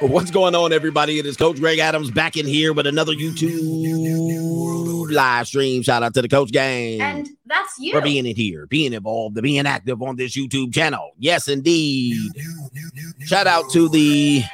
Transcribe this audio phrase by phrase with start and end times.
[0.00, 1.18] What's going on, everybody?
[1.18, 5.82] It is Coach Greg Adams back in here with another YouTube live stream.
[5.82, 7.00] Shout out to the Coach Gang.
[7.00, 7.90] And that's you.
[7.92, 11.10] For being in here, being involved, being active on this YouTube channel.
[11.18, 12.30] Yes, indeed.
[13.26, 14.44] Shout out to the.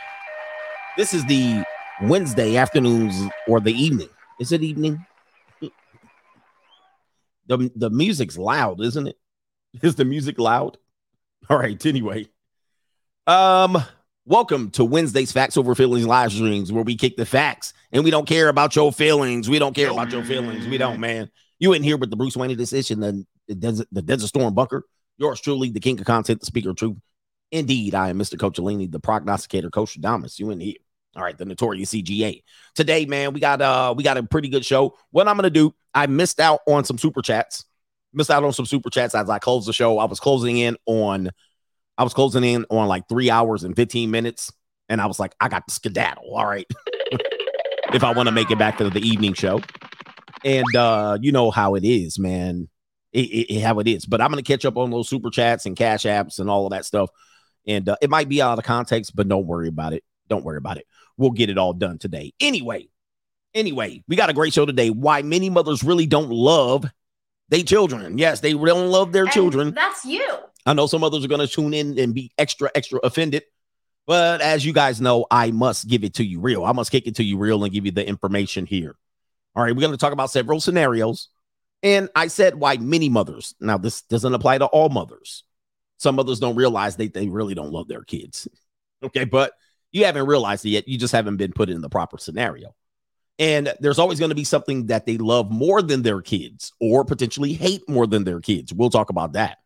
[0.96, 1.63] This is the
[2.01, 3.15] Wednesday afternoons
[3.47, 4.09] or the evening.
[4.41, 5.05] Is it evening?
[7.49, 9.19] The, the music's loud, isn't it?
[9.83, 10.79] Is the music loud?
[11.51, 11.85] All right.
[11.85, 12.29] Anyway,
[13.26, 13.85] um,
[14.27, 18.11] welcome to Wednesday's Facts Over Feelings live streams, where we kick the facts and we
[18.11, 19.51] don't care about your feelings.
[19.51, 20.67] We don't care about your feelings.
[20.67, 21.31] We don't, man.
[21.59, 24.85] You in here with the Bruce Wayne decision, the, the desert, the Desert Storm bunker.
[25.18, 26.96] Yours truly, the king of content, the speaker of truth.
[27.53, 28.39] Indeed, I am Mr.
[28.39, 30.39] Coach Alini, the prognosticator, Coach Adamas.
[30.39, 30.77] You in here.
[31.17, 32.43] All right, the notorious CGA.
[32.75, 34.97] Today, man, we got uh we got a pretty good show.
[35.11, 37.65] What I'm gonna do, I missed out on some super chats.
[38.12, 39.98] Missed out on some super chats as I closed the show.
[39.98, 41.31] I was closing in on
[41.97, 44.53] I was closing in on like three hours and 15 minutes.
[44.89, 46.34] And I was like, I got the skedaddle.
[46.34, 46.67] All right.
[47.92, 49.61] if I want to make it back to the evening show.
[50.45, 52.69] And uh, you know how it is, man.
[53.12, 54.05] It, it, it, how it is.
[54.05, 56.73] But I'm gonna catch up on those super chats and cash apps and all of
[56.73, 57.11] that stuff.
[57.67, 60.05] And uh, it might be out of context, but don't worry about it.
[60.29, 60.86] Don't worry about it.
[61.17, 62.34] We'll get it all done today.
[62.41, 62.89] Anyway,
[63.55, 64.91] anyway, we got a great show today.
[64.91, 66.84] Why many mothers really don't love
[67.48, 68.19] their children.
[68.19, 69.75] Yes, they don't love their And children.
[69.75, 70.27] That's you.
[70.67, 73.45] I know some others are going to tune in and be extra, extra offended.
[74.07, 76.65] But as you guys know, I must give it to you real.
[76.65, 78.97] I must kick it to you real and give you the information here.
[79.57, 81.29] All right, we're going to talk about several scenarios.
[81.83, 83.55] And I said why many mothers.
[83.61, 85.45] Now, this doesn't apply to all mothers.
[85.98, 88.48] Some mothers don't realize they, they really don't love their kids.
[89.03, 89.53] Okay, but
[89.92, 90.89] you haven't realized it yet.
[90.89, 92.75] You just haven't been put in the proper scenario.
[93.39, 97.05] And there's always going to be something that they love more than their kids or
[97.05, 98.73] potentially hate more than their kids.
[98.73, 99.59] We'll talk about that.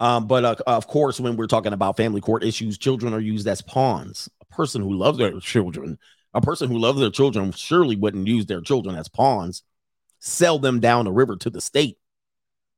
[0.00, 3.46] Um, but uh, of course, when we're talking about family court issues, children are used
[3.46, 4.28] as pawns.
[4.40, 5.98] A person who loves their children,
[6.32, 9.62] a person who loves their children, surely wouldn't use their children as pawns,
[10.18, 11.96] sell them down the river to the state,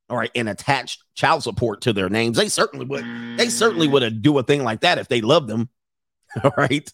[0.09, 2.37] all right, and attach child support to their names.
[2.37, 3.05] They certainly would.
[3.39, 5.69] They certainly would do a thing like that if they loved them.
[6.45, 6.93] All right.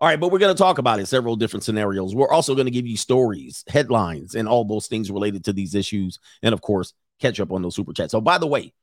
[0.00, 2.14] All right, but we're going to talk about it several different scenarios.
[2.14, 5.74] We're also going to give you stories, headlines, and all those things related to these
[5.74, 6.18] issues.
[6.42, 8.10] And of course, catch up on those super chats.
[8.10, 8.74] So, by the way,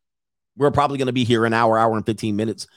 [0.57, 2.67] we're probably going to be here an hour, hour and 15 minutes.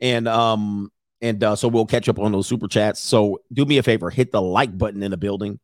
[0.00, 3.00] And, um, and uh, so we'll catch up on those super chats.
[3.00, 5.60] So, do me a favor, hit the like button in the building,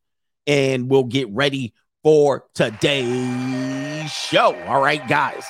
[0.47, 4.55] and we'll get ready for today's show.
[4.67, 5.43] All right, guys.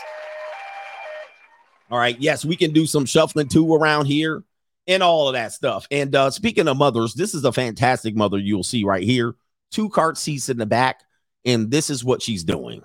[1.91, 2.19] All right.
[2.19, 4.43] Yes, we can do some shuffling too around here
[4.87, 5.87] and all of that stuff.
[5.91, 9.35] And uh, speaking of mothers, this is a fantastic mother you'll see right here.
[9.71, 11.03] Two cart seats in the back,
[11.45, 12.81] and this is what she's doing.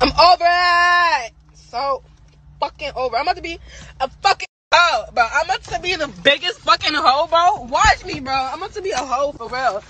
[0.00, 1.32] I'm over it.
[1.54, 2.02] So
[2.60, 3.16] fucking over.
[3.16, 3.58] I'm about to be
[4.00, 5.26] a fucking oh, bro.
[5.32, 7.66] I'm about to be the biggest fucking hoe, bro.
[7.68, 8.34] Watch me, bro.
[8.34, 9.82] I'm about to be a hoe for real.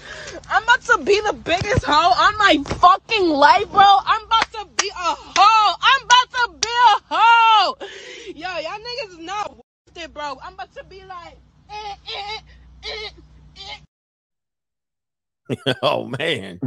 [0.50, 3.82] I'm about to be the biggest hoe on my fucking life, bro.
[3.84, 5.74] I'm about to be a hoe.
[5.82, 7.76] I'm about to be a hoe.
[8.34, 10.38] Yo, y'all niggas is not worth it, bro.
[10.42, 11.36] I'm about to be like,
[11.70, 12.40] eh, eh,
[12.84, 13.10] eh,
[15.82, 16.60] oh man,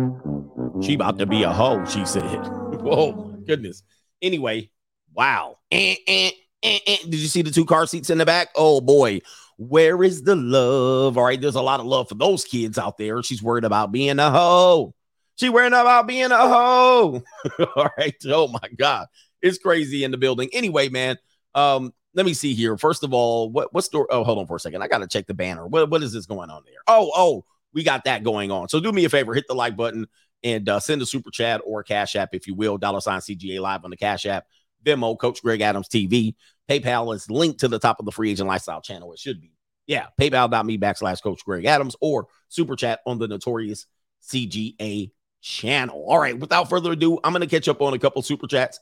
[0.81, 1.85] she about to be a hoe.
[1.85, 2.23] She said,
[2.81, 3.83] "Whoa, goodness."
[4.21, 4.69] Anyway,
[5.13, 5.57] wow.
[5.71, 6.31] Eh, eh,
[6.63, 6.97] eh, eh.
[7.03, 8.49] Did you see the two car seats in the back?
[8.55, 9.21] Oh boy,
[9.57, 11.17] where is the love?
[11.17, 13.21] All right, there's a lot of love for those kids out there.
[13.23, 14.93] She's worried about being a hoe.
[15.35, 17.23] She worried about being a hoe.
[17.75, 18.15] All right.
[18.27, 19.07] Oh my God,
[19.41, 20.49] it's crazy in the building.
[20.53, 21.17] Anyway, man.
[21.55, 22.77] Um, let me see here.
[22.77, 24.07] First of all, what what story?
[24.09, 24.81] Oh, hold on for a second.
[24.81, 25.67] I gotta check the banner.
[25.67, 26.81] What what is this going on there?
[26.87, 28.67] Oh, oh, we got that going on.
[28.69, 30.07] So do me a favor, hit the like button
[30.43, 32.77] and uh, send a super chat or cash app if you will.
[32.77, 34.45] Dollar sign CGA live on the cash app.
[34.85, 36.35] Venmo, Coach Greg Adams TV.
[36.69, 39.11] PayPal is linked to the top of the free agent lifestyle channel.
[39.13, 39.51] It should be.
[39.87, 43.87] Yeah, paypal.me backslash Coach Greg Adams or super chat on the notorious
[44.23, 45.11] CGA
[45.41, 46.05] channel.
[46.07, 48.79] All right, without further ado, I'm going to catch up on a couple super chats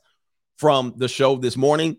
[0.56, 1.96] from the show this morning.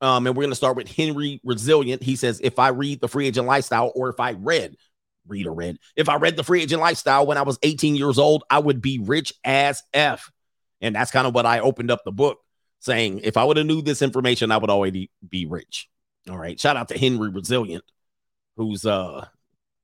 [0.00, 2.02] Um, and we're going to start with Henry Resilient.
[2.02, 4.76] He says, if I read the free agent lifestyle or if I read,
[5.28, 8.18] read or read, if I read the free agent lifestyle when I was 18 years
[8.18, 10.30] old, I would be rich as F.
[10.80, 12.38] And that's kind of what I opened up the book
[12.80, 15.88] saying, if I would have knew this information, I would already be rich.
[16.28, 16.58] All right.
[16.58, 17.84] Shout out to Henry Resilient,
[18.56, 19.26] who's uh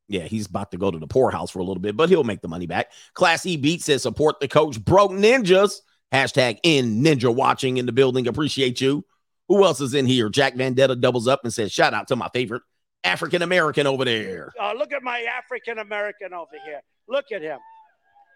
[0.08, 2.42] yeah, he's about to go to the poorhouse for a little bit, but he'll make
[2.42, 2.92] the money back.
[3.14, 5.80] Class E Beat says support the coach broke ninjas.
[6.12, 8.26] Hashtag in ninja watching in the building.
[8.26, 9.04] Appreciate you.
[9.48, 10.28] Who else is in here?
[10.28, 12.62] Jack Vendetta doubles up and says, shout out to my favorite
[13.04, 14.52] African American over there.
[14.60, 16.80] Uh, look at my African American over here.
[17.08, 17.58] Look at him.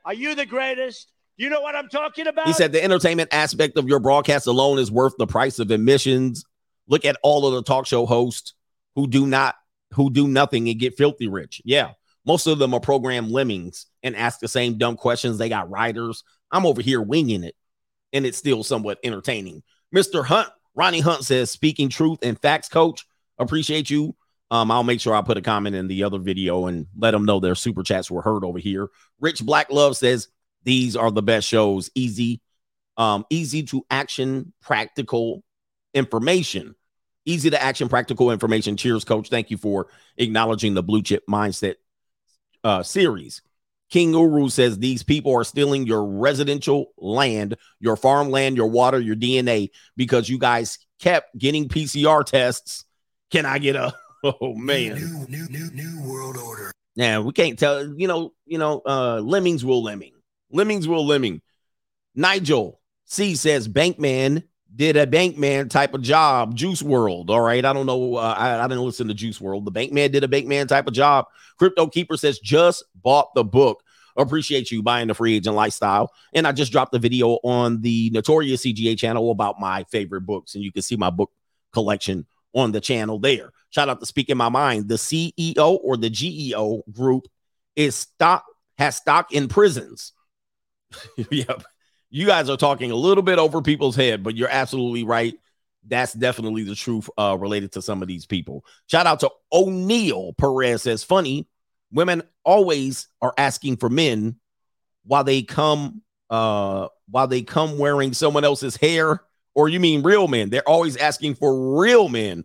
[0.05, 1.11] Are you the greatest?
[1.37, 2.47] You know what I'm talking about?
[2.47, 6.45] He said the entertainment aspect of your broadcast alone is worth the price of admissions.
[6.89, 8.55] Look at all of the talk show hosts
[8.95, 9.57] who do not
[9.93, 11.61] who do nothing and get filthy rich.
[11.65, 11.93] Yeah.
[12.25, 15.39] Most of them are program lemmings and ask the same dumb questions.
[15.39, 16.25] They got writers.
[16.51, 17.55] I'm over here winging it,
[18.13, 19.63] and it's still somewhat entertaining.
[19.95, 20.25] Mr.
[20.25, 23.07] Hunt, Ronnie Hunt says, speaking truth and facts, coach.
[23.39, 24.17] Appreciate you.
[24.51, 27.25] Um, I'll make sure I put a comment in the other video and let them
[27.25, 28.89] know their super chats were heard over here.
[29.21, 30.29] Rich Black Love says,
[30.63, 31.91] These are the best shows.
[31.95, 32.41] Easy,
[32.97, 35.43] um, easy to action, practical
[35.95, 36.77] information.
[37.25, 38.77] Easy to action, practical information.
[38.77, 39.29] Cheers, coach.
[39.29, 41.75] Thank you for acknowledging the blue chip mindset
[42.63, 43.43] uh, series.
[43.91, 49.17] King Uru says these people are stealing your residential land, your farmland, your water, your
[49.17, 52.85] DNA because you guys kept getting PCR tests.
[53.31, 53.95] Can I get a
[54.41, 54.95] oh man?
[54.95, 56.73] New, new, new, new world order.
[56.97, 57.87] Yeah, we can't tell.
[57.87, 60.15] You know, you know, uh, lemmings will lemming.
[60.51, 61.43] Lemmings will lemming.
[62.15, 64.43] Nigel C says Bankman
[64.75, 66.55] did a Bankman type of job.
[66.55, 67.31] Juice WRLD.
[67.31, 67.65] All right.
[67.65, 68.17] I don't know.
[68.17, 69.65] Uh, I, I, didn't listen to Juice WRLD.
[69.65, 71.27] The Bankman did a Bankman type of job.
[71.59, 73.83] Crypto Keeper says just bought the book.
[74.17, 76.13] Appreciate you buying the free agent lifestyle.
[76.33, 80.55] And I just dropped a video on the Notorious CGA channel about my favorite books.
[80.55, 81.31] And you can see my book
[81.73, 83.53] collection on the channel there.
[83.77, 84.89] Shout out to Speaking My Mind.
[84.89, 87.29] The CEO or the GEO group
[87.77, 88.45] is stock,
[88.79, 90.13] has stock in prisons.
[91.31, 91.63] yep
[92.11, 95.35] you guys are talking a little bit over people's head, but you're absolutely right.
[95.87, 98.65] That's definitely the truth uh, related to some of these people.
[98.87, 101.47] Shout out to O'Neill Perez says, funny,
[101.93, 104.37] women always are asking for men
[105.05, 109.23] while they come uh while they come wearing someone else's hair
[109.55, 112.43] or you mean real men they're always asking for real men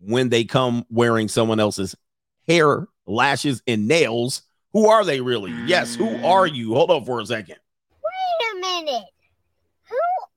[0.00, 1.94] when they come wearing someone else's
[2.46, 4.42] hair lashes and nails
[4.72, 6.54] who are they really yes who are mm.
[6.54, 7.56] you hold on for a second
[8.38, 9.04] Wait a minute.
[9.88, 9.96] Who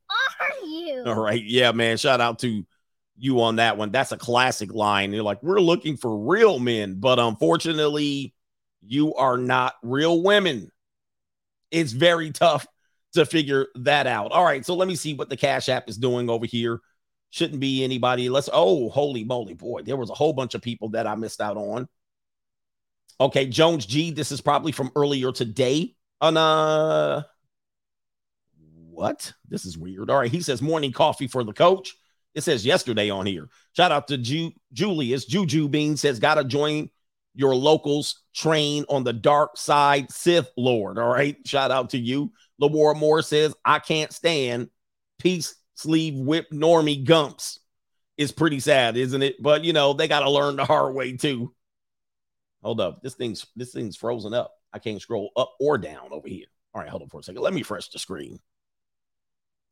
[0.10, 1.04] are you?
[1.06, 1.44] All right.
[1.44, 1.98] Yeah, man.
[1.98, 2.66] Shout out to
[3.18, 3.92] you on that one.
[3.92, 5.14] That's a classic line.
[5.14, 8.34] You're like, we're looking for real men, but unfortunately,
[8.86, 10.72] you are not real women.
[11.70, 12.66] It's very tough
[13.14, 14.32] to figure that out.
[14.32, 14.66] All right.
[14.66, 16.80] So let me see what the Cash App is doing over here.
[17.32, 18.30] Shouldn't be anybody.
[18.30, 19.82] Let's, oh, holy moly, boy.
[19.84, 21.88] There was a whole bunch of people that I missed out on.
[23.20, 23.46] Okay.
[23.46, 27.24] Jones G, this is probably from earlier today on, uh,
[28.90, 29.32] what?
[29.48, 30.10] This is weird.
[30.10, 30.30] All right.
[30.30, 31.96] He says morning coffee for the coach.
[32.36, 33.50] It says yesterday on here.
[33.76, 35.26] Shout out to Ju- Julius.
[35.26, 36.90] Juju Bean says, gotta join
[37.34, 41.00] your locals train on the dark side Sith Lord.
[41.00, 41.38] All right.
[41.46, 42.34] Shout out to you.
[42.60, 44.70] Lamora Moore says, I can't stand
[45.18, 47.60] peace sleeve whip normie gumps.
[48.18, 49.42] is pretty sad, isn't it?
[49.42, 51.54] But you know, they gotta learn the hard way too.
[52.64, 53.02] Hold up.
[53.02, 54.54] This thing's this thing's frozen up.
[54.74, 56.46] I can't scroll up or down over here.
[56.74, 57.42] All right, hold on for a second.
[57.42, 58.40] Let me refresh the screen.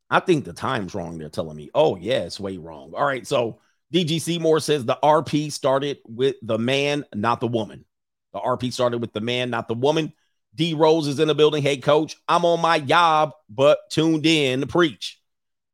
[0.09, 1.17] I think the time's wrong.
[1.17, 1.69] They're telling me.
[1.73, 2.93] Oh, yeah, it's way wrong.
[2.95, 3.25] All right.
[3.27, 3.59] So
[3.93, 7.85] DG Seymour says the RP started with the man, not the woman.
[8.33, 10.13] The RP started with the man, not the woman.
[10.55, 11.61] D Rose is in the building.
[11.61, 15.18] Hey, coach, I'm on my job, but tuned in to preach.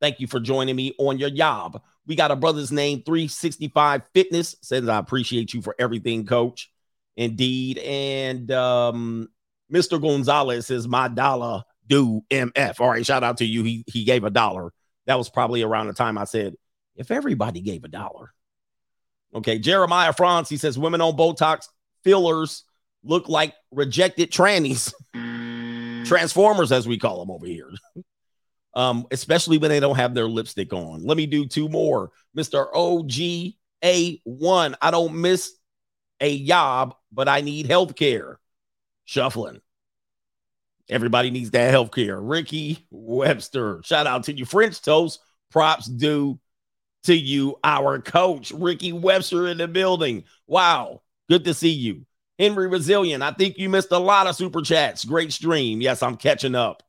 [0.00, 1.82] Thank you for joining me on your job.
[2.06, 4.56] We got a brother's name, 365 Fitness.
[4.62, 6.70] Says, I appreciate you for everything, coach.
[7.16, 7.78] Indeed.
[7.78, 9.28] And um,
[9.72, 10.00] Mr.
[10.00, 12.80] Gonzalez says, my dollar do MF.
[12.80, 13.62] All right, shout out to you.
[13.62, 14.72] He he gave a dollar.
[15.06, 16.54] That was probably around the time I said,
[16.96, 18.32] if everybody gave a dollar.
[19.34, 21.68] Okay, Jeremiah Franz, he says women on Botox
[22.02, 22.64] fillers
[23.04, 24.92] look like rejected trannies.
[26.06, 27.70] Transformers, as we call them over here.
[28.76, 31.02] Um, especially when they don't have their lipstick on.
[31.02, 32.10] Let me do two more.
[32.36, 32.70] Mr.
[32.72, 33.54] OGA1.
[34.82, 35.52] I don't miss
[36.20, 38.38] a job, but I need health care.
[39.06, 39.62] Shuffling.
[40.90, 42.20] Everybody needs that health care.
[42.20, 44.44] Ricky Webster, shout out to you.
[44.44, 46.38] French toast, props due
[47.04, 50.24] to you, our coach, Ricky Webster in the building.
[50.46, 52.04] Wow, good to see you.
[52.38, 55.04] Henry Resilient, I think you missed a lot of super chats.
[55.04, 55.80] Great stream.
[55.80, 56.82] Yes, I'm catching up.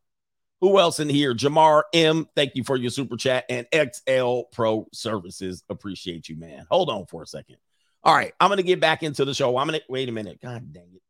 [0.61, 1.35] Who else in here?
[1.35, 3.45] Jamar M, thank you for your super chat.
[3.49, 6.65] And XL Pro Services, appreciate you, man.
[6.71, 7.57] Hold on for a second.
[8.03, 9.57] All right, I'm going to get back into the show.
[9.57, 10.39] I'm going to wait a minute.
[10.41, 11.01] God dang it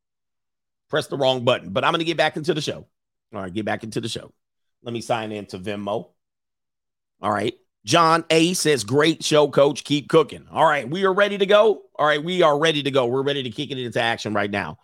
[0.90, 2.88] press the wrong button, but I'm going to get back into the show.
[3.34, 4.32] All right, get back into the show.
[4.84, 6.10] Let me sign in to Venmo.
[7.22, 7.54] All right.
[7.84, 9.84] John A says, Great show, coach.
[9.84, 10.46] Keep cooking.
[10.52, 10.90] All right.
[10.90, 11.84] We are ready to go.
[11.96, 12.24] All right.
[12.24, 13.06] We are ready to go.
[13.06, 14.78] We're ready to kick it into action right now.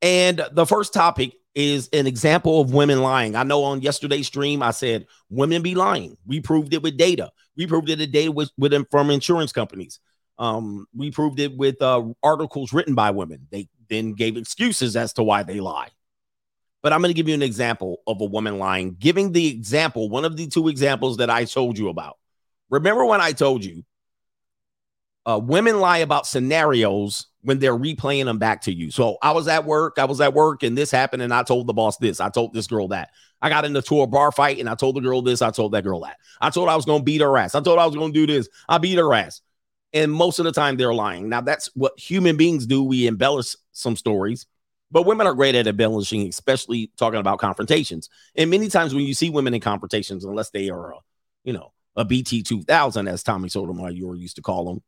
[0.00, 3.34] And the first topic is an example of women lying.
[3.34, 6.16] I know on yesterday's stream, I said women be lying.
[6.24, 7.32] We proved it with data.
[7.56, 9.98] We proved it today with, with from insurance companies.
[10.38, 13.48] Um, we proved it with uh, articles written by women.
[13.50, 15.88] They then gave excuses as to why they lie.
[16.80, 20.08] But I'm going to give you an example of a woman lying, giving the example,
[20.08, 22.18] one of the two examples that I told you about.
[22.70, 23.82] Remember when I told you
[25.26, 28.90] uh, women lie about scenarios when they're replaying them back to you.
[28.90, 31.66] So I was at work, I was at work, and this happened, and I told
[31.66, 33.10] the boss this, I told this girl that.
[33.40, 35.84] I got into a bar fight, and I told the girl this, I told that
[35.84, 36.16] girl that.
[36.40, 37.54] I told I was to beat her ass.
[37.54, 38.48] I told I was to do this.
[38.68, 39.40] I beat her ass.
[39.92, 41.28] And most of the time, they're lying.
[41.28, 42.82] Now, that's what human beings do.
[42.82, 44.46] We embellish some stories,
[44.90, 48.10] but women are great at embellishing, especially talking about confrontations.
[48.34, 50.96] And many times when you see women in confrontations, unless they are, a,
[51.44, 54.82] you know, a BT 2000, as Tommy Sotomayor used to call them,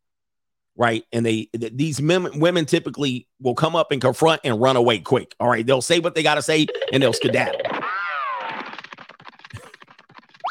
[0.76, 1.04] right?
[1.12, 4.98] And they th- these men, women typically will come up and confront and run away
[4.98, 5.34] quick.
[5.40, 7.60] All right, they'll say what they got to say and they'll skedaddle.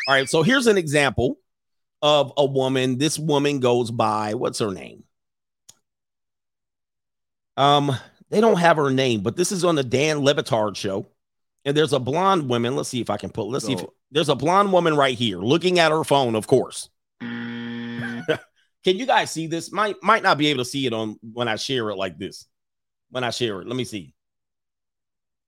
[0.08, 1.38] All right, so here's an example
[2.02, 2.98] of a woman.
[2.98, 5.04] This woman goes by what's her name?
[7.58, 7.96] Um,
[8.30, 11.08] they don't have her name, but this is on the Dan Le Batard show.
[11.66, 12.76] And there's a blonde woman.
[12.78, 13.48] Let's see if I can put.
[13.48, 16.90] Let's see if there's a blonde woman right here looking at her phone, of course.
[18.84, 19.72] Can you guys see this?
[19.72, 22.48] Might might not be able to see it on when I share it like this.
[23.12, 24.14] When I share it, let me see.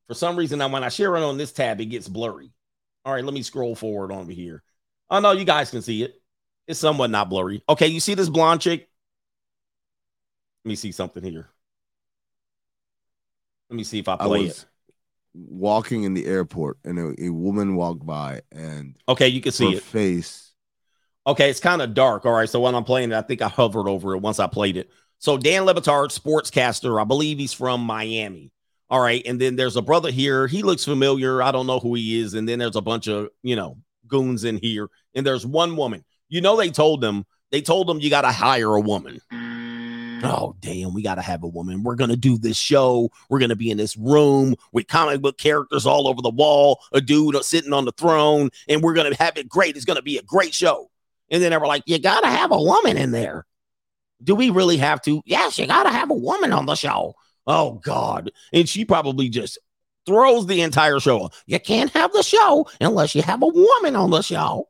[0.08, 2.52] For some reason, now when I share it on this tab, it gets blurry.
[3.06, 4.64] All right, let me scroll forward over here.
[5.10, 6.16] Oh no, you guys can see it.
[6.68, 7.64] It's somewhat not blurry.
[7.70, 8.90] Okay, you see this blonde chick?
[10.64, 11.50] Let me see something here.
[13.70, 14.66] Let me see if I I play was it.
[15.34, 19.72] walking in the airport and a, a woman walked by and Okay, you can see
[19.72, 19.84] her it.
[19.84, 20.41] face.
[21.28, 22.26] Okay, it's kind of dark.
[22.26, 22.50] All right.
[22.50, 24.90] So when I'm playing it, I think I hovered over it once I played it.
[25.20, 28.52] So Dan Le Batard, sportscaster, I believe he's from Miami.
[28.90, 29.22] All right.
[29.26, 30.48] And then there's a brother here.
[30.48, 31.44] He looks familiar.
[31.44, 32.34] I don't know who he is.
[32.34, 34.90] And then there's a bunch of, you know, goons in here.
[35.14, 36.04] And there's one woman.
[36.28, 39.22] You know, they told them, they told them you got to hire a woman.
[40.24, 41.84] Oh, damn, we got to have a woman.
[41.84, 43.10] We're to do this show.
[43.30, 47.02] We're to be in this room with comic book characters all over the wall, a
[47.02, 49.76] dude sitting on the throne, and we're to have it great.
[49.76, 50.91] It's to be a great show.
[51.32, 53.46] And then they were like, you got to have a woman in there.
[54.24, 55.24] Do we really have to?
[55.26, 57.16] Yes, you got to have a woman on the show.
[57.48, 58.32] Oh, God.
[58.54, 59.58] And she probably just
[60.06, 61.32] throws the entire show.
[61.48, 64.68] You can't have the show unless you have a woman on the show.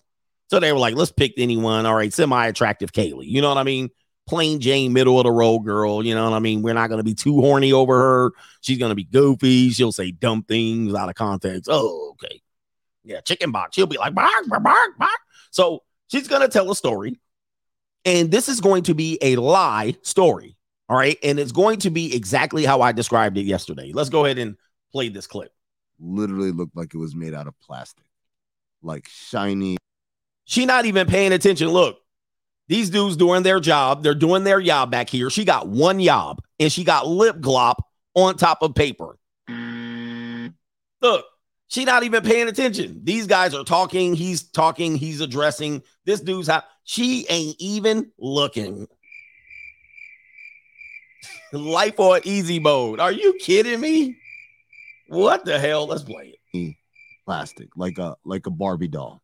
[0.49, 1.85] So they were like, let's pick anyone.
[1.85, 3.27] All right, semi attractive Kaylee.
[3.27, 3.89] You know what I mean?
[4.27, 6.05] Plain Jane, middle of the road girl.
[6.05, 6.61] You know what I mean?
[6.61, 8.31] We're not going to be too horny over her.
[8.61, 9.71] She's going to be goofy.
[9.71, 11.69] She'll say dumb things out of context.
[11.71, 12.41] Oh, okay.
[13.03, 13.75] Yeah, chicken box.
[13.75, 15.19] She'll be like, bark, bark, bark, bark.
[15.49, 17.19] So she's going to tell a story.
[18.05, 20.57] And this is going to be a lie story.
[20.89, 21.17] All right.
[21.23, 23.91] And it's going to be exactly how I described it yesterday.
[23.93, 24.57] Let's go ahead and
[24.91, 25.53] play this clip.
[25.99, 28.05] Literally looked like it was made out of plastic,
[28.81, 29.77] like shiny.
[30.45, 31.69] She not even paying attention.
[31.69, 31.99] Look,
[32.67, 34.01] these dudes doing their job.
[34.01, 35.29] They're doing their job back here.
[35.29, 37.75] She got one job and she got lip glop
[38.15, 39.17] on top of paper.
[41.01, 41.25] Look,
[41.71, 42.99] she not even paying attention.
[43.01, 44.13] These guys are talking.
[44.13, 44.95] He's talking.
[44.95, 45.83] He's addressing.
[46.05, 48.87] This dude's how she ain't even looking.
[51.53, 52.99] Life on easy mode.
[52.99, 54.17] Are you kidding me?
[55.07, 55.87] What the hell?
[55.87, 56.75] Let's play it.
[57.25, 59.21] plastic, like a like a Barbie doll.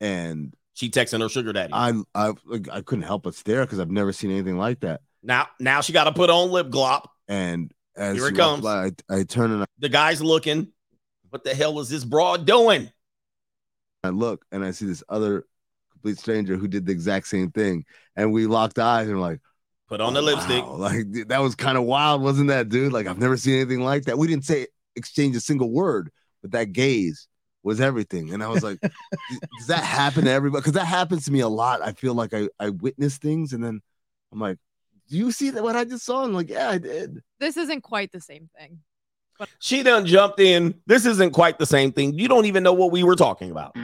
[0.00, 1.72] And She texting her sugar daddy.
[1.72, 2.32] I I
[2.72, 5.02] I couldn't help but stare because I've never seen anything like that.
[5.22, 7.06] now, now she got to put on lip glop.
[7.28, 8.66] And as Here it comes.
[8.66, 10.72] I, I turn and The guy's looking.
[11.30, 12.90] What the hell is this broad doing?
[14.04, 15.44] I look and I see this other
[15.92, 19.40] complete stranger who did the exact same thing, and we locked eyes and we're like,
[19.88, 20.64] Put on the "Oh, lipstick.
[20.64, 22.92] wow." Like th- that was kind of wild, wasn't that, dude?
[22.92, 24.18] Like I've never seen anything like that.
[24.18, 24.66] We didn't say
[24.96, 26.10] exchange a single word,
[26.42, 27.28] but that gaze
[27.62, 28.32] was everything.
[28.32, 28.80] And I was like,
[29.58, 30.60] does that happen to everybody?
[30.60, 31.82] Because that happens to me a lot.
[31.82, 33.80] I feel like I I witness things and then
[34.32, 34.58] I'm like,
[35.08, 36.24] do you see that what I just saw?
[36.24, 37.20] I'm like, yeah, I did.
[37.38, 38.80] This isn't quite the same thing.
[39.58, 40.74] She done jumped in.
[40.86, 42.18] This isn't quite the same thing.
[42.18, 43.76] You don't even know what we were talking about.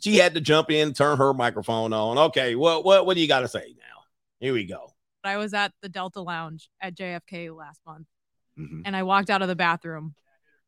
[0.00, 2.18] She had to jump in, turn her microphone on.
[2.18, 4.02] Okay, what what what do you got to say now?
[4.40, 4.92] Here we go.
[5.22, 8.06] I was at the Delta Lounge at JFK last month
[8.58, 8.82] Mhm.
[8.84, 10.14] and I walked out of the bathroom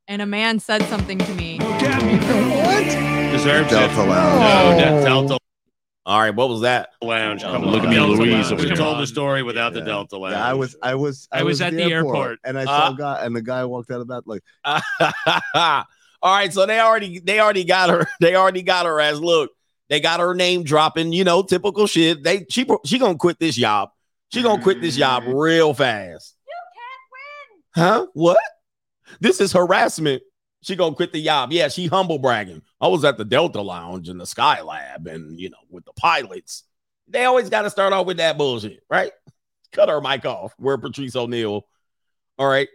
[0.08, 1.58] and a man said something to me.
[1.58, 2.84] What?
[3.32, 4.06] Deserves Delta it.
[4.08, 4.80] Lounge.
[4.80, 5.38] No, De- Delta
[6.06, 6.90] All right, what was that?
[7.02, 7.42] Lounge.
[7.42, 8.62] Oh, look at me, Delta Louise, Lounge.
[8.62, 10.34] We told the story without the Delta Lounge.
[10.34, 12.38] Yeah, I was I was I was at the airport.
[12.44, 14.42] and I saw Uh, a guy and the guy walked out of that like
[16.22, 18.06] All right, so they already they already got her.
[18.20, 19.50] They already got her as look.
[19.88, 22.22] They got her name dropping, you know, typical shit.
[22.22, 23.90] They she she gonna quit this job.
[24.32, 26.36] She gonna quit this job real fast.
[26.46, 28.02] You can't win.
[28.02, 28.06] Huh?
[28.14, 28.38] What?
[29.20, 30.22] This is harassment.
[30.66, 31.52] She gonna quit the job.
[31.52, 32.60] Yeah, she humble bragging.
[32.80, 36.64] I was at the Delta Lounge in the Skylab, and you know, with the pilots.
[37.06, 39.12] They always got to start off with that bullshit, right?
[39.70, 40.54] Cut her mic off.
[40.58, 41.68] Where Patrice O'Neal.
[42.36, 42.66] All right.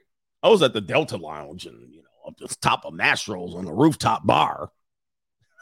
[0.41, 3.65] I was at the Delta Lounge, and you know, up the top of Mastro's on
[3.65, 4.71] the rooftop bar.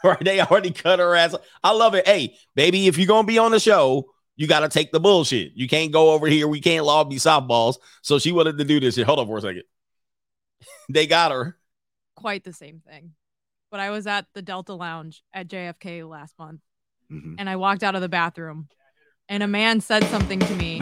[0.02, 0.24] Right?
[0.24, 1.34] They already cut her ass.
[1.62, 2.06] I love it.
[2.06, 5.52] Hey, baby, if you're gonna be on the show, you got to take the bullshit.
[5.54, 6.48] You can't go over here.
[6.48, 7.76] We can't lobby softballs.
[8.00, 8.96] So she wanted to do this.
[8.96, 9.64] Hold on for a second.
[10.88, 11.59] they got her.
[12.16, 13.12] Quite the same thing.
[13.70, 16.60] But I was at the Delta Lounge at JFK last month
[17.10, 17.36] Mhm.
[17.38, 18.68] and I walked out of the bathroom
[19.28, 20.80] and a man said something to me.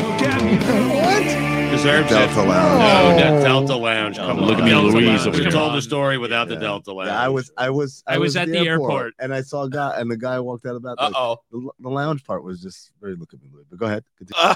[1.70, 2.46] Deserves Delta it.
[2.48, 2.80] Lounge.
[2.80, 4.16] No, that Delta Lounge.
[4.16, 5.40] Come Look at me, Delta Louise, Lounge.
[5.40, 7.08] over told the story without the Delta Lounge.
[7.08, 9.14] Yeah, I was, I was, I was at the airport.
[9.18, 11.12] and I saw a guy, and the guy walked out of the Uh bathroom.
[11.16, 11.36] oh.
[11.50, 13.64] The, the lounge part was just very look at me, Louis.
[13.68, 14.04] But go ahead.
[14.18, 14.54] Continue.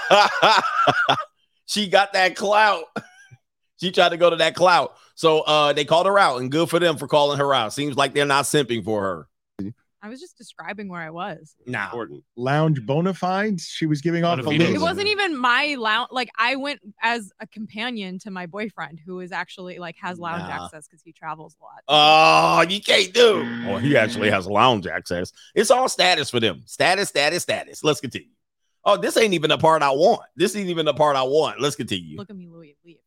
[1.67, 2.85] she got that clout.
[3.83, 4.97] She tried to go to that clout.
[5.15, 7.73] So uh they called her out, and good for them for calling her out.
[7.73, 9.29] Seems like they're not simping for her.
[10.05, 11.55] I was just describing where I was.
[11.65, 11.85] Nah.
[11.85, 12.25] Important.
[12.35, 13.65] Lounge bona fides.
[13.67, 16.09] She was giving off a Bona It wasn't even my lounge.
[16.11, 20.43] Like I went as a companion to my boyfriend, who is actually like has lounge
[20.43, 20.65] Nah.
[20.65, 21.83] access because he travels a lot.
[21.87, 23.47] Oh, you can't do.
[23.69, 25.33] Oh, he actually has lounge access.
[25.55, 26.63] It's all status for them.
[26.67, 27.85] Status, status, status.
[27.85, 28.27] Let's continue.
[28.85, 30.23] Oh, this ain't even the part I want.
[30.35, 31.61] This ain't even the part I want.
[31.61, 32.17] Let's continue.
[32.17, 33.02] Look at me, Louis, Lee, if you want.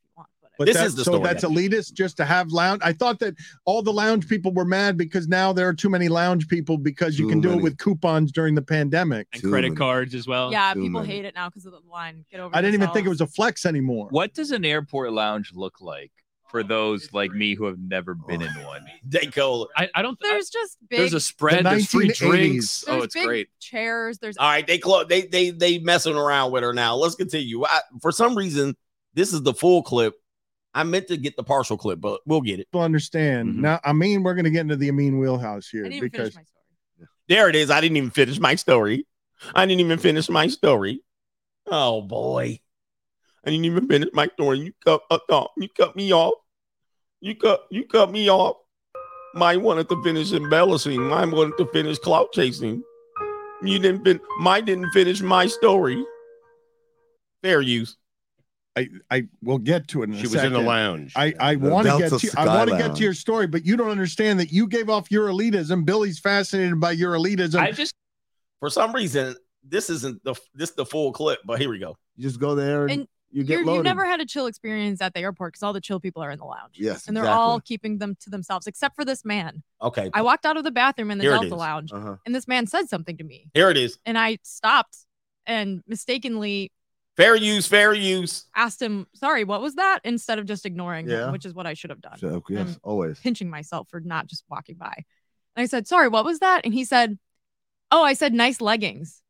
[0.57, 1.17] But, But This that- is the story.
[1.17, 1.33] so story.
[1.33, 2.81] that's elitist just to have lounge.
[2.83, 3.35] I thought that
[3.65, 7.19] all the lounge people were mad because now there are too many lounge people because
[7.19, 7.59] you Too can do many.
[7.59, 9.27] it with coupons during the pandemic.
[9.33, 9.77] And Too credit many.
[9.77, 10.51] cards as well.
[10.51, 11.13] yeah, too people many.
[11.13, 12.25] hate it now because of the line.
[12.31, 12.55] Get over.
[12.55, 14.07] I didn't even think it was a flex anymore.
[14.12, 16.12] What does an airport lounge look like
[16.51, 18.85] for those like me who have never been in one?
[19.07, 19.67] They go.
[19.77, 20.17] I, I don't.
[20.19, 21.00] There's just big.
[21.00, 21.63] there's a spread.
[21.65, 22.81] There's free drinks.
[22.81, 23.50] there's Oh, it's big great.
[23.59, 24.17] Chairs.
[24.17, 25.05] There's All right, they close.
[25.07, 26.95] They they they messing around with her now.
[26.95, 27.63] Let's continue.
[27.65, 28.75] I, for some reason,
[29.13, 30.15] this is the full clip.
[30.75, 32.67] I meant to get the partial clip, but we'll get it.
[32.67, 33.55] People understand.
[33.55, 33.60] Mhm.
[33.60, 36.34] Now, I mean, we're going to get into the Amin wheelhouse I here didn't because
[36.34, 37.10] finish my story.
[37.29, 37.72] There it is.
[37.72, 39.08] I didn't even finish my story.
[39.55, 41.01] I didn't even finish my story.
[41.67, 42.60] Oh boy,
[43.46, 44.60] I didn't even finish my story.
[44.60, 46.36] You cut, uh, uh, you cut me off.
[47.22, 48.58] You cut, you cut me off.
[49.34, 51.02] Mine wanted to finish embellishing.
[51.02, 52.84] Mine wanted to finish clout chasing.
[53.63, 56.04] You didn't fin- Mine didn't finish my story.
[57.41, 57.97] Fair use.
[58.77, 60.09] I, I will get to it.
[60.09, 61.13] In a She was in the lounge.
[61.15, 63.77] I, I want to get to I want to get to your story, but you
[63.77, 65.85] don't understand that you gave off your elitism.
[65.85, 67.59] Billy's fascinated by your elitism.
[67.59, 67.95] I just
[68.59, 71.95] For some reason, this isn't the this the full clip, but here we go.
[72.17, 73.77] You just go there and, And you get You're, loaded.
[73.79, 76.31] you never had a chill experience at the airport because all the chill people are
[76.31, 76.75] in the lounge.
[76.75, 77.41] yes, And they're exactly.
[77.41, 79.61] all keeping them to themselves, except for this man.
[79.81, 81.55] Okay, I walked out of the bathroom in the Here Delta.
[81.55, 82.15] Lounge, Uh-huh.
[82.25, 83.97] and this man said something to me, here it is.
[84.05, 84.97] and I stopped
[85.45, 86.71] and mistakenly
[87.17, 88.45] Fair use, fair use.
[88.56, 91.28] asked him, "Sorry, what was that?" Instead of just ignoring Yeah.
[91.28, 92.17] him, which is what I should have done.
[92.17, 93.19] So, yes, Um, always.
[93.19, 94.93] Pinching myself for not just walking by.
[95.56, 97.17] And I said, "Sorry, what was that?" And he said,
[97.89, 99.21] "Oh, I said nice leggings."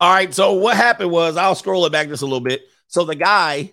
[0.00, 0.32] All right.
[0.32, 2.62] So what happened was I'll scroll it back just a little bit.
[2.88, 3.72] So the guy,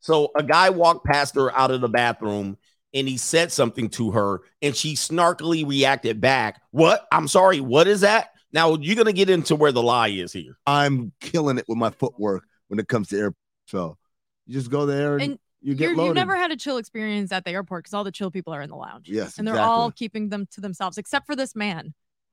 [0.00, 2.56] so a guy walked past her out of the bathroom
[2.94, 6.60] and he said something to her and she snarkily reacted back.
[6.70, 7.06] What?
[7.10, 7.60] I'm sorry.
[7.60, 8.30] What is that?
[8.52, 10.58] Now you're gonna get into where the lie is here.
[10.66, 13.34] I'm killing it with my footwork when it comes to air.
[13.66, 13.98] So
[14.46, 16.08] you just go there and, And you get loaded.
[16.08, 18.62] you never had a chill experience at the airport because all the chill people are
[18.62, 19.10] in the lounge.
[19.10, 19.70] Yes, and they're exactly.
[19.70, 21.92] all keeping them to themselves, except for this man.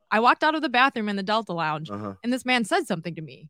[0.10, 2.13] I walked out of the bathroom in the Delta Lounge, uh-huh.
[2.23, 3.49] and this man said something to me,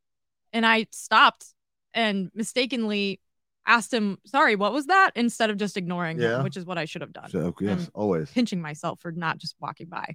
[0.52, 1.45] and I stopped
[1.93, 3.21] and mistakenly
[3.67, 6.38] asked him, "Sorry, what was that?" Instead of just ignoring Yeah.
[6.39, 7.30] him, which is what I should have done.
[7.30, 8.32] So, yes, always.
[8.32, 10.06] pinching myself for not just walking by.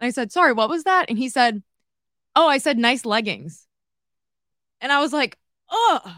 [0.00, 1.06] And I said, Sorry, what was that?
[1.08, 1.62] And he said,
[2.36, 3.66] Oh, I said nice leggings.
[4.80, 5.36] And I was like,
[5.72, 6.10] Ugh.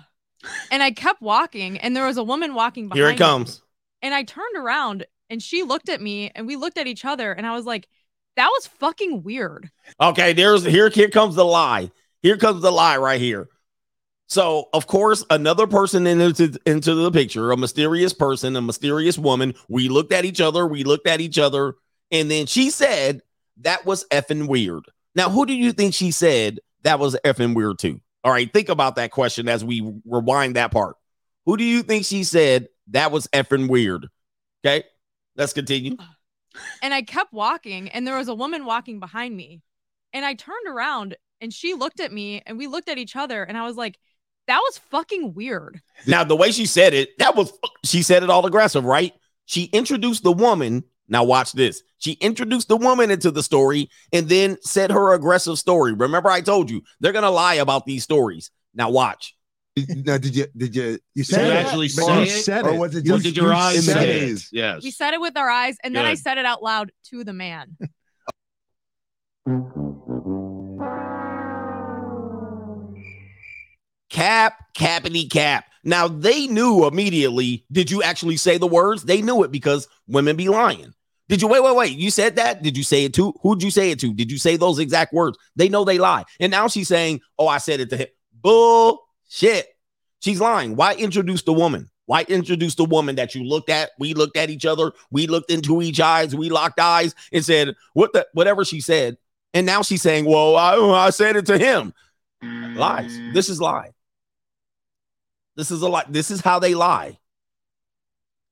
[0.70, 3.18] And I kept walking, and there was a woman walking behind Here it me.
[3.18, 3.62] comes.
[4.02, 7.32] And I turned around and she looked at me and we looked at each other,
[7.32, 7.88] and I was like,
[8.36, 9.70] That was fucking weird.
[10.00, 10.90] Okay, there's here.
[10.90, 11.90] Here comes the lie.
[12.22, 13.48] Here comes the lie right here.
[14.26, 19.54] So, of course, another person into into the picture, a mysterious person, a mysterious woman.
[19.68, 20.66] We looked at each other.
[20.66, 21.74] We looked at each other,
[22.10, 23.22] and then she said
[23.58, 24.84] that was effing weird.
[25.14, 28.00] Now, who do you think she said that was effing weird to?
[28.24, 30.96] All right, think about that question as we rewind that part.
[31.44, 34.08] Who do you think she said that was effing weird?
[34.64, 34.84] Okay,
[35.36, 35.96] let's continue.
[36.82, 39.60] And I kept walking, and there was a woman walking behind me.
[40.12, 43.42] And I turned around and she looked at me and we looked at each other,
[43.42, 43.98] and I was like,
[44.46, 45.80] That was fucking weird.
[46.06, 47.52] Now, the way she said it, that was
[47.84, 49.12] she said it all aggressive, right?
[49.44, 50.84] She introduced the woman.
[51.08, 51.82] Now, watch this.
[51.98, 55.92] She introduced the woman into the story and then said her aggressive story.
[55.92, 58.50] Remember, I told you they're gonna lie about these stories.
[58.74, 59.34] Now, watch.
[59.76, 61.56] Did, now, did you did you You Did said you it.
[61.56, 62.66] actually But say you it?
[62.66, 64.42] or was it just did your you eyes in say it?
[64.52, 64.82] Yes.
[64.84, 67.32] We said it with our eyes, and then I said it out loud to the
[67.32, 67.76] man.
[74.10, 75.64] Cap, cappity cap.
[75.84, 77.64] Now they knew immediately.
[77.70, 79.04] Did you actually say the words?
[79.04, 80.94] They knew it because women be lying.
[81.28, 81.98] Did you wait, wait, wait?
[81.98, 82.62] You said that?
[82.62, 83.32] Did you say it to?
[83.42, 84.12] Who'd you say it to?
[84.12, 85.38] Did you say those exact words?
[85.56, 86.24] They know they lie.
[86.38, 88.08] And now she's saying, Oh, I said it to him.
[88.32, 89.68] Bullshit.
[90.20, 90.76] She's lying.
[90.76, 91.90] Why introduce the woman?
[92.06, 93.92] Why introduce the woman that you looked at?
[93.98, 94.92] We looked at each other.
[95.10, 96.34] We looked into each eyes.
[96.34, 99.16] We locked eyes and said, What the whatever she said.
[99.54, 101.94] And now she's saying, Well, I, I said it to him.
[102.42, 103.18] Lies.
[103.32, 103.93] This is lie.
[105.56, 106.04] This is a lie.
[106.08, 107.18] This is how they lie.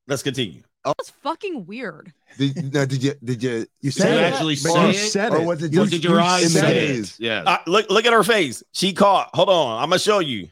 [0.07, 0.63] Let's continue.
[0.85, 2.13] That was fucking weird.
[2.39, 4.33] Did, now, did you did you You said you it.
[4.33, 4.95] actually But say you it?
[5.11, 5.47] said or it.
[5.47, 7.15] was it Or just did your eyes in say it?
[7.21, 7.43] Yeah.
[7.47, 8.63] Uh, look, look at her face.
[8.73, 9.31] She caught.
[9.35, 9.83] Hold on.
[9.83, 10.49] I'm gonna show you.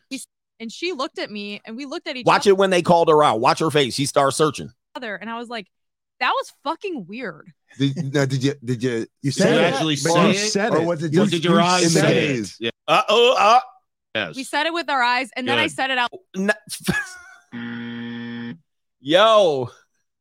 [0.60, 2.34] And she looked at me and we looked at each other.
[2.34, 3.40] Watch it when they called her out.
[3.40, 3.94] Watch her face.
[3.94, 4.70] She starts searching.
[4.94, 5.66] other and I was like,
[6.20, 7.52] that was fucking weird.
[7.78, 9.64] Did, now, did you did you You said you it.
[9.72, 10.50] actually but say you it?
[10.50, 10.84] said or it.
[10.84, 12.54] was it Or just did your eyes in say it?
[12.60, 12.70] Yeah.
[12.86, 13.34] Uh oh.
[13.38, 13.60] Uh,
[14.14, 14.34] Yes.
[14.36, 16.50] We said it with our eyes and then I said it out n-
[19.00, 19.70] Yo,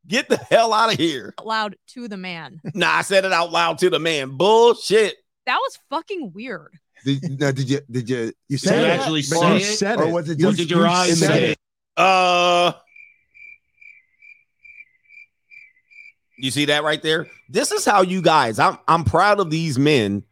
[0.08, 1.34] get the hell out of here.
[1.44, 2.62] loud to the man.
[2.74, 4.38] Nah, I said it out loud to the man.
[4.38, 5.16] Bullshit.
[5.46, 6.74] That was fucking weird.
[7.06, 9.00] Did, now, did you did you You Did said you it.
[9.00, 9.62] actually but say you it?
[9.64, 11.52] said or was it just did your eyes say gaze?
[11.52, 11.58] it?
[11.98, 12.74] Uh
[16.38, 17.28] You see that right there?
[17.50, 18.60] This is how you guys.
[18.60, 20.24] I'm I'm proud of these men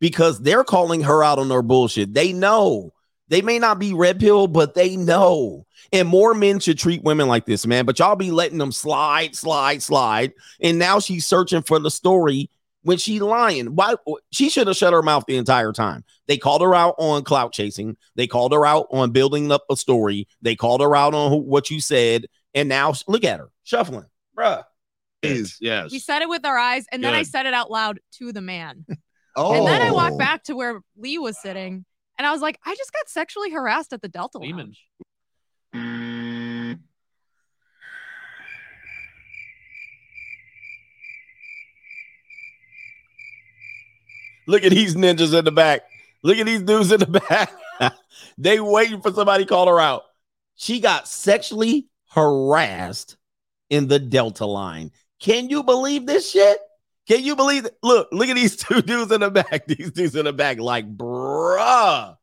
[0.00, 2.12] because they're calling her out on her bullshit.
[2.12, 2.92] They know.
[3.28, 5.66] They may not be red pill, but they know.
[5.92, 7.84] And more men should treat women like this, man.
[7.84, 10.32] But y'all be letting them slide, slide, slide.
[10.60, 12.50] And now she's searching for the story
[12.82, 13.74] when she lying.
[13.74, 13.94] Why
[14.30, 16.04] she should have shut her mouth the entire time.
[16.26, 17.96] They called her out on clout chasing.
[18.14, 20.28] They called her out on building up a story.
[20.42, 22.26] They called her out on who, what you said.
[22.54, 24.06] And now look at her shuffling,
[24.36, 24.64] bruh.
[25.22, 25.56] Gaze.
[25.60, 25.90] Yes.
[25.90, 28.42] We said it with our eyes and then I said it out loud to the
[28.42, 28.84] man.
[29.34, 30.18] Oh, And then I walked oh.
[30.18, 31.86] back to where Lee was sitting
[32.18, 34.74] and I was like, I just got sexually harassed at the Delta Lehman.
[35.74, 36.04] Lounge.
[44.46, 45.82] Look at these ninjas in the back.
[46.22, 47.52] Look at these dudes in the back.
[48.38, 50.02] they waiting for somebody to call her out.
[50.54, 53.16] She got sexually harassed
[53.70, 54.92] in the Delta line.
[55.18, 56.58] Can you believe this shit?
[57.06, 57.76] Can you believe it?
[57.82, 59.66] Look, look at these two dudes in the back.
[59.66, 62.16] These dudes in the back, like, bruh.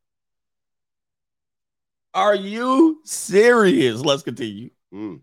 [2.13, 4.01] Are you serious?
[4.01, 4.69] Let's continue.
[4.93, 5.21] Mm.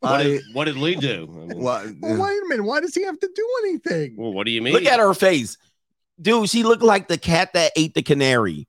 [0.00, 1.28] What, I, did, what did Lee do?
[1.30, 2.64] I mean, Well, wait a minute.
[2.64, 4.16] Why does he have to do anything?
[4.16, 4.74] well, what do you mean?
[4.74, 5.56] Look at her face.
[6.20, 8.68] Dude, she looked like the cat that ate the canary.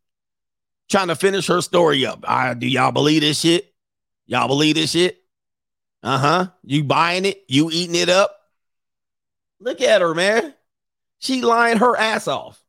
[0.89, 2.23] Trying to finish her story up.
[2.25, 3.73] Ah, do y'all believe this shit?
[4.25, 5.21] Y'all believe this shit?
[6.01, 6.47] Uh-huh.
[6.63, 7.43] You buying it?
[7.49, 8.36] You eating it up?
[9.59, 10.53] Look at her, man.
[11.19, 12.61] She lying her ass off.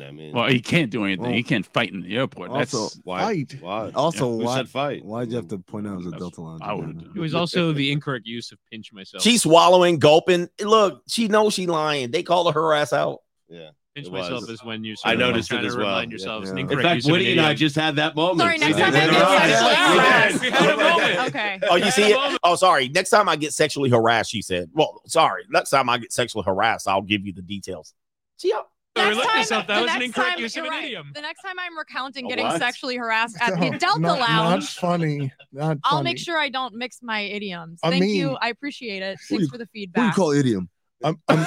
[0.00, 1.22] I mean, Well, he can't do anything.
[1.24, 2.52] Well, he can't fight in the airport.
[2.52, 3.20] That's also- why?
[3.20, 3.56] Fight.
[3.60, 3.90] Why?
[3.90, 5.04] Also, Who why- said fight?
[5.04, 6.60] Why'd you have to point out it was a Delta Lounge?
[6.62, 7.04] I would've again?
[7.04, 9.22] done It was also the incorrect use of pinch myself.
[9.24, 10.48] She's swallowing, gulping.
[10.60, 12.12] Look, she knows she lying.
[12.12, 13.20] They call her ass out.
[13.48, 13.70] Yeah.
[14.04, 14.50] Pinch it myself was.
[14.50, 14.92] is when you.
[14.92, 15.86] I sort of like noticed it trying to as well.
[15.86, 16.16] Remind Yeah.
[16.16, 16.52] yourselves Yeah.
[16.52, 18.40] an In In fact, use of an Woody and I just had that moment.
[18.40, 20.40] Sorry, next time I get sexually harassed.
[20.40, 21.28] We had a moment.
[21.28, 21.58] Okay.
[21.70, 22.38] Oh, you see it?
[22.42, 22.88] Oh, sorry.
[22.88, 24.70] Next time I get sexually harassed, she said.
[24.72, 25.44] Well, sorry.
[25.50, 27.94] Next time I get sexually harassed, I'll give you the details.
[28.36, 29.66] See how Next look time- yourself.
[29.68, 30.84] That the was an next incorrect time- use of you're an right.
[30.86, 31.12] idiom.
[31.14, 32.58] The next time I'm recounting getting what?
[32.58, 35.32] sexually harassed at No, the Delta not, Not funny.
[35.52, 36.04] Not I'll funny.
[36.04, 37.78] make sure I don't mix my idioms.
[37.84, 38.36] I Thank mean- you.
[38.40, 39.18] I appreciate it.
[39.28, 40.02] Thanks you- for the feedback.
[40.02, 40.68] What do you call idiom?
[41.02, 41.46] I'm, I'm,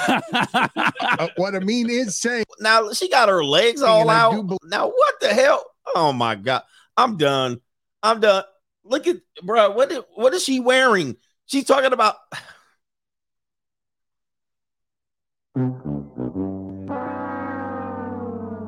[1.00, 4.32] uh, what I mean is saying now she got her legs all out.
[4.32, 5.64] do bel- now what the hell?
[5.94, 6.62] Oh my god.
[6.96, 7.60] I'm done.
[8.02, 8.44] I'm done.
[8.84, 9.70] Look at bro.
[9.70, 11.16] What is, what is she wearing?
[11.46, 12.16] She's talking about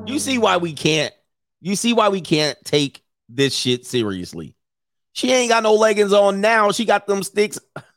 [0.07, 1.13] You see why we can't
[1.61, 4.53] you see why we can't take this shit seriously.
[5.13, 6.71] She ain't got no leggings on now.
[6.71, 7.57] She got them sticks.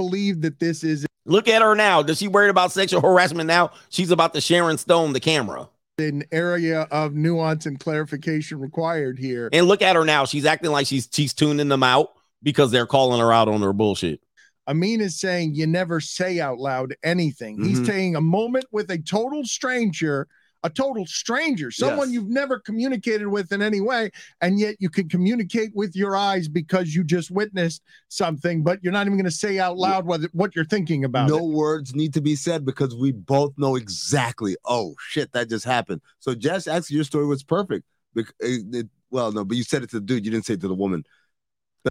[0.00, 2.02] believe that this is Look at her now.
[2.02, 3.72] Does she worried about sexual harassment now?
[3.90, 5.68] She's about to Sharon Stone the camera.
[5.98, 9.50] an area of nuance and clarification required here.
[9.52, 10.24] And look at her now.
[10.24, 12.08] She's acting like she's she's tuning them out
[12.42, 14.20] because they're calling her out on her bullshit.
[14.66, 17.62] Amin is saying you never say out loud anything.
[17.62, 17.86] He's Mhm.
[17.86, 20.26] taking a moment with a total stranger,
[20.62, 22.14] a total stranger, someone Yes.
[22.14, 24.10] you've never communicated with in any way,
[24.42, 28.92] and yet you can communicate with your eyes because you just witnessed something, but you're
[28.92, 31.28] not even going to say out loud what, what you're thinking about.
[31.30, 31.54] no it.
[31.54, 34.56] words need to be said because we both know exactly.
[34.66, 36.02] Oh shit, that just happened.
[36.18, 37.86] So Jess, actually, your story was perfect.
[38.14, 40.24] It- uh, it- well, no, but you said it to the dude.
[40.24, 41.04] You didn't say it to the woman.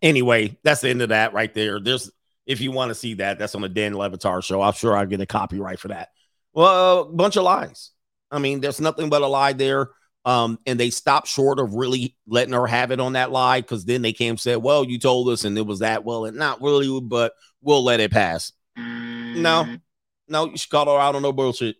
[0.01, 1.79] Anyway, that's the end of that right there.
[1.79, 2.11] There's
[2.45, 4.61] if you want to see that, that's on the Dan Le Batard show.
[4.61, 6.09] I'm sure I'll get a copyright for that.
[6.53, 7.91] Well, a bunch of lies.
[8.31, 9.89] I mean, there's nothing but a lie there.
[10.25, 13.85] Um, and they stopped short of really letting her have it on that lie because
[13.85, 16.03] then they came and said, Well, you told us, and it was that.
[16.03, 18.51] Well, and not really, but we'll let it pass.
[18.75, 19.77] No,
[20.27, 21.77] no, you should call her out on no bullshit.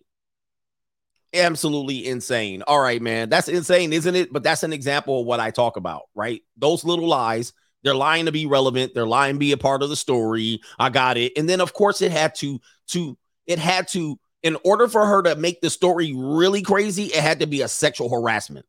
[1.32, 2.62] Absolutely insane.
[2.62, 3.28] All right, man.
[3.28, 4.32] That's insane, isn't it?
[4.32, 6.42] But that's an example of what I talk about, right?
[6.56, 7.52] Those little lies.
[7.82, 8.94] They're lying to be relevant.
[8.94, 10.60] They're lying to be a part of the story.
[10.78, 11.32] I got it.
[11.36, 15.22] And then of course it had to to it had to in order for her
[15.22, 18.66] to make the story really crazy, it had to be a sexual harassment.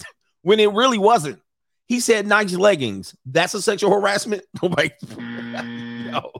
[0.42, 1.40] when it really wasn't.
[1.88, 3.14] He said nice leggings.
[3.24, 4.42] That's a sexual harassment.
[4.62, 6.32] like, no,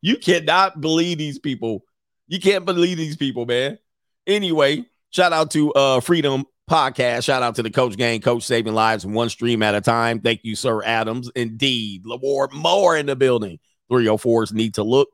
[0.00, 1.84] you cannot believe these people.
[2.26, 3.78] You can't believe these people, man.
[4.26, 7.24] Anyway, shout out to uh Freedom Podcast.
[7.24, 10.20] Shout out to the Coach Gang, Coach Saving Lives one stream at a time.
[10.20, 11.30] Thank you, Sir Adams.
[11.36, 13.58] Indeed, Lamore more in the building.
[13.90, 15.10] 304s need to look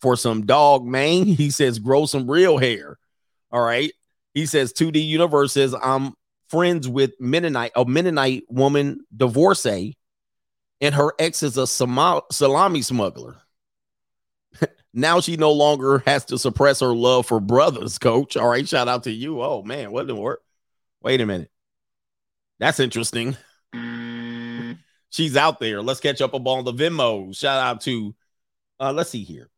[0.00, 1.26] for some dog mane.
[1.36, 2.98] He says, grow some real hair.
[3.50, 3.92] All right.
[4.34, 6.14] He says, 2D Universe says, I'm
[6.48, 9.96] friends with Mennonite, a Mennonite woman divorcee,
[10.80, 13.36] and her ex is a salami smuggler.
[14.94, 18.36] now she no longer has to suppress her love for brothers, coach.
[18.36, 18.68] All right.
[18.68, 19.42] Shout out to you.
[19.42, 19.92] Oh, man.
[19.92, 20.42] What didn't work?
[21.02, 21.50] Wait a minute.
[22.58, 23.36] That's interesting.
[25.10, 25.82] She's out there.
[25.82, 27.36] Let's catch up on the Venmo.
[27.36, 28.14] Shout out to,
[28.78, 29.50] uh, let's see here.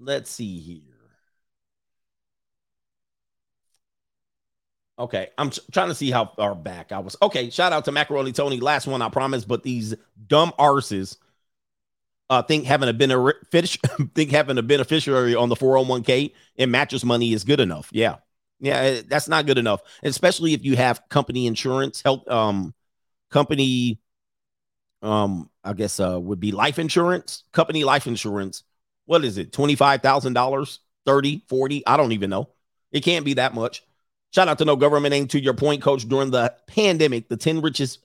[0.00, 0.82] Let's see here.
[4.98, 7.16] Okay, I'm tr- trying to see how far back I was.
[7.22, 8.58] Okay, shout out to Macaroni Tony.
[8.58, 9.44] Last one, I promise.
[9.44, 9.94] But these
[10.26, 11.16] dumb arses
[12.30, 17.32] uh, think having a benefic- think having a beneficiary on the 401k and mattress money
[17.32, 17.88] is good enough.
[17.92, 18.16] Yeah,
[18.60, 22.74] yeah, eh, that's not good enough, especially if you have company insurance, health, um,
[23.30, 24.00] company,
[25.02, 28.64] um, I guess uh would be life insurance, company life insurance.
[29.08, 29.52] What is it?
[29.52, 32.50] $25,000, 30, 40, I don't even know.
[32.92, 33.82] It can't be that much.
[34.34, 36.06] Shout out to no government aim to your point, coach.
[36.06, 38.00] During the pandemic, the 10 richest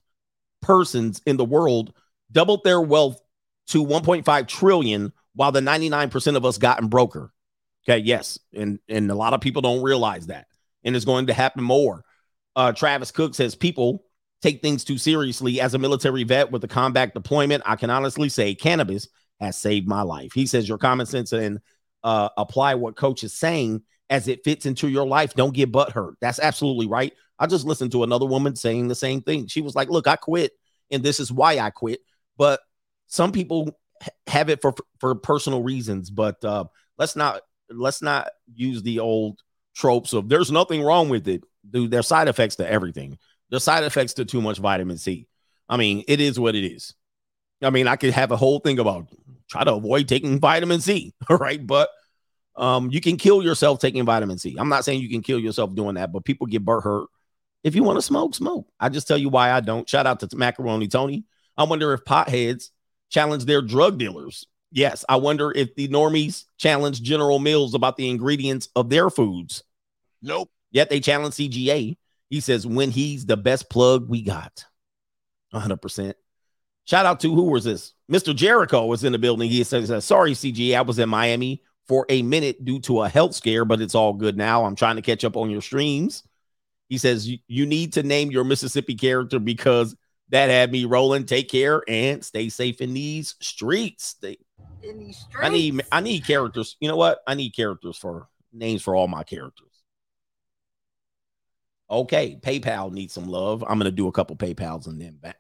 [0.61, 1.93] persons in the world
[2.31, 3.21] doubled their wealth
[3.67, 7.33] to 1.5 trillion, while the 99% of us gotten broker.
[7.85, 8.39] Okay, yes.
[8.53, 10.47] And and a lot of people don't realize that.
[10.85, 12.05] And it's going to happen more.
[12.55, 14.05] Uh, Travis Cook says people
[14.41, 15.59] take things too seriously.
[15.59, 19.09] As a military vet with a combat deployment, I can honestly say cannabis
[19.39, 20.33] has saved my life.
[20.33, 21.59] He says your common sense and
[22.03, 25.33] uh, apply what coach is saying as it fits into your life.
[25.33, 26.15] Don't get butt hurt.
[26.21, 27.13] That's absolutely right.
[27.39, 29.47] I just listened to another woman saying the same thing.
[29.47, 30.51] She was like, "Look, I quit,
[30.91, 32.01] and this is why I quit."
[32.37, 32.59] But
[33.07, 33.77] some people
[34.27, 36.09] have it for for personal reasons.
[36.09, 36.65] But uh,
[36.97, 39.39] let's not let's not use the old
[39.75, 43.17] tropes of "there's nothing wrong with it." Dude, there's side effects to everything.
[43.49, 45.27] There's side effects to too much vitamin C.
[45.67, 46.93] I mean, it is what it is.
[47.61, 49.07] I mean, I could have a whole thing about
[49.53, 51.65] try to avoid taking vitamin C, all right?
[51.65, 51.89] But
[52.55, 54.55] um, you can kill yourself taking vitamin C.
[54.57, 57.07] I'm not saying you can kill yourself doing that, but people get butt hurt.
[57.63, 58.67] If you want to smoke, smoke.
[58.79, 59.87] I just tell you why I don't.
[59.87, 61.25] Shout out to Macaroni Tony.
[61.55, 62.71] I wonder if potheads
[63.09, 64.45] challenge their drug dealers.
[64.71, 69.63] Yes, I wonder if the normies challenge General Mills about the ingredients of their foods.
[70.21, 70.49] Nope.
[70.71, 71.95] Yet they challenge CGA.
[72.29, 74.65] He says when he's the best plug we got.
[75.53, 76.15] 100%.
[76.85, 77.93] Shout out to who was this?
[78.11, 78.35] Mr.
[78.35, 79.49] Jericho was in the building.
[79.49, 83.09] He says, uh, Sorry, CG, I was in Miami for a minute due to a
[83.09, 84.65] health scare, but it's all good now.
[84.65, 86.23] I'm trying to catch up on your streams.
[86.89, 89.95] He says, You need to name your Mississippi character because
[90.29, 91.25] that had me rolling.
[91.25, 94.05] Take care and stay safe in these streets.
[94.07, 94.37] Stay-
[94.81, 95.37] In these streets.
[95.41, 96.75] I need I need characters.
[96.81, 97.19] You know what?
[97.27, 99.69] I need characters for names for all my characters.
[101.89, 103.63] Okay, PayPal needs some love.
[103.67, 105.37] I'm gonna do a couple PayPal's and then back.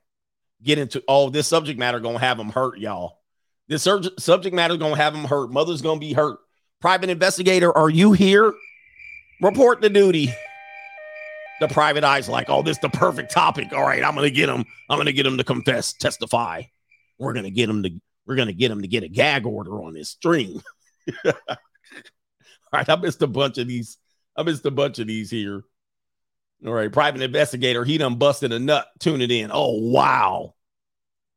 [0.63, 3.19] Get into oh, this subject matter gonna have them hurt, y'all.
[3.67, 5.51] This sur- subject matter gonna have them hurt.
[5.51, 6.39] Mother's gonna be hurt.
[6.79, 8.53] Private investigator, are you here?
[9.41, 10.33] Report the duty.
[11.59, 13.71] The private eye's like, oh, this the perfect topic.
[13.73, 14.65] All right, I'm gonna get him.
[14.89, 16.63] I'm gonna get him to confess, testify.
[17.19, 17.91] We're gonna get him to.
[18.25, 20.61] We're gonna get him to get a gag order on this stream.
[21.25, 21.33] All
[22.71, 23.97] right, I missed a bunch of these.
[24.35, 25.63] I missed a bunch of these here.
[26.65, 28.87] All right, private investigator, he done busted a nut.
[28.99, 29.51] Tune it in.
[29.53, 30.52] Oh wow,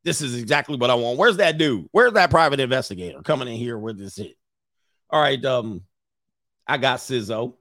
[0.07, 1.19] this is exactly what I want.
[1.19, 1.89] Where's that dude?
[1.91, 4.37] Where's that private investigator coming in here with this it?
[5.11, 5.83] All right, um,
[6.65, 7.55] I got Sizzo.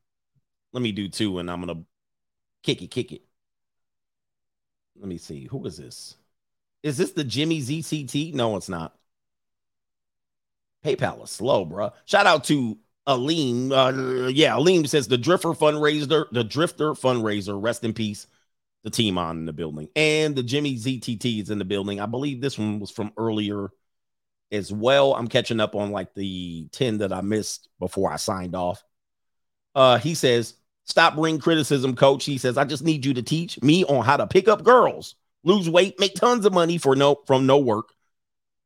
[0.71, 1.81] Let me do two, and I'm gonna
[2.61, 3.23] kick it, kick it.
[4.99, 5.45] Let me see.
[5.45, 6.17] Who is this?
[6.83, 8.35] Is this the Jimmy ZCT?
[8.35, 8.95] No, it's not.
[10.85, 11.93] PayPal is slow, bro.
[12.05, 12.77] Shout out to
[13.07, 13.71] Aleem.
[13.71, 17.59] Uh, yeah, Aleem says the Drifter fundraiser, the Drifter fundraiser.
[17.59, 18.27] Rest in peace.
[18.85, 21.99] The team on in the building, and the Jimmy ZTT is in the building.
[21.99, 23.69] I believe this one was from earlier
[24.51, 25.13] as well.
[25.15, 28.83] I'm catching up on like the 10 that I missed before I signed off.
[29.73, 30.53] Uh, he says,
[30.85, 32.25] Stop ring criticism, coach.
[32.25, 35.15] He says, I just need you to teach me on how to pick up girls,
[35.43, 37.89] lose weight, make tons of money for no from no work.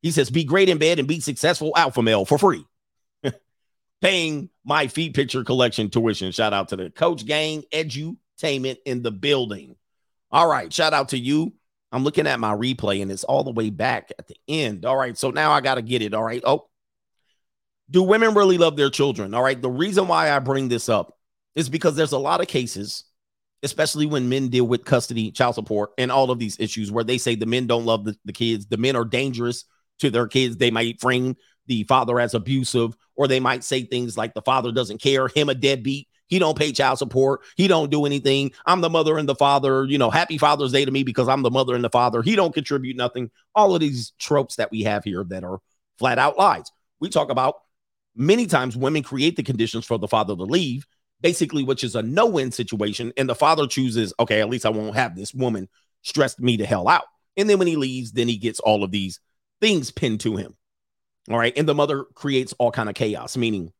[0.01, 2.65] He says, be great in bed and be successful alpha male for free.
[4.01, 6.31] Paying my feet picture collection tuition.
[6.31, 9.75] Shout out to the coach gang, edutainment in the building.
[10.31, 10.71] All right.
[10.71, 11.53] Shout out to you.
[11.91, 14.85] I'm looking at my replay and it's all the way back at the end.
[14.85, 15.17] All right.
[15.17, 16.13] So now I got to get it.
[16.13, 16.41] All right.
[16.45, 16.67] Oh,
[17.89, 19.33] do women really love their children?
[19.33, 19.59] All right.
[19.59, 21.17] The reason why I bring this up
[21.55, 23.05] is because there's a lot of cases,
[23.63, 27.17] especially when men deal with custody, child support, and all of these issues where they
[27.17, 29.65] say the men don't love the, the kids, the men are dangerous
[29.99, 30.57] to their kids.
[30.57, 34.71] They might frame the father as abusive, or they might say things like the father
[34.71, 38.51] doesn't care, him a deadbeat, he don't pay child support, he don't do anything.
[38.65, 41.41] I'm the mother and the father, you know, happy Father's Day to me because I'm
[41.41, 42.21] the mother and the father.
[42.21, 43.29] He don't contribute nothing.
[43.53, 45.59] All of these tropes that we have here that are
[45.97, 46.71] flat out lies.
[47.01, 47.55] We talk about
[48.15, 50.85] many times women create the conditions for the father to leave,
[51.21, 54.95] basically, which is a no-win situation, and the father chooses, okay, at least I won't
[54.95, 55.67] have this woman
[56.01, 57.05] stress me to hell out.
[57.37, 59.19] And then when he leaves, then he gets all of these
[59.61, 60.55] things pinned to him.
[61.29, 61.53] All right.
[61.55, 63.71] And the mother creates all kind of chaos, meaning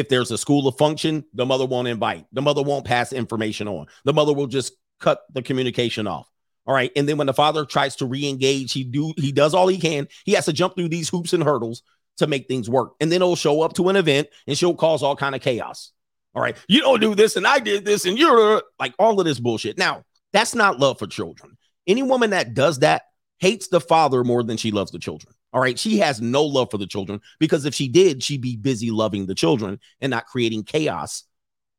[0.00, 3.68] if there's a school of function, the mother won't invite, the mother won't pass information
[3.68, 6.28] on, the mother will just cut the communication off.
[6.66, 6.90] All right.
[6.94, 10.08] And then when the father tries to re-engage, he do he does all he can.
[10.24, 11.82] He has to jump through these hoops and hurdles
[12.18, 12.92] to make things work.
[13.00, 15.92] And then he'll show up to an event and she'll cause all kind of chaos.
[16.34, 16.56] All right.
[16.68, 19.78] You don't do this and I did this and you're like all of this bullshit.
[19.78, 21.56] Now, that's not love for children.
[21.86, 23.02] Any woman that does that
[23.38, 25.34] hates the father more than she loves the children.
[25.52, 25.78] All right.
[25.78, 29.26] She has no love for the children because if she did, she'd be busy loving
[29.26, 31.24] the children and not creating chaos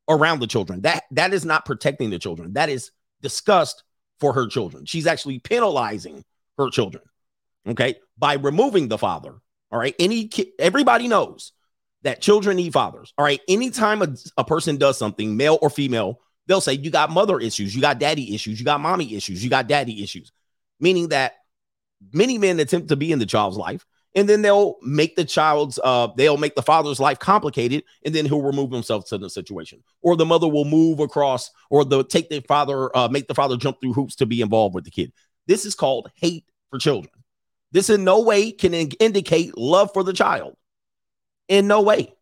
[0.10, 0.82] around the children.
[0.82, 2.54] That that is not protecting the children.
[2.54, 3.84] That is disgust
[4.20, 4.86] for her children.
[4.86, 6.24] She's actually penalizing
[6.58, 7.04] her children.
[7.68, 7.96] Okay.
[8.18, 9.36] By removing the father.
[9.72, 9.96] All right.
[10.00, 11.54] Any ki- everybody knows
[12.04, 13.14] that children need fathers.
[13.18, 13.40] All right.
[13.48, 17.76] Anytime a, a person does something, male or female, they'll say, You got mother issues,
[17.76, 20.32] you got daddy issues, you got mommy issues, you got daddy issues.
[20.80, 21.36] Meaning that
[22.12, 23.86] many men attempt to be in the child's life
[24.16, 28.26] and then they'll make the child's uh they'll make the father's life complicated and then
[28.26, 29.84] he'll remove himself to the situation.
[30.02, 33.58] Or the mother will move across or the take the father uh make the father
[33.58, 35.14] jump through hoops to be involved with the kid.
[35.48, 37.14] This is called hate for children.
[37.72, 40.56] This in no way can in- indicate love for the child.
[41.48, 42.14] In no way.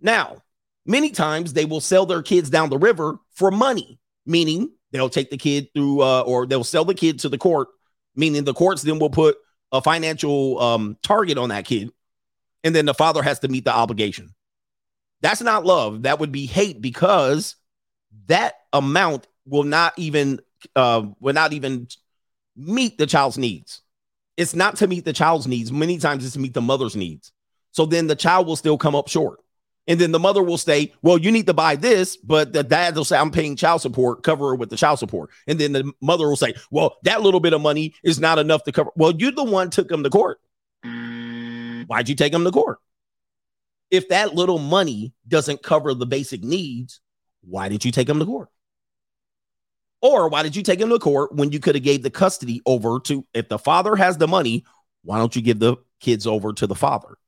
[0.00, 0.42] Now
[0.84, 5.30] many times they will sell their kids down the river for money meaning they'll take
[5.30, 7.68] the kid through uh or they'll sell the kid to the court
[8.14, 9.36] meaning the courts then will put
[9.70, 11.90] a financial um, target on that kid,
[12.64, 14.34] and then the father has to meet the obligation.
[15.20, 16.02] That's not love.
[16.02, 17.56] That would be hate because
[18.26, 20.40] that amount will not even
[20.76, 21.88] uh, will not even
[22.56, 23.82] meet the child's needs.
[24.36, 25.72] It's not to meet the child's needs.
[25.72, 27.32] Many times it's to meet the mother's needs.
[27.70, 29.40] So then the child will still come up short.
[29.88, 32.94] And then the mother will say, Well, you need to buy this, but the dad
[32.94, 35.30] will say, I'm paying child support, cover it with the child support.
[35.46, 38.62] And then the mother will say, Well, that little bit of money is not enough
[38.64, 38.90] to cover.
[38.94, 40.40] Well, you're the one took him to court.
[40.84, 42.78] Why'd you take him to court?
[43.90, 47.00] If that little money doesn't cover the basic needs,
[47.42, 48.48] why did you take him to court?
[50.00, 52.60] Or why did you take him to court when you could have gave the custody
[52.66, 54.64] over to if the father has the money,
[55.02, 57.18] why don't you give the kids over to the father?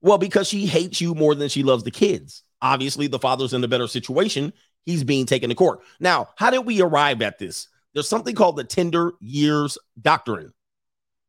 [0.00, 2.42] Well, because she hates you more than she loves the kids.
[2.60, 4.52] Obviously, the father's in a better situation.
[4.84, 5.80] He's being taken to court.
[6.00, 7.68] Now, how did we arrive at this?
[7.94, 10.52] There's something called the tender years doctrine,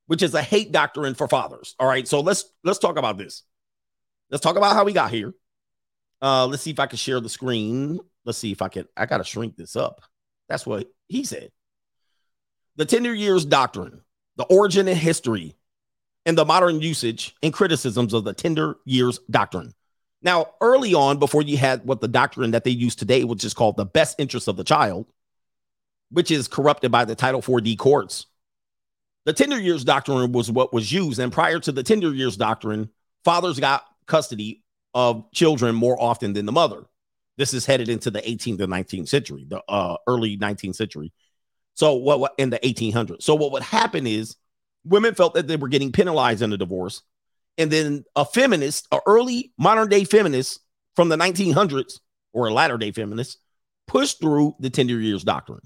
[0.08, 1.76] which is a hate doctrine for fathers.
[1.80, 2.08] All right.
[2.08, 3.44] So let's let's talk about this.
[4.30, 5.34] Let's talk about how we got here.
[6.22, 8.00] Uh, let's see if I can share the screen.
[8.26, 8.86] Let's see if I can.
[8.96, 10.02] I gotta shrink this up.
[10.48, 11.52] That's what he said.
[12.76, 14.02] The tender years doctrine,
[14.36, 15.56] the origin and history
[16.26, 19.74] and the modern usage and criticisms of the tender years doctrine.
[20.22, 23.54] Now, early on, before you had what the doctrine that they use today, which is
[23.54, 25.08] called the best interest of the child,
[26.12, 28.26] which is corrupted by the Title 4D courts,
[29.26, 31.20] the tender years doctrine was what was used.
[31.20, 32.90] And prior to the tender years doctrine,
[33.24, 36.84] fathers got custody of children more often than the mother.
[37.38, 41.14] This is headed into the 18th and 19th century, the uh, early 19th century.
[41.76, 43.22] So what, what in the 1800s?
[43.22, 44.36] So what would happen is
[44.90, 47.04] women felt that they were getting penalized in a divorce.
[47.58, 50.60] And then a feminist, a early modern day feminist
[50.96, 52.00] from the 1900s
[52.34, 53.38] or a latter day feminist
[53.88, 55.62] pushed through the tender years doctrine,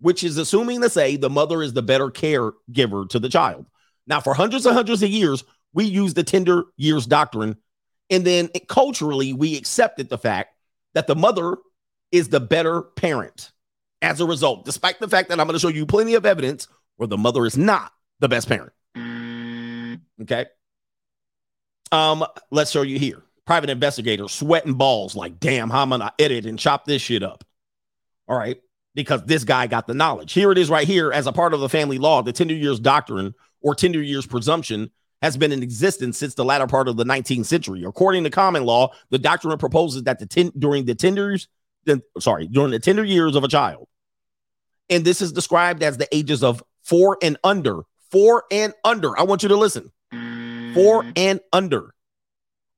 [0.00, 3.66] which is assuming to say the mother is the better caregiver to the child.
[4.06, 7.56] Now, for hundreds and hundreds of years, we used the tender years doctrine.
[8.08, 10.54] And then culturally, we accepted the fact
[10.94, 11.56] that the mother
[12.12, 13.50] is the better parent
[14.00, 16.68] as a result, despite the fact that I'm going to show you plenty of evidence
[16.96, 18.72] where the mother is not the best parent.
[20.22, 20.46] Okay.
[21.92, 23.22] Um, let's show you here.
[23.46, 27.22] private investigator sweating balls like, damn, how am I gonna edit and chop this shit
[27.22, 27.44] up?
[28.28, 28.60] All right.
[28.94, 30.32] Because this guy got the knowledge.
[30.32, 31.12] Here it is right here.
[31.12, 34.90] As a part of the family law, the tender years doctrine or tender years presumption
[35.22, 37.84] has been in existence since the latter part of the 19th century.
[37.84, 41.48] According to common law, the doctrine proposes that the ten, during the tenders,
[41.84, 43.86] the, sorry, during the tender years of a child,
[44.90, 47.82] and this is described as the ages of four and under.
[48.10, 49.18] Four and under.
[49.18, 49.90] I want you to listen.
[50.10, 51.12] Four mm.
[51.16, 51.94] and under.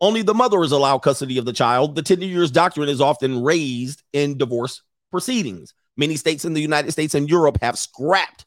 [0.01, 1.97] Only the mother is allowed custody of the child.
[1.97, 5.75] The tender years doctrine is often raised in divorce proceedings.
[5.97, 8.47] Many states in the United States and Europe have scrapped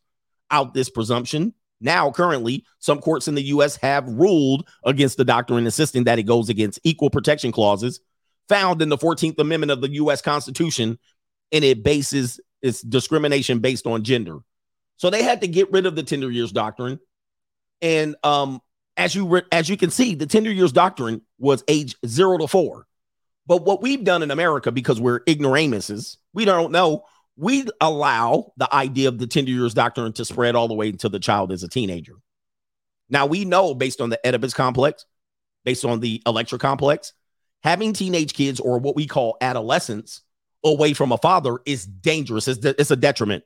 [0.49, 1.53] out this presumption.
[1.81, 3.75] Now, currently, some courts in the U.S.
[3.77, 7.99] have ruled against the doctrine, insisting that it goes against equal protection clauses
[8.47, 10.21] found in the 14th Amendment of the U.S.
[10.21, 10.99] Constitution,
[11.51, 14.39] and it bases its discrimination based on gender.
[15.01, 16.99] So they had to get rid of the tender years doctrine.
[17.81, 18.61] And um,
[18.95, 22.47] as you re- as you can see, the tender years doctrine was age zero to
[22.47, 22.85] four.
[23.47, 27.05] But what we've done in America, because we're ignoramuses, we don't know.
[27.35, 31.09] We allow the idea of the tender years doctrine to spread all the way until
[31.09, 32.17] the child is a teenager.
[33.09, 35.07] Now we know, based on the Oedipus complex,
[35.65, 37.13] based on the Electra complex,
[37.63, 40.21] having teenage kids or what we call adolescents
[40.63, 42.47] away from a father is dangerous.
[42.47, 43.45] It's, de- it's a detriment.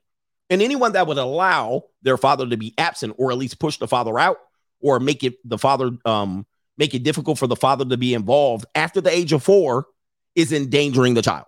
[0.50, 3.88] And anyone that would allow their father to be absent or at least push the
[3.88, 4.38] father out
[4.80, 6.46] or make it the father um
[6.78, 9.86] make it difficult for the father to be involved after the age of 4
[10.36, 11.46] is endangering the child.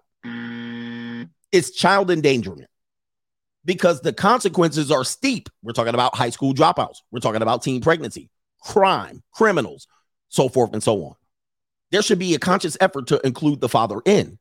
[1.51, 2.69] It's child endangerment.
[3.65, 5.49] Because the consequences are steep.
[5.61, 6.99] We're talking about high school dropouts.
[7.11, 8.29] We're talking about teen pregnancy,
[8.61, 9.87] crime, criminals,
[10.29, 11.15] so forth and so on.
[11.91, 14.39] There should be a conscious effort to include the father in.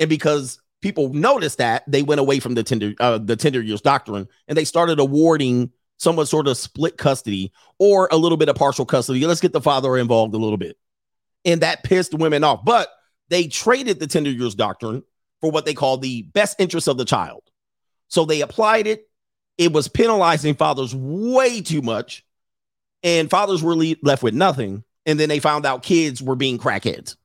[0.00, 3.80] And because people noticed that, they went away from the tender uh, the tender years
[3.80, 8.56] doctrine and they started awarding somewhat sort of split custody or a little bit of
[8.56, 9.26] partial custody.
[9.26, 10.76] Let's get the father involved a little bit.
[11.46, 12.66] And that pissed women off.
[12.66, 12.88] But
[13.30, 15.02] they traded the tender years doctrine
[15.40, 17.42] for what they call the best interest of the child.
[18.08, 19.08] So they applied it.
[19.56, 22.26] It was penalizing fathers way too much.
[23.02, 24.84] And fathers were le- left with nothing.
[25.06, 27.16] And then they found out kids were being crackheads.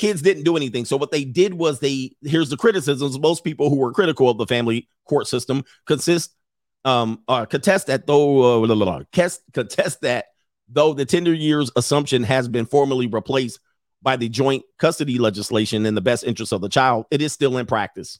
[0.00, 0.86] Kids didn't do anything.
[0.86, 3.18] So what they did was they here's the criticisms.
[3.18, 6.34] Most people who were critical of the family court system consist
[6.86, 10.24] um uh, contest that though uh, contest, that
[10.70, 13.60] though the tender years assumption has been formally replaced
[14.00, 17.58] by the joint custody legislation in the best interest of the child, it is still
[17.58, 18.18] in practice.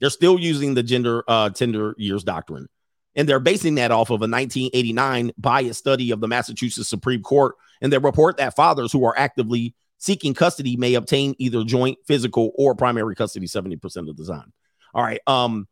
[0.00, 2.68] They're still using the gender uh, tender years doctrine.
[3.14, 7.54] And they're basing that off of a 1989 bias study of the Massachusetts Supreme Court
[7.80, 12.52] and they report that fathers who are actively seeking custody may obtain either joint, physical,
[12.56, 14.52] or primary custody 70% of the time.
[14.94, 15.20] All right.
[15.26, 15.68] Um,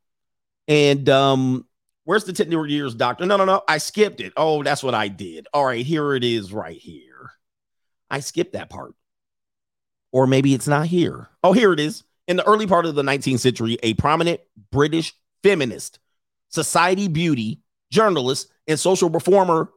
[0.68, 1.66] and um,
[2.04, 3.26] where's the tender years doctor?
[3.26, 3.62] No, no, no.
[3.68, 4.32] I skipped it.
[4.36, 5.46] Oh, that's what I did.
[5.52, 7.30] All right, here it is right here.
[8.10, 8.94] I skipped that part.
[10.12, 11.28] Or maybe it's not here.
[11.42, 12.04] Oh, here it is.
[12.28, 15.12] In the early part of the 19th century, a prominent British
[15.42, 15.98] feminist,
[16.48, 17.60] society beauty,
[17.90, 19.70] journalist, and social reformer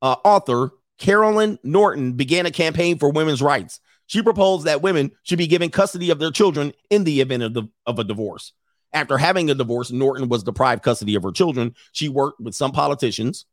[0.00, 3.80] uh, author Caroline Norton began a campaign for women's rights.
[4.12, 7.54] She proposed that women should be given custody of their children in the event of,
[7.54, 8.52] the, of a divorce.
[8.92, 11.74] After having a divorce, Norton was deprived custody of her children.
[11.92, 13.46] She worked with some politicians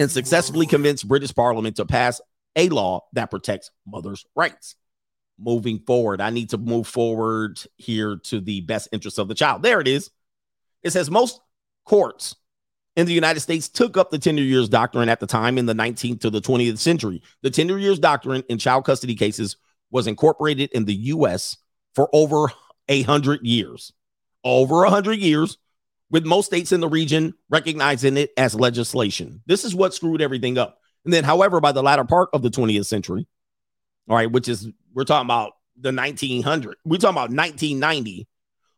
[0.00, 2.20] and successfully convinced British Parliament to pass
[2.56, 4.74] a law that protects mothers' rights.
[5.38, 9.62] Moving forward, I need to move forward here to the best interest of the child.
[9.62, 10.10] There it is.
[10.82, 11.38] It says most
[11.84, 12.34] courts
[12.96, 15.74] in the United States took up the tender years doctrine at the time in the
[15.74, 17.22] 19th to the 20th century.
[17.42, 19.56] The tender years doctrine in child custody cases
[19.90, 21.56] was incorporated in the U.S.
[21.94, 22.52] for over
[22.88, 23.92] a hundred years,
[24.44, 25.58] over a hundred years,
[26.10, 29.42] with most states in the region recognizing it as legislation.
[29.46, 30.78] This is what screwed everything up.
[31.04, 33.26] And then, however, by the latter part of the 20th century,
[34.08, 38.28] all right, which is we're talking about the 1900, we're talking about 1990,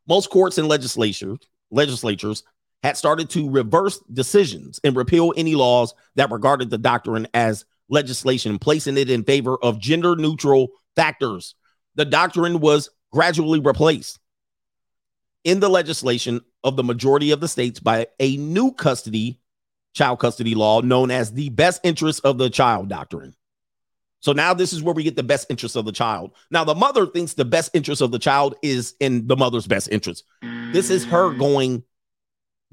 [0.09, 1.39] most courts and legislatures
[1.71, 2.45] legislatures
[2.83, 8.59] had started to reverse decisions and repeal any laws that regarded the doctrine as legislation,
[8.59, 11.55] placing it in favor of gender neutral factors.
[11.95, 14.18] The doctrine was gradually replaced
[15.45, 19.41] in the legislation of the majority of the states by a new custody,
[19.95, 23.35] child custody law known as the best interest of the child doctrine.
[24.20, 26.33] So now this is where we get the best interest of the child.
[26.51, 29.89] Now the mother thinks the best interest of the child is in the mother's best
[29.91, 30.24] interest.
[30.72, 31.85] This is her going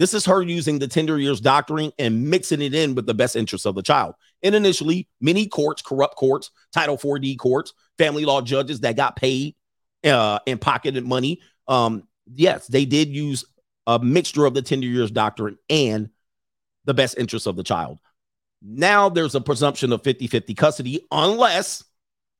[0.03, 3.37] this is her using the tender years doctrine and mixing it in with the best
[3.37, 4.15] interest of the child.
[4.41, 9.55] And initially, many courts, corrupt courts, Title 4D courts, family law judges that got paid
[10.03, 11.39] uh, and pocketed money,
[11.69, 13.45] um, yes, they did use
[13.87, 16.09] a mixture of the tender years doctrine and
[16.83, 17.97] the best interest of the child.
[18.61, 21.81] Now there's a presumption of 50 50 custody unless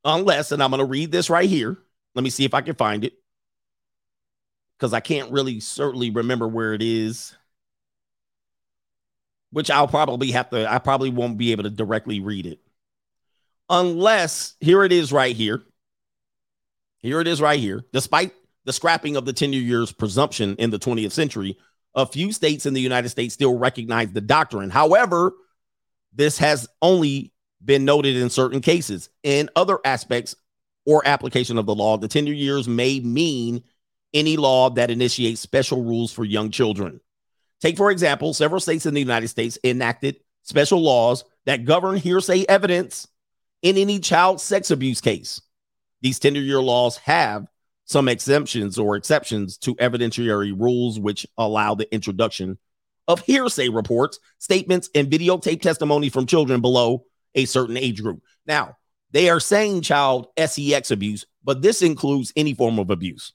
[0.03, 1.77] unless, and I'm going to read this right here.
[2.13, 3.13] Let me see if I can find it
[4.77, 7.33] because I can't really certainly remember where it is,
[9.53, 12.59] which I'll probably have to, I probably won't be able to directly read it.
[13.69, 15.61] Unless, here it is right here.
[16.97, 17.85] Here it is right here.
[17.93, 18.33] Despite
[18.65, 21.57] the scrapping of the tender years presumption in the 20th century,
[21.93, 24.71] a few states in the United States still recognize the doctrine.
[24.71, 25.33] However,
[26.13, 27.31] this has only
[27.63, 29.09] been noted in certain cases.
[29.21, 30.35] In other aspects
[30.85, 33.63] or application of the law, the tender years may mean
[34.15, 36.99] any law that initiates special rules for young children.
[37.63, 42.43] Take, for example, several states in the United States enacted special laws that govern hearsay
[42.49, 43.07] evidence
[43.61, 45.41] in any child sex abuse case.
[46.01, 47.47] These tender year laws have
[47.85, 52.57] some exemptions or exceptions to evidentiary rules, which allow the introduction
[53.07, 58.23] of hearsay reports, statements, and videotape testimony from children below a certain age group.
[58.45, 58.75] Now,
[59.11, 63.31] they are saying child sex abuse, but this includes any form of abuse.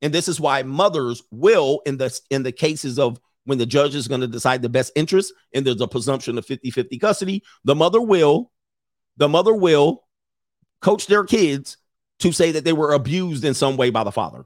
[0.00, 3.94] And this is why mothers will, in the in the cases of when the judge
[3.94, 7.74] is going to decide the best interest and there's a presumption of 50-50 custody, the
[7.74, 8.50] mother will,
[9.16, 10.04] the mother will
[10.80, 11.76] coach their kids
[12.20, 14.44] to say that they were abused in some way by the father.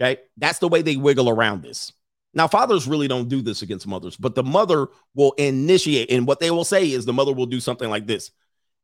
[0.00, 0.20] Okay.
[0.36, 1.92] That's the way they wiggle around this.
[2.34, 6.10] Now, fathers really don't do this against mothers, but the mother will initiate.
[6.10, 8.30] And what they will say is the mother will do something like this.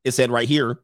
[0.02, 0.80] It said right here,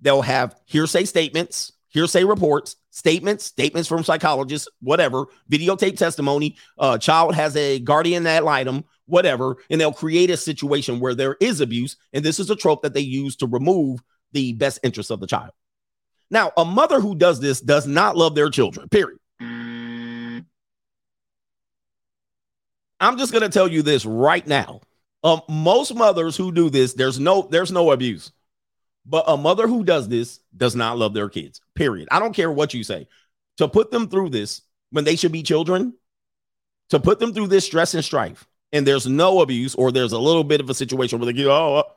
[0.00, 6.56] they'll have hearsay statements, hearsay reports, statements, statements from psychologists, whatever, videotape testimony.
[6.78, 11.36] Uh, child has a guardian ad litem, whatever, and they'll create a situation where there
[11.40, 11.96] is abuse.
[12.12, 14.00] And this is a trope that they use to remove
[14.32, 15.52] the best interest of the child.
[16.30, 19.18] Now, a mother who does this does not love their children, period.
[23.00, 24.80] I'm just going to tell you this right now.
[25.24, 28.32] Um, most mothers who do this, there's no there's no abuse.
[29.06, 31.60] But a mother who does this does not love their kids.
[31.74, 32.08] Period.
[32.10, 33.08] I don't care what you say.
[33.56, 35.94] To put them through this when they should be children,
[36.90, 40.18] to put them through this stress and strife, and there's no abuse, or there's a
[40.18, 41.92] little bit of a situation where they go, oh, oh,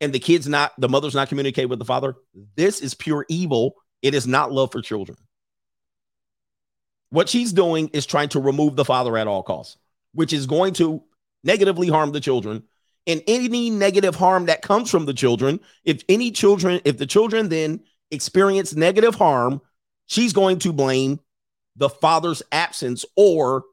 [0.00, 2.16] and the kid's not, the mother's not communicating with the father.
[2.56, 3.74] This is pure evil.
[4.02, 5.18] It is not love for children.
[7.10, 9.76] What she's doing is trying to remove the father at all costs,
[10.14, 11.02] which is going to
[11.44, 12.62] negatively harm the children.
[13.06, 17.48] And any negative harm that comes from the children, if any children, if the children
[17.48, 17.80] then
[18.10, 19.60] experience negative harm,
[20.06, 21.20] she's going to blame
[21.76, 23.64] the father's absence or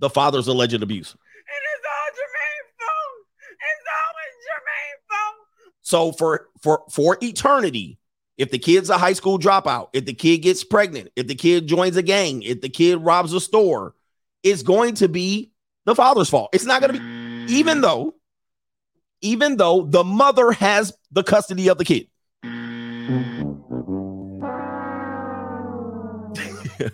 [0.00, 1.12] the father's alleged abuse.
[1.12, 3.26] And it's all Jermaine's fault.
[3.70, 5.36] It's always Jermaine's fault.
[5.82, 7.98] So for for for eternity,
[8.36, 11.66] if the kid's a high school dropout, if the kid gets pregnant, if the kid
[11.66, 13.94] joins a gang, if the kid robs a store,
[14.42, 15.52] it's going to be
[15.84, 16.50] the father's fault.
[16.52, 18.14] It's not going to be even though
[19.22, 22.08] even though the mother has the custody of the kid.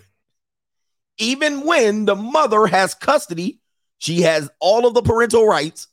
[1.17, 3.59] even when the mother has custody,
[3.97, 5.87] she has all of the parental rights.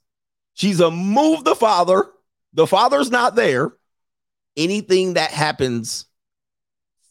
[0.54, 2.10] She's a move the father
[2.56, 3.72] the father's not there.
[4.56, 6.06] Anything that happens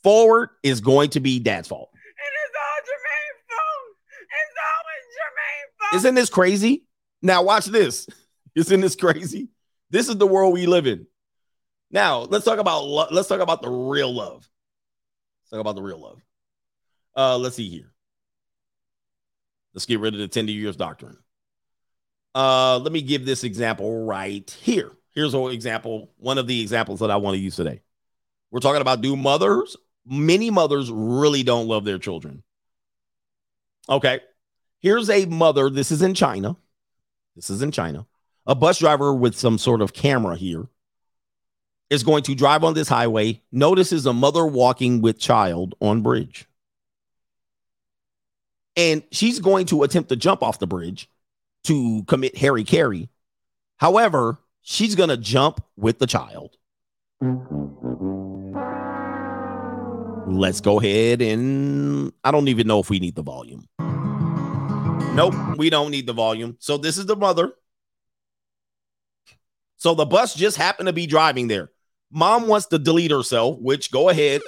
[0.04, 1.92] forward is going to be dad's fault.
[1.94, 3.94] And it's all Jermaine's fault.
[4.42, 5.94] It's always Jermaine's fault.
[5.98, 6.86] Isn't this crazy?
[7.22, 8.08] Now watch this.
[8.56, 9.50] Isn't this crazy?
[9.90, 11.08] This is the world we live in.
[11.92, 14.50] Now let's talk about lo- let's talk about the real love.
[15.44, 16.22] Let's talk about the real love.
[17.16, 17.94] Uh, let's see here.
[19.74, 21.18] Let's get rid of the 10 years doctrine.
[22.34, 24.92] Uh, let me give this example right here.
[25.14, 27.82] Here's an example, one of the examples that I want to use today.
[28.52, 32.44] We're talking about do mothers, many mothers really don't love their children.
[33.88, 34.20] Okay.
[34.80, 35.70] Here's a mother.
[35.70, 36.58] This is in China.
[37.36, 38.06] This is in China.
[38.48, 40.68] A bus driver with some sort of camera here
[41.90, 46.48] is going to drive on this highway, notices a mother walking with child on bridge.
[48.76, 51.10] And she's going to attempt to jump off the bridge
[51.64, 53.10] to commit Harry Carey.
[53.78, 56.58] However, she's going to jump with the child.
[60.28, 63.68] Let's go ahead and I don't even know if we need the volume.
[65.16, 66.58] Nope, we don't need the volume.
[66.60, 67.54] So this is the mother.
[69.86, 71.70] So the bus just happened to be driving there.
[72.12, 74.42] Mom wants to delete herself, which go ahead.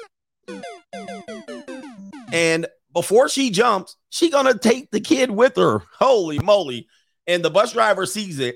[2.33, 5.83] And before she jumps, she gonna take the kid with her.
[5.99, 6.87] Holy moly.
[7.27, 8.55] And the bus driver sees it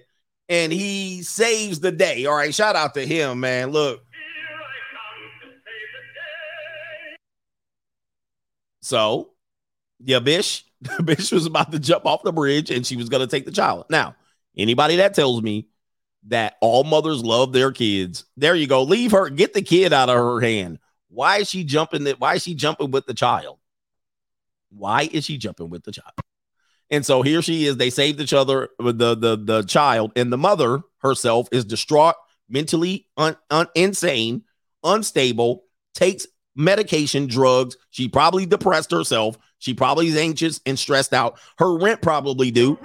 [0.50, 2.26] and he saves the day.
[2.26, 3.70] All right, shout out to him, man.
[3.70, 4.02] Look.
[8.82, 9.34] So,
[10.00, 10.66] yeah, Bish,
[11.06, 13.86] Bish was about to jump off the bridge and she was to take the child.
[13.92, 14.16] Now,
[14.58, 15.68] anybody that tells me
[16.28, 18.26] that all mothers love their kids.
[18.38, 18.84] There you go.
[18.84, 19.30] Leave her.
[19.30, 20.80] Get the kid out of her hand.
[21.10, 22.06] Why is she jumping?
[22.06, 22.20] That?
[22.20, 23.58] Why is she jumping with the child?
[24.70, 26.14] Why is she jumping with the child?
[26.90, 27.78] And so here she is.
[27.78, 28.70] They saved each other.
[28.80, 32.16] Uh, the the the child and the mother herself is distraught,
[32.50, 34.44] mentally un, un, insane,
[34.84, 35.64] unstable,
[35.94, 37.78] takes medication, drugs.
[37.90, 39.38] She probably depressed herself.
[39.60, 41.40] She probably is anxious and stressed out.
[41.58, 42.80] Her rent probably due.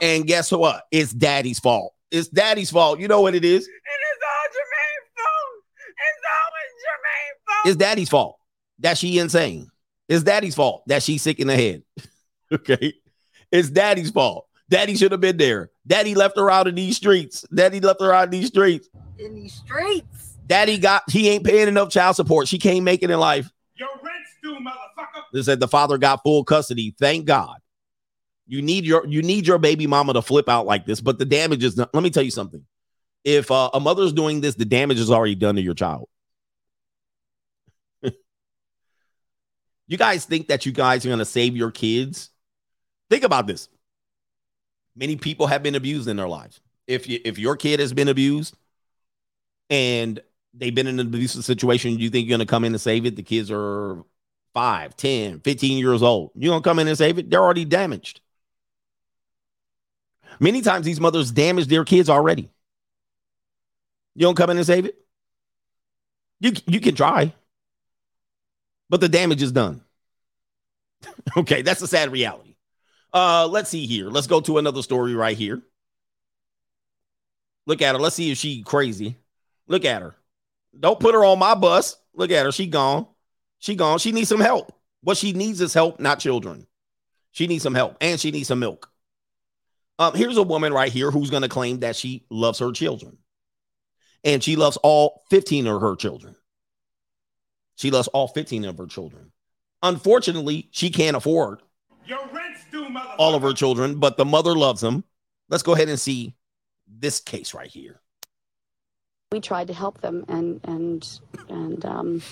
[0.00, 0.84] And guess what?
[0.90, 1.94] It's daddy's fault.
[2.10, 2.98] It's daddy's fault.
[2.98, 3.66] You know what it is?
[3.66, 5.64] It is all Jermaine's fault.
[5.96, 7.66] It's always Jermaine's fault.
[7.66, 8.38] It's daddy's fault
[8.80, 9.68] that she insane.
[10.08, 11.82] It's daddy's fault that she's sick in the head.
[12.52, 12.94] okay.
[13.52, 14.46] It's daddy's fault.
[14.68, 15.70] Daddy should have been there.
[15.86, 17.44] Daddy left her out in these streets.
[17.54, 18.88] Daddy left her out in these streets.
[19.18, 20.36] In these streets.
[20.46, 22.48] Daddy got he ain't paying enough child support.
[22.48, 23.50] She can't make it in life.
[23.76, 25.22] Your rent's due, motherfucker.
[25.32, 26.94] They said the father got full custody.
[26.98, 27.59] Thank God.
[28.50, 31.24] You need your you need your baby mama to flip out like this, but the
[31.24, 31.94] damage is not.
[31.94, 32.64] Let me tell you something.
[33.22, 36.08] If uh, a mother's doing this, the damage is already done to your child.
[39.86, 42.30] you guys think that you guys are going to save your kids?
[43.08, 43.68] Think about this.
[44.96, 46.60] Many people have been abused in their lives.
[46.88, 48.56] If you, if your kid has been abused
[49.68, 50.18] and
[50.54, 53.06] they've been in an abusive situation, you think you're going to come in and save
[53.06, 53.14] it?
[53.14, 54.02] The kids are
[54.54, 56.32] 5, 10, 15 years old.
[56.34, 57.30] You're going to come in and save it?
[57.30, 58.20] They're already damaged.
[60.40, 62.50] Many times these mothers damage their kids already.
[64.14, 64.96] You don't come in and save it?
[66.40, 67.34] You, you can try,
[68.88, 69.82] but the damage is done.
[71.36, 72.56] okay, that's a sad reality.
[73.12, 74.08] Uh, let's see here.
[74.08, 75.60] Let's go to another story right here.
[77.66, 78.00] Look at her.
[78.00, 79.16] Let's see if she crazy.
[79.68, 80.14] Look at her.
[80.78, 81.96] Don't put her on my bus.
[82.14, 82.52] Look at her.
[82.52, 83.06] She gone.
[83.58, 83.98] She gone.
[83.98, 84.72] She needs some help.
[85.02, 86.66] What she needs is help, not children.
[87.32, 88.89] She needs some help and she needs some milk.
[90.00, 93.18] Um, here's a woman right here who's going to claim that she loves her children.
[94.24, 96.36] And she loves all 15 of her children.
[97.76, 99.30] She loves all 15 of her children.
[99.82, 101.60] Unfortunately, she can't afford
[102.06, 102.86] Your rent's due,
[103.18, 105.04] all of her children, but the mother loves them.
[105.50, 106.34] Let's go ahead and see
[106.88, 108.00] this case right here.
[109.32, 112.22] we tried to help them and and and um,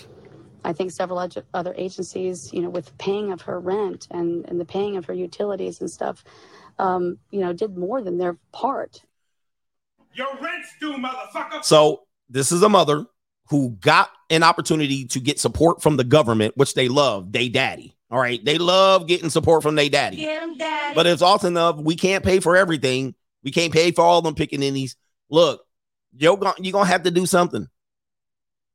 [0.64, 4.58] I think several other- other agencies, you know, with paying of her rent and and
[4.58, 6.24] the paying of her utilities and stuff,
[6.78, 9.02] um, you know, did more than their part.
[10.14, 11.64] Your rent's due, motherfucker.
[11.64, 13.06] So this is a mother
[13.50, 17.96] who got an opportunity to get support from the government, which they love, they daddy.
[18.10, 18.42] All right.
[18.42, 20.16] They love getting support from they daddy.
[20.16, 20.94] Him, daddy.
[20.94, 23.14] But it's often enough, we can't pay for everything.
[23.42, 24.96] We can't pay for all them pickaninnies.
[25.30, 25.62] Look,
[26.16, 27.68] you're gonna you're gonna have to do something.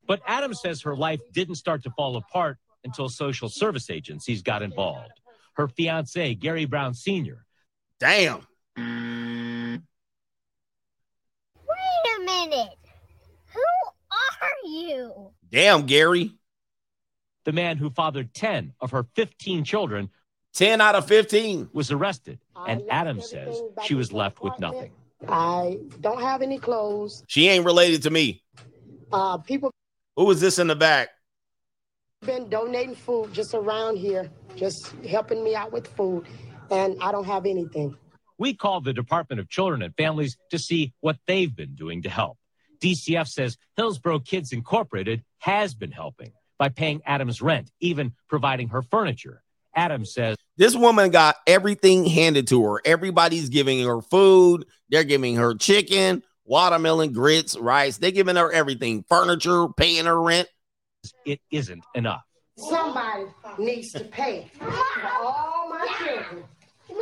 [0.05, 4.61] But Adam says her life didn't start to fall apart until social service agencies got
[4.61, 5.11] involved.
[5.53, 7.42] Her fiance, Gary Brown Sr.,
[8.03, 8.45] Damn.
[8.75, 9.79] Wait
[12.17, 12.77] a minute.
[13.53, 13.61] Who
[14.11, 15.31] are you?
[15.49, 16.35] Damn, Gary.
[17.45, 20.09] the man who fathered 10 of her 15 children,
[20.53, 22.39] 10 out of 15, was arrested.
[22.67, 24.91] And Adam says she was left with nothing.
[25.29, 27.23] I don't have any clothes.
[27.27, 28.43] She ain't related to me.
[29.13, 29.71] Uh, people
[30.17, 31.07] Who is this in the back?
[32.25, 36.25] been donating food just around here, just helping me out with food,
[36.73, 37.95] and I don't have anything.
[38.37, 42.09] We called the Department of Children and Families to see what they've been doing to
[42.09, 42.37] help.
[42.81, 48.81] DCF says Hillsborough Kids Incorporated has been helping by paying Adam's rent, even providing her
[48.81, 49.41] furniture.
[49.75, 52.81] Adam says This woman got everything handed to her.
[52.85, 54.65] Everybody's giving her food.
[54.89, 57.97] They're giving her chicken, watermelon, grits, rice.
[57.97, 60.47] They're giving her everything, furniture, paying her rent.
[61.25, 62.23] it isn't enough.
[62.57, 63.25] Somebody
[63.57, 64.71] needs to pay for
[65.21, 66.43] all my children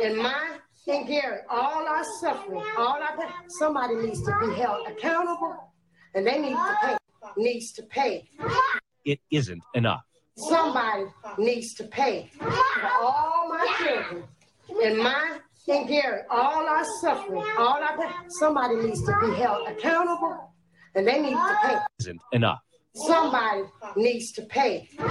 [0.02, 3.30] and mine and Gary, all our suffering, all our pain.
[3.58, 5.72] Somebody needs to be held accountable,
[6.14, 6.96] and they need to pay.
[7.36, 8.28] Needs to pay.
[9.04, 10.02] It isn't enough.
[10.36, 11.04] Somebody
[11.38, 14.24] needs to pay for all my children
[14.82, 18.12] and mine and Gary, all our suffering, all our pain.
[18.40, 20.52] Somebody needs to be held accountable,
[20.94, 21.78] and they need to pay.
[22.00, 22.58] Isn't enough.
[22.94, 23.62] Somebody
[23.96, 25.08] needs to pay for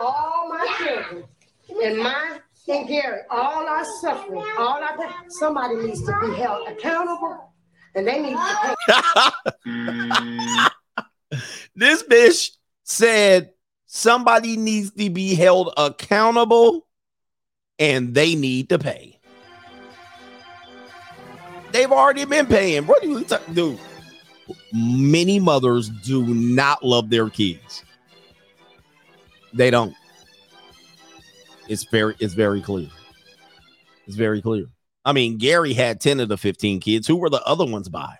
[0.00, 1.24] all my children
[1.82, 5.12] and mine and Gary, all our suffering, all our pain.
[5.28, 7.52] Somebody needs to be held accountable,
[7.94, 8.76] and they need to
[9.66, 10.66] pay.
[11.74, 12.50] This bitch
[12.84, 13.50] said
[13.86, 16.86] somebody needs to be held accountable
[17.78, 19.18] and they need to pay.
[21.72, 22.86] They've already been paying.
[22.86, 23.78] What do you ta- do?
[24.72, 27.82] Many mothers do not love their kids.
[29.52, 29.94] They don't.
[31.68, 32.88] It's very, it's very clear.
[34.06, 34.66] It's very clear.
[35.04, 37.06] I mean, Gary had 10 of the 15 kids.
[37.06, 38.16] Who were the other ones by?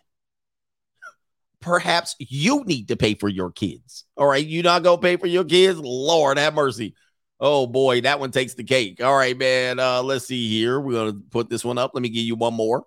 [1.65, 4.05] perhaps you need to pay for your kids.
[4.19, 5.79] All right, you not gonna pay for your kids?
[5.79, 6.95] Lord have mercy.
[7.41, 9.03] Oh boy, that one takes the cake.
[9.03, 9.81] All right, man.
[9.81, 10.79] Uh, let's see here.
[10.79, 11.93] We're gonna put this one up.
[11.95, 12.85] Let me give you one more.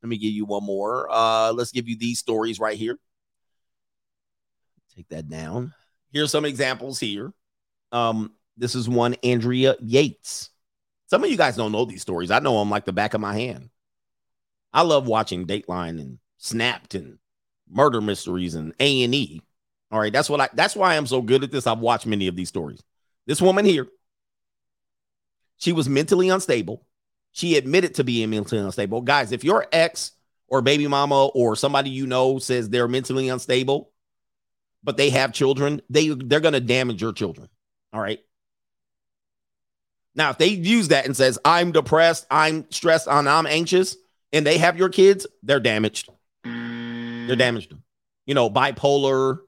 [0.00, 1.08] Let me give you one more.
[1.10, 2.98] Uh, let's give you these stories right here.
[4.94, 5.74] Take that down.
[6.12, 7.32] Here's some examples here.
[7.90, 10.50] Um, this is one Andrea Yates.
[11.08, 12.30] Some of you guys don't know these stories.
[12.30, 13.70] I know them like the back of my hand.
[14.72, 17.18] I love watching Dateline and Snapped and
[17.68, 19.40] murder mysteries and A and E.
[19.90, 20.48] All right, that's what I.
[20.52, 21.66] That's why I'm so good at this.
[21.66, 22.82] I've watched many of these stories.
[23.26, 23.86] This woman here,
[25.56, 26.84] she was mentally unstable.
[27.32, 29.00] She admitted to being mentally unstable.
[29.00, 30.12] Guys, if your ex
[30.48, 33.92] or baby mama or somebody you know says they're mentally unstable,
[34.82, 37.48] but they have children, they they're gonna damage your children.
[37.92, 38.20] All right.
[40.16, 43.96] Now, if they use that and says, I'm depressed, I'm stressed, and I'm anxious,
[44.32, 46.08] and they have your kids, they're damaged.
[46.42, 47.74] They're damaged.
[48.24, 49.40] You know, bipolar,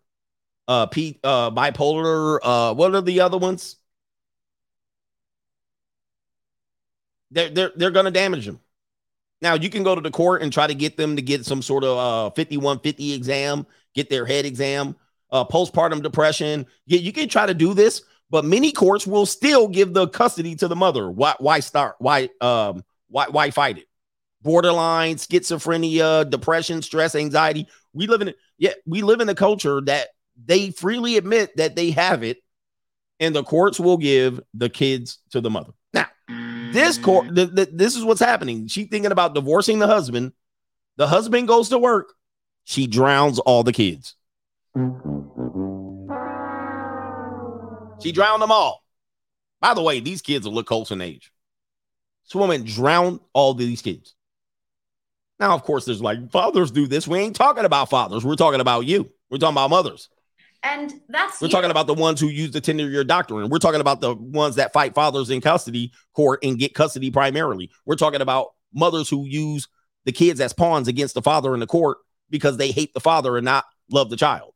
[0.69, 3.77] uh, P, uh, bipolar, uh, what are the other ones?
[7.31, 8.61] They're they're they're gonna damage them.
[9.43, 11.63] Now you can go to the court and try to get them to get some
[11.63, 14.97] sort of uh 5150 exam, get their head exam,
[15.31, 16.67] uh postpartum depression.
[16.87, 20.55] Yeah, you can try to do this, but many courts will still give the custody
[20.57, 21.11] to the mother.
[21.11, 21.97] Why why start?
[21.99, 23.87] Why um why why fight it?
[24.43, 27.67] Borderline, schizophrenia, depression, stress, anxiety.
[27.93, 30.09] We live in yeah, we live in a culture that
[30.45, 32.39] they freely admit that they have it,
[33.19, 35.73] and the courts will give the kids to the mother.
[35.93, 36.07] Now,
[36.73, 38.69] this court, th- th- this is what's happening.
[38.69, 40.33] She thinking about divorcing the husband.
[40.97, 42.13] The husband goes to work.
[42.65, 44.15] She drowns all the kids.
[48.03, 48.85] She drowned them all.
[49.61, 51.33] By the way, these kids will look close in age.
[52.25, 54.15] This woman drowned all these kids.
[55.41, 57.09] Now, of course, there's like fathers do this.
[57.09, 58.25] We ain't talking about fathers.
[58.25, 59.11] We're talking about you.
[59.31, 60.09] We're talking about mothers.
[60.63, 61.53] And that's We're you.
[61.53, 63.49] talking about the ones who use the 10 year doctrine.
[63.49, 67.71] We're talking about the ones that fight fathers in custody court and get custody primarily.
[67.87, 69.69] We're talking about mothers who use
[70.05, 71.99] the kids as pawns against the father in the court
[72.31, 74.53] because they hate the father and not love the child.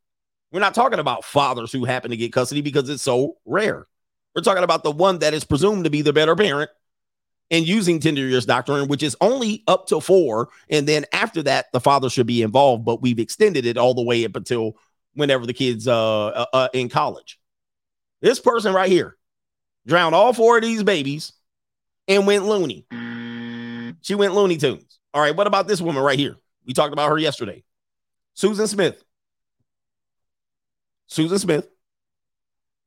[0.53, 3.87] We're not talking about fathers who happen to get custody because it's so rare.
[4.35, 6.71] We're talking about the one that is presumed to be the better parent
[7.51, 10.51] and using tender years doctrine, which is only up to four.
[10.69, 14.03] And then after that, the father should be involved, but we've extended it all the
[14.03, 14.77] way up until
[15.15, 17.39] whenever the kids uh, uh, uh in college.
[18.21, 19.17] This person right here
[19.87, 21.33] drowned all four of these babies
[22.09, 22.87] and went loony.
[24.03, 24.99] She went Looney Tunes.
[25.15, 26.37] All right, what about this woman right here?
[26.67, 27.63] We talked about her yesterday.
[28.35, 29.03] Susan Smith.
[31.13, 31.69] Susan Smith,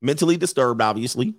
[0.01, 1.35] mentally disturbed, obviously,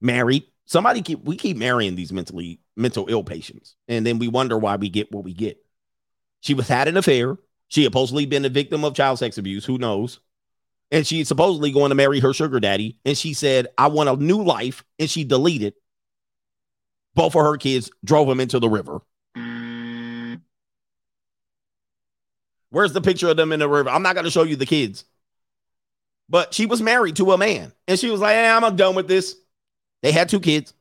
[0.00, 0.44] married.
[0.64, 4.76] Somebody keep we keep marrying these mentally mental ill patients, and then we wonder why
[4.76, 5.58] we get what we get.
[6.40, 7.36] She was had an affair.
[7.68, 9.64] She had supposedly been a victim of child sex abuse.
[9.64, 10.20] Who knows?
[10.92, 12.98] And she's supposedly going to marry her sugar daddy.
[13.04, 14.84] And she said, I want a new life.
[14.98, 15.74] And she deleted
[17.14, 19.00] both of her kids, drove them into the river.
[19.36, 20.40] Mm.
[22.70, 23.88] Where's the picture of them in the river?
[23.88, 25.04] I'm not going to show you the kids.
[26.30, 27.72] But she was married to a man.
[27.88, 29.36] And she was like, hey, I'm done with this.
[30.02, 30.72] They had two kids,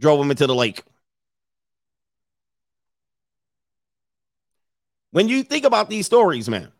[0.00, 0.82] drove them into the lake.
[5.12, 6.72] When you think about these stories, man,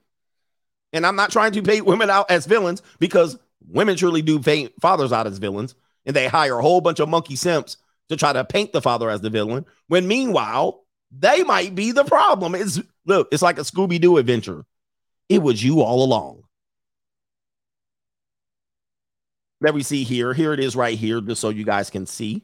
[0.93, 4.73] and I'm not trying to paint women out as villains because women truly do paint
[4.81, 5.75] fathers out as villains,
[6.07, 7.77] and they hire a whole bunch of monkey simps
[8.09, 9.67] to try to paint the father as the villain.
[9.87, 12.55] When meanwhile, they might be the problem.
[12.55, 14.65] It's look, it's like a Scooby Doo adventure.
[15.29, 16.44] It was you all along.
[19.65, 20.35] Let me see here.
[20.35, 22.43] Here it is right here, just so you guys can see.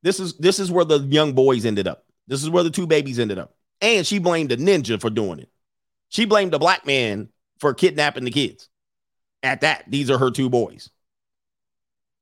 [0.00, 2.06] This is this is where the young boys ended up.
[2.26, 3.54] This is where the two babies ended up.
[3.82, 5.50] And she blamed the ninja for doing it.
[6.08, 7.28] She blamed the black man
[7.58, 8.70] for kidnapping the kids.
[9.42, 10.88] At that, these are her two boys.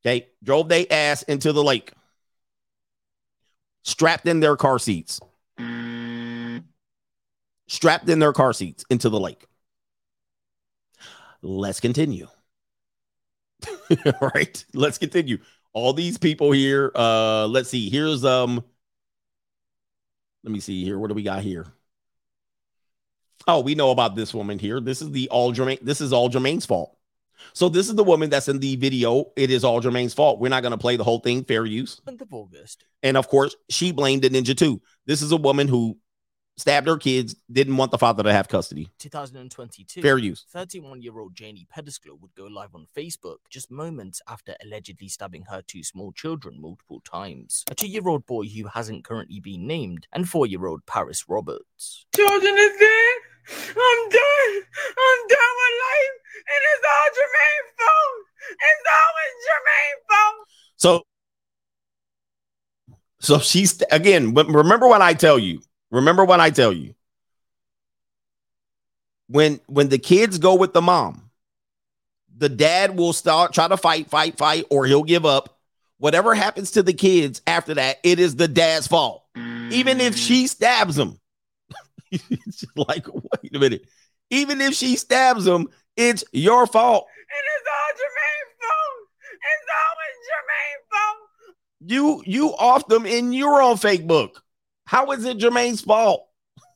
[0.04, 1.92] Okay, drove they ass into the lake,
[3.84, 5.20] strapped in their car seats,
[7.68, 9.46] strapped in their car seats into the lake.
[11.40, 12.26] Let's continue.
[13.68, 15.38] All right, let's continue.
[15.72, 16.92] All these people here.
[16.94, 17.88] Uh, let's see.
[17.88, 18.62] Here's um.
[20.44, 20.98] Let me see here.
[20.98, 21.66] What do we got here?
[23.46, 24.80] Oh, we know about this woman here.
[24.80, 25.80] This is the all Jermaine.
[25.80, 26.96] This is all Jermaine's fault.
[27.54, 29.32] So this is the woman that's in the video.
[29.36, 30.38] It is all Jermaine's fault.
[30.38, 31.44] We're not going to play the whole thing.
[31.44, 32.00] Fair use.
[32.06, 32.84] Month of August.
[33.02, 34.80] And of course, she blamed the ninja too.
[35.06, 35.98] This is a woman who
[36.56, 38.88] stabbed her kids, didn't want the father to have custody.
[38.98, 40.02] 2022.
[40.02, 40.44] Fair use.
[40.50, 45.44] 31 year old Janie Pedescleaux would go live on Facebook just moments after allegedly stabbing
[45.50, 47.64] her two small children multiple times.
[47.70, 51.24] A two year old boy who hasn't currently been named, and four year old Paris
[51.28, 52.06] Roberts.
[52.14, 53.16] Children is dead.
[53.50, 54.62] I'm done.
[54.98, 56.16] I'm done with life.
[56.48, 58.22] And it's all Jermaine's fault.
[58.52, 60.46] It's always Jermaine's fault.
[60.76, 61.02] So,
[63.20, 64.32] so she's again.
[64.32, 65.60] But remember what I tell you.
[65.92, 66.94] Remember what I tell you.
[69.28, 71.30] When when the kids go with the mom,
[72.36, 75.58] the dad will start try to fight, fight, fight, or he'll give up.
[75.98, 79.22] Whatever happens to the kids after that, it is the dad's fault.
[79.70, 81.18] Even if she stabs him.
[82.10, 82.26] it's
[82.60, 83.86] just like, wait a minute.
[84.30, 87.06] Even if she stabs him, it's your fault.
[87.30, 89.08] And it's all Jermaine's fault.
[89.52, 91.18] It's always Jermaine's fault.
[91.86, 94.41] You you off them in your own fake book.
[94.84, 96.28] How is it Jermaine's fault?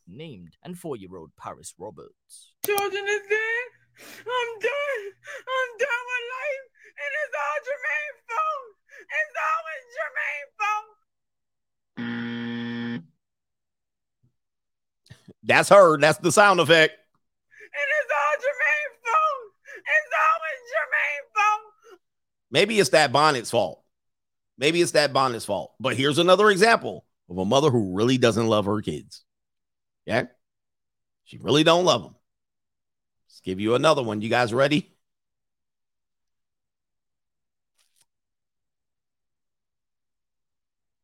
[0.06, 2.52] Named and four-year-old Paris Roberts.
[2.64, 3.68] Children is dead.
[4.20, 5.02] I'm done.
[5.42, 6.66] I'm done with life.
[6.96, 8.76] And it's all Jermaine's fault.
[9.18, 10.96] It's always Jermaine's fault.
[15.42, 15.98] That's her.
[15.98, 16.92] That's the sound effect.
[16.92, 19.52] And it's all Jermaine's fault.
[19.78, 22.00] It's always Jermaine's fault.
[22.50, 23.82] Maybe it's that bonnet's fault.
[24.58, 25.74] Maybe it's that bonnet's fault.
[25.80, 29.24] But here's another example of a mother who really doesn't love her kids.
[30.04, 30.24] Yeah.
[31.24, 32.14] She really don't love them.
[33.28, 34.20] Let's give you another one.
[34.20, 34.92] You guys ready?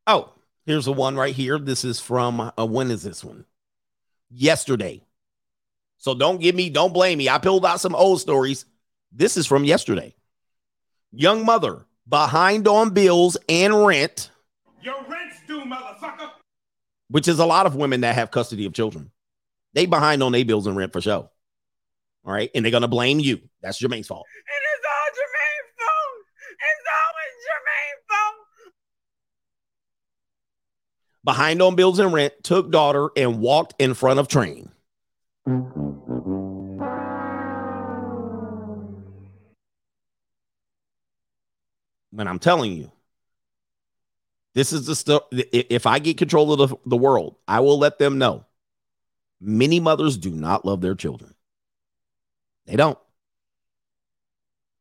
[0.07, 0.33] Oh,
[0.66, 1.59] here's the one right here.
[1.59, 3.45] This is from uh, when is this one?
[4.31, 5.05] Yesterday.
[5.99, 7.29] So don't give me, don't blame me.
[7.29, 8.64] I pulled out some old stories.
[9.12, 10.14] This is from yesterday.
[11.12, 14.31] Young mother behind on bills and rent,
[14.83, 16.01] Your rent's due, motherfucker.
[17.13, 19.11] Which is a lot of women that have custody of children.
[19.75, 21.29] They behind on their bills and rent for sure.
[22.25, 22.51] All right.
[22.55, 23.41] And they're going to blame you.
[23.61, 24.27] That's Jermaine's fault.
[24.35, 26.25] And it's all Jermaine's fault.
[26.71, 28.75] It's always Jermaine's fault.
[31.25, 34.71] Behind on bills and rent, took daughter and walked in front of train.
[42.15, 42.91] But I'm telling you,
[44.55, 45.22] this is the stuff.
[45.32, 48.44] If I get control of the, the world, I will let them know.
[49.40, 51.34] Many mothers do not love their children.
[52.66, 52.98] They don't.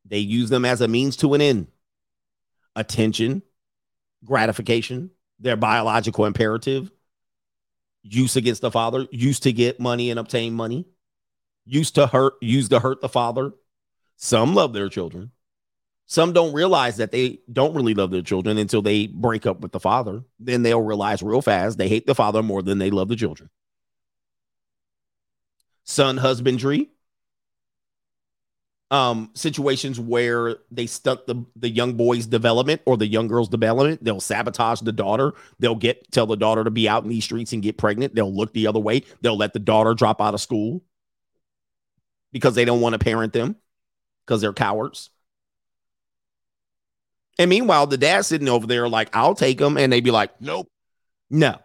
[0.04, 1.66] They use them as a means to an end.
[2.76, 3.42] Attention,
[4.24, 5.10] gratification,
[5.40, 6.90] their biological imperative,
[8.02, 10.86] use against the father, used to get money and obtain money,
[11.64, 13.52] used to hurt, used to hurt the father.
[14.16, 15.32] Some love their children.
[16.12, 19.72] Some don't realize that they don't really love their children until they break up with
[19.72, 20.24] the father.
[20.38, 23.48] Then they'll realize real fast they hate the father more than they love the children.
[25.84, 26.90] Son husbandry,
[28.90, 34.04] um, situations where they stunt the, the young boy's development or the young girl's development.
[34.04, 35.32] They'll sabotage the daughter.
[35.60, 38.14] They'll get tell the daughter to be out in these streets and get pregnant.
[38.14, 39.04] They'll look the other way.
[39.22, 40.82] They'll let the daughter drop out of school
[42.32, 43.56] because they don't want to parent them
[44.26, 45.08] because they're cowards.
[47.38, 49.76] And meanwhile, the dad sitting over there like, I'll take them.
[49.76, 50.68] And they'd be like, nope,
[51.30, 51.58] no.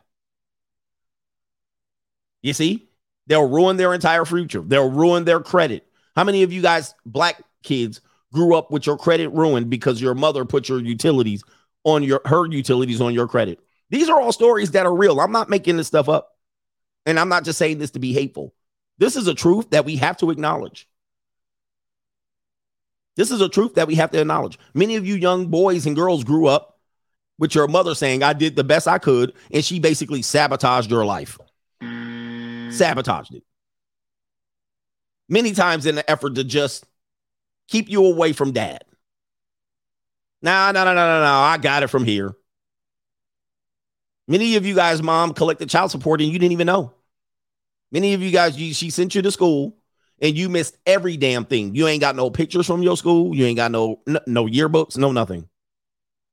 [2.41, 2.89] You see,
[3.27, 4.61] they'll ruin their entire future.
[4.61, 5.85] They'll ruin their credit.
[6.15, 8.01] How many of you guys, black kids,
[8.33, 11.43] grew up with your credit ruined because your mother put your utilities
[11.83, 13.59] on your her utilities on your credit?
[13.89, 15.19] These are all stories that are real.
[15.19, 16.37] I'm not making this stuff up.
[17.05, 18.53] And I'm not just saying this to be hateful.
[18.97, 20.89] This is a truth that we have to acknowledge.
[23.17, 24.59] This is a truth that we have to acknowledge.
[24.75, 26.79] Many of you young boys and girls grew up
[27.39, 31.03] with your mother saying, I did the best I could, and she basically sabotaged your
[31.03, 31.39] life.
[31.81, 33.43] Sabotaged it.
[35.27, 36.85] Many times in the effort to just
[37.67, 38.85] keep you away from dad.
[40.43, 41.33] No, no, no, no, no, no.
[41.33, 42.35] I got it from here.
[44.27, 46.93] Many of you guys, mom collected child support and you didn't even know.
[47.91, 49.76] Many of you guys, you, she sent you to school
[50.21, 51.75] and you missed every damn thing.
[51.75, 53.35] You ain't got no pictures from your school.
[53.35, 55.47] You ain't got no no, yearbooks, no nothing.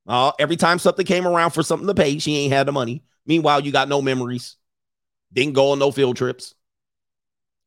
[0.06, 3.04] Uh, every time something came around for something to pay, she ain't had the money.
[3.26, 4.56] Meanwhile, you got no memories.
[5.32, 6.54] Didn't go on no field trips.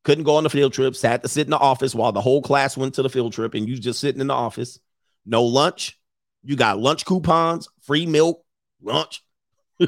[0.04, 1.02] Couldn't go on the field trips.
[1.02, 3.54] Had to sit in the office while the whole class went to the field trip,
[3.54, 4.78] and you just sitting in the office.
[5.26, 5.98] No lunch.
[6.44, 8.44] You got lunch coupons, free milk,
[8.80, 9.22] lunch.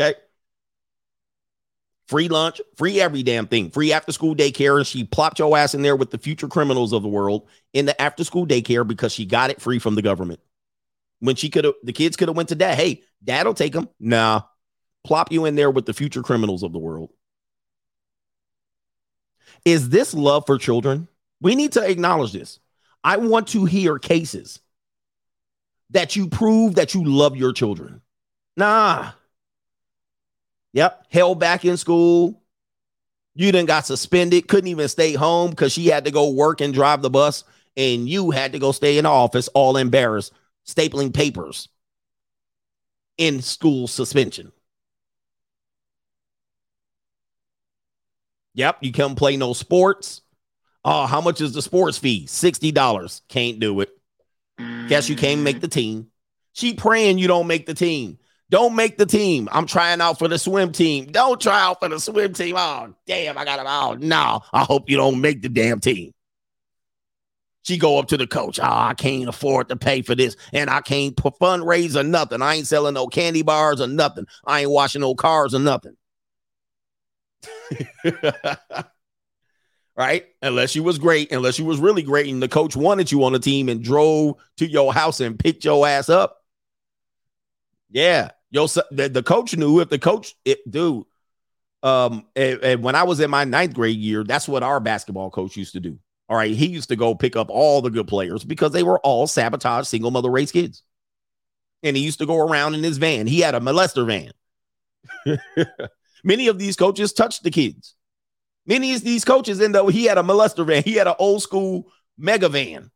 [0.00, 0.14] okay
[2.12, 4.76] free lunch, free every damn thing, free after school daycare.
[4.76, 7.86] And she plopped your ass in there with the future criminals of the world in
[7.86, 10.38] the after school daycare because she got it free from the government.
[11.20, 12.76] When she could have, the kids could have went to dad.
[12.76, 13.88] Hey, dad'll take them.
[13.98, 14.42] Nah,
[15.04, 17.08] plop you in there with the future criminals of the world.
[19.64, 21.08] Is this love for children?
[21.40, 22.60] We need to acknowledge this.
[23.02, 24.60] I want to hear cases
[25.90, 28.02] that you prove that you love your children.
[28.54, 29.12] Nah,
[30.72, 31.06] Yep.
[31.10, 32.42] Held back in school.
[33.34, 36.74] You then got suspended, couldn't even stay home because she had to go work and
[36.74, 37.44] drive the bus,
[37.76, 40.34] and you had to go stay in the office all embarrassed,
[40.66, 41.68] stapling papers
[43.16, 44.52] in school suspension.
[48.54, 50.20] Yep, you come play no sports.
[50.84, 52.26] Oh, how much is the sports fee?
[52.26, 53.22] $60.
[53.28, 53.90] Can't do it.
[54.88, 55.60] Guess you can't make mm.
[55.62, 56.08] the team.
[56.52, 58.18] She praying you don't make the team.
[58.52, 59.48] Don't make the team.
[59.50, 61.06] I'm trying out for the swim team.
[61.06, 62.54] Don't try out for the swim team.
[62.58, 63.66] Oh, damn, I got it.
[63.66, 64.42] Oh, no.
[64.52, 66.12] I hope you don't make the damn team.
[67.62, 68.60] She go up to the coach.
[68.60, 72.42] Oh, I can't afford to pay for this, and I can't fundraise or nothing.
[72.42, 74.26] I ain't selling no candy bars or nothing.
[74.44, 75.96] I ain't washing no cars or nothing.
[79.96, 80.26] right?
[80.42, 83.32] Unless you was great, unless you was really great, and the coach wanted you on
[83.32, 86.44] the team and drove to your house and picked your ass up.
[87.88, 91.04] Yeah, yo, the, the coach knew if the coach, it, dude.
[91.82, 95.30] Um, and, and when I was in my ninth grade year, that's what our basketball
[95.30, 95.98] coach used to do.
[96.28, 99.00] All right, he used to go pick up all the good players because they were
[99.00, 100.82] all sabotage single mother race kids,
[101.82, 103.26] and he used to go around in his van.
[103.26, 104.30] He had a molester van.
[106.24, 107.96] Many of these coaches touched the kids.
[108.64, 110.84] Many of these coaches end up he had a molester van.
[110.84, 112.90] He had an old school mega van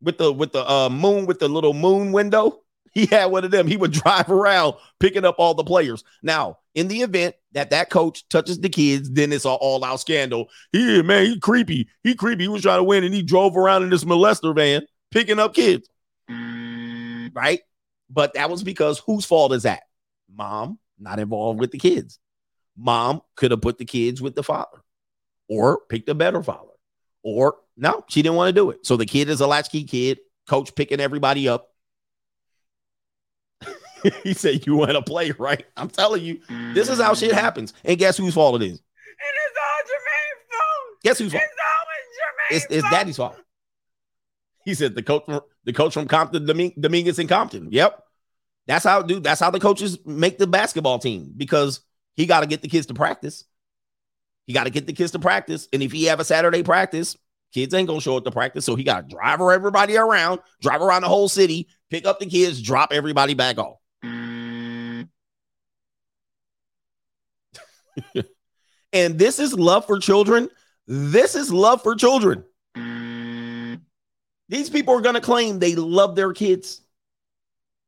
[0.00, 2.62] with the with the uh, moon with the little moon window.
[2.94, 3.66] He had one of them.
[3.66, 6.04] He would drive around picking up all the players.
[6.22, 10.00] Now, in the event that that coach touches the kids, then it's an all out
[10.00, 10.48] scandal.
[10.74, 11.88] Yeah, man, he creepy.
[12.02, 12.44] He creepy.
[12.44, 15.54] He was trying to win, and he drove around in this molester van picking up
[15.54, 15.88] kids.
[16.28, 17.60] Right?
[18.10, 19.84] But that was because whose fault is that?
[20.30, 22.18] Mom not involved with the kids.
[22.76, 24.82] Mom could have put the kids with the father
[25.48, 26.68] or picked a better father.
[27.22, 28.84] Or no, she didn't want to do it.
[28.84, 30.18] So the kid is a latchkey kid,
[30.48, 31.71] coach picking everybody up.
[34.22, 35.64] he said, You want to play, right?
[35.76, 36.40] I'm telling you,
[36.74, 37.72] this is how shit happens.
[37.84, 38.74] And guess whose fault it is?
[38.74, 41.02] It is all Jermaine's fault.
[41.04, 41.44] Guess whose fault?
[41.44, 43.36] It's always It's, Jermaine's it's daddy's fault.
[44.64, 47.68] He said the coach from the coach from Compton, Domin- Dominguez and Compton.
[47.70, 48.02] Yep.
[48.66, 51.80] That's how dude, that's how the coaches make the basketball team because
[52.14, 53.44] he got to get the kids to practice.
[54.46, 55.68] He got to get the kids to practice.
[55.72, 57.16] And if he have a Saturday practice,
[57.52, 58.64] kids ain't gonna show up to practice.
[58.64, 62.26] So he got to drive everybody around, drive around the whole city, pick up the
[62.26, 63.78] kids, drop everybody back off.
[68.92, 70.48] and this is love for children.
[70.86, 72.44] This is love for children.
[74.48, 76.82] These people are going to claim they love their kids.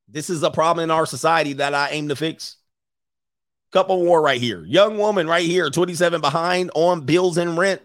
[0.08, 2.56] This is a problem in our society that I aim to fix.
[3.72, 4.64] Couple more right here.
[4.64, 7.82] Young woman right here, 27 behind on bills and rent.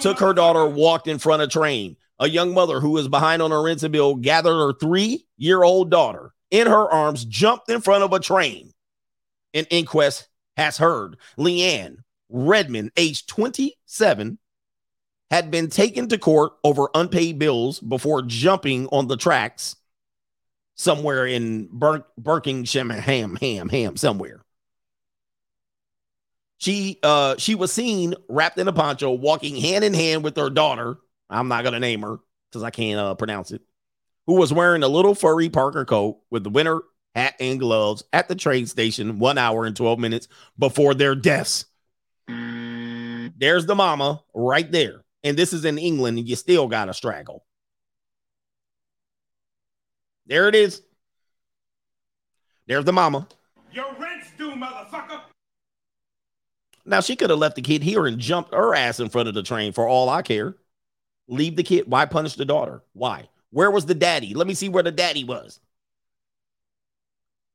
[0.00, 1.96] Took her daughter, walked in front of train.
[2.18, 5.62] A young mother who was behind on her rent and bill gathered her three year
[5.62, 8.72] old daughter in her arms, jumped in front of a train.
[9.52, 10.26] An inquest
[10.56, 11.98] has heard Leanne
[12.28, 14.38] Redmond, age 27,
[15.30, 19.76] had been taken to court over unpaid bills before jumping on the tracks
[20.74, 24.40] somewhere in Bur- Birkingham, Ham, Ham, Ham, somewhere.
[26.58, 30.48] She uh she was seen wrapped in a poncho, walking hand in hand with her
[30.48, 30.96] daughter.
[31.28, 32.18] I'm not gonna name her
[32.50, 33.60] because I can't uh, pronounce it.
[34.26, 36.80] Who was wearing a little furry Parker coat with the winter
[37.14, 41.66] hat and gloves at the train station one hour and 12 minutes before their deaths.
[42.28, 43.32] Mm.
[43.36, 45.04] There's the mama right there.
[45.22, 47.44] And this is in England, and you still got to straggle.
[50.26, 50.82] There it is.
[52.66, 53.26] There's the mama.
[53.72, 55.20] Your rent's due, motherfucker.
[56.86, 59.34] Now she could have left the kid here and jumped her ass in front of
[59.34, 60.56] the train for all I care.
[61.28, 61.84] Leave the kid.
[61.86, 62.82] Why punish the daughter?
[62.92, 63.28] Why?
[63.50, 64.34] Where was the daddy?
[64.34, 65.60] Let me see where the daddy was.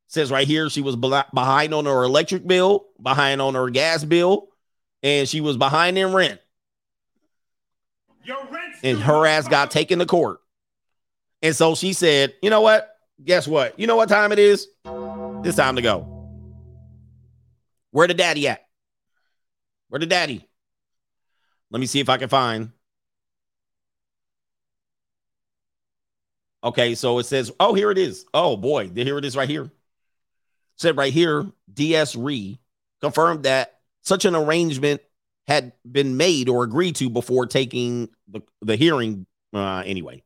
[0.10, 4.48] Says right here she was behind on her electric bill, behind on her gas bill,
[5.04, 6.42] and she was behind in rent.
[8.84, 10.40] And her ass got taken to court.
[11.44, 12.90] And so she said, "You know what?
[13.24, 13.80] Guess what?
[13.80, 14.68] You know what time it is?
[15.44, 16.02] It's time to go.
[17.92, 18.66] Where the daddy at?
[19.90, 20.44] Where the daddy?
[21.70, 22.72] Let me see if I can find.
[26.64, 28.26] Okay, so it says, oh, here it is.
[28.34, 29.72] Oh boy, here it is right here.
[30.80, 32.58] Said right here, DS Re
[33.02, 35.02] confirmed that such an arrangement
[35.46, 39.26] had been made or agreed to before taking the, the hearing.
[39.54, 40.24] Uh, anyway,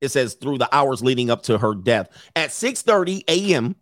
[0.00, 3.76] it says through the hours leading up to her death at 6:30 a.m.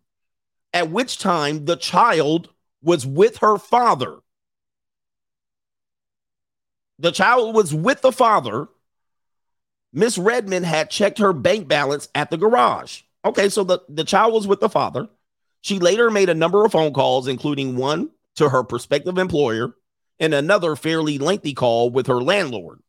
[0.74, 2.50] At which time the child
[2.82, 4.18] was with her father.
[6.98, 8.68] The child was with the father.
[9.92, 13.02] Miss Redmond had checked her bank balance at the garage.
[13.24, 15.08] Okay, so the, the child was with the father.
[15.64, 19.74] She later made a number of phone calls, including one to her prospective employer
[20.20, 22.80] and another fairly lengthy call with her landlord.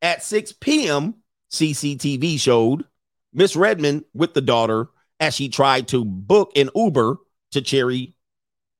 [0.00, 1.16] At 6 p.m.,
[1.52, 2.86] CCTV showed
[3.34, 4.88] Miss Redmond with the daughter
[5.20, 7.18] as she tried to book an Uber
[7.50, 8.14] to Cherry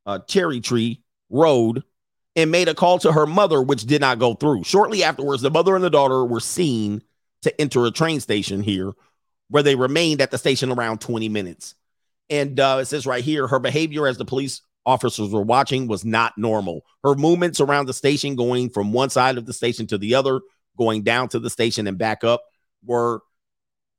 [0.07, 1.83] uh, Cherry Tree Road
[2.37, 4.65] and made a call to her mother, which did not go through.
[4.65, 7.03] Shortly afterwards, the mother and the daughter were seen
[7.43, 8.93] to enter a train station here,
[9.51, 11.75] where they remained at the station around 20 minutes.
[12.31, 16.05] And uh, it says right here, her behavior as the police officers were watching was
[16.05, 16.83] not normal.
[17.05, 20.41] Her movements around the station, going from one side of the station to the other,
[20.79, 22.43] going down to the station and back up,
[22.85, 23.21] were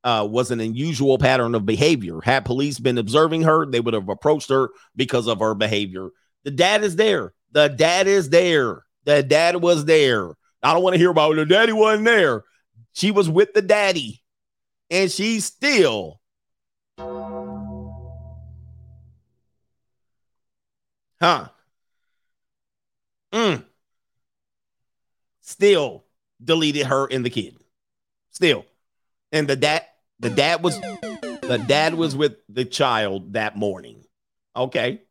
[0.03, 2.21] uh, was an unusual pattern of behavior.
[2.23, 6.09] Had police been observing her, they would have approached her because of her behavior.
[6.43, 7.33] The dad is there.
[7.51, 8.83] The dad is there.
[9.03, 10.31] The dad was there.
[10.63, 12.43] I don't want to hear about the daddy wasn't there.
[12.93, 14.23] She was with the daddy,
[14.89, 16.20] and she's still.
[21.21, 21.49] Huh.
[23.31, 23.63] Mm.
[25.41, 26.03] Still
[26.43, 27.57] deleted her and the kid.
[28.31, 28.65] Still.
[29.31, 29.85] And the dad,
[30.19, 34.03] the dad was the dad was with the child that morning.
[34.55, 35.01] Okay.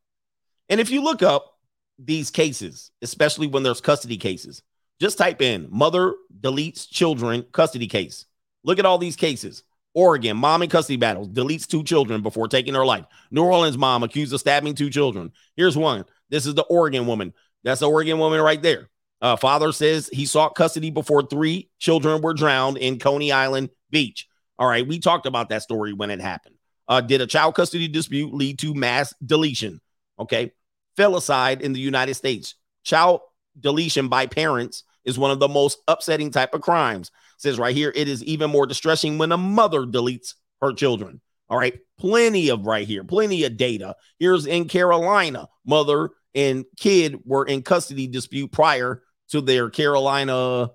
[0.68, 1.58] And if you look up
[1.98, 4.62] these cases, especially when there's custody cases,
[5.00, 8.26] just type in mother deletes children custody case.
[8.64, 9.62] Look at all these cases.
[9.94, 13.04] Oregon, mom in custody battles, deletes two children before taking her life.
[13.30, 15.32] New Orleans mom accused of stabbing two children.
[15.56, 16.04] Here's one.
[16.28, 17.34] This is the Oregon woman.
[17.64, 18.88] That's the Oregon woman right there.
[19.20, 24.28] Uh, father says he sought custody before three children were drowned in Coney Island Beach.
[24.58, 26.54] All right, we talked about that story when it happened.
[26.88, 29.80] Uh, did a child custody dispute lead to mass deletion?
[30.18, 30.52] Okay.
[30.98, 32.56] Filicide in the United States.
[32.82, 33.20] Child
[33.58, 37.10] deletion by parents is one of the most upsetting type of crimes.
[37.40, 41.20] Says right here, it is even more distressing when a mother deletes her children.
[41.48, 43.96] All right, plenty of right here, plenty of data.
[44.18, 50.70] Here's in Carolina, mother and kid were in custody dispute prior to their Carolina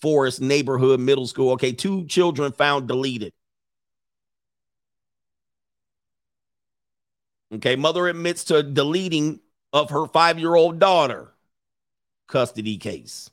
[0.00, 1.52] Forest neighborhood middle school.
[1.52, 3.32] Okay, two children found deleted.
[7.54, 9.40] Okay, mother admits to deleting
[9.72, 11.32] of her five year old daughter
[12.28, 13.30] custody case.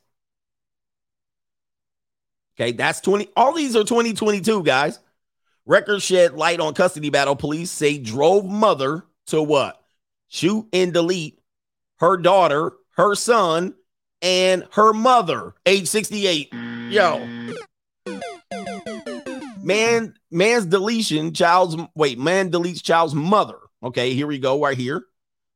[2.58, 3.28] Okay, that's 20.
[3.36, 5.00] All these are 2022, guys.
[5.66, 7.36] Record shed light on custody battle.
[7.36, 9.82] Police say drove mother to what?
[10.28, 11.40] Shoot and delete
[11.98, 13.74] her daughter, her son,
[14.20, 16.52] and her mother, age 68.
[16.90, 17.26] Yo.
[19.62, 23.56] Man, man's deletion, child's wait, man deletes child's mother.
[23.82, 25.04] Okay, here we go, right here.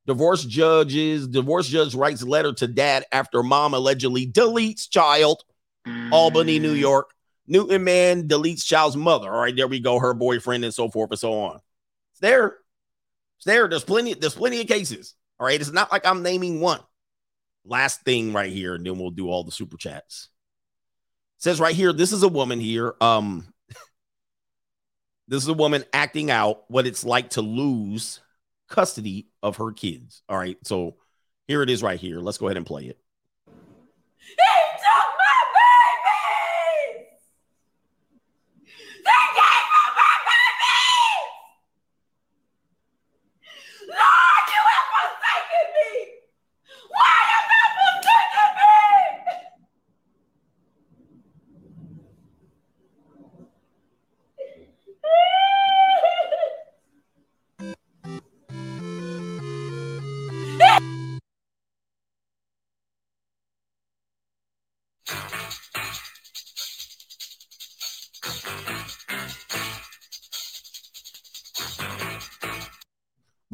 [0.06, 5.44] Divorce judges, divorce judge writes letter to dad after mom allegedly deletes child.
[6.12, 7.12] Albany, New York.
[7.46, 9.32] Newton man deletes child's mother.
[9.32, 9.98] All right, there we go.
[9.98, 11.60] Her boyfriend and so forth and so on.
[12.12, 12.58] It's there.
[13.38, 13.68] It's there.
[13.68, 14.14] There's plenty.
[14.14, 15.14] There's plenty of cases.
[15.40, 15.60] All right.
[15.60, 16.80] It's not like I'm naming one.
[17.64, 20.28] Last thing right here, and then we'll do all the super chats.
[21.38, 22.94] It says right here, this is a woman here.
[23.00, 23.46] Um,
[25.28, 28.20] this is a woman acting out what it's like to lose
[28.68, 30.22] custody of her kids.
[30.28, 30.56] All right.
[30.64, 30.96] So
[31.46, 32.18] here it is right here.
[32.20, 32.98] Let's go ahead and play it.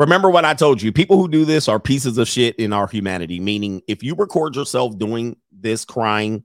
[0.05, 0.93] Remember what I told you.
[0.93, 3.41] People who do this are pieces of shit in our humanity.
[3.41, 6.45] Meaning, if you record yourself doing this, crying,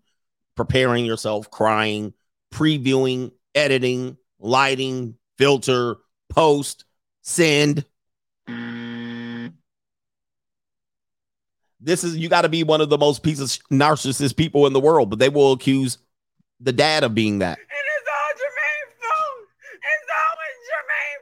[0.55, 2.13] preparing yourself, crying,
[2.53, 5.97] previewing, editing, lighting, filter,
[6.29, 6.85] post,
[7.21, 7.83] send.
[11.81, 14.79] This is you got to be one of the most pieces narcissist people in the
[14.79, 15.97] world, but they will accuse
[16.61, 17.59] the dad of being that.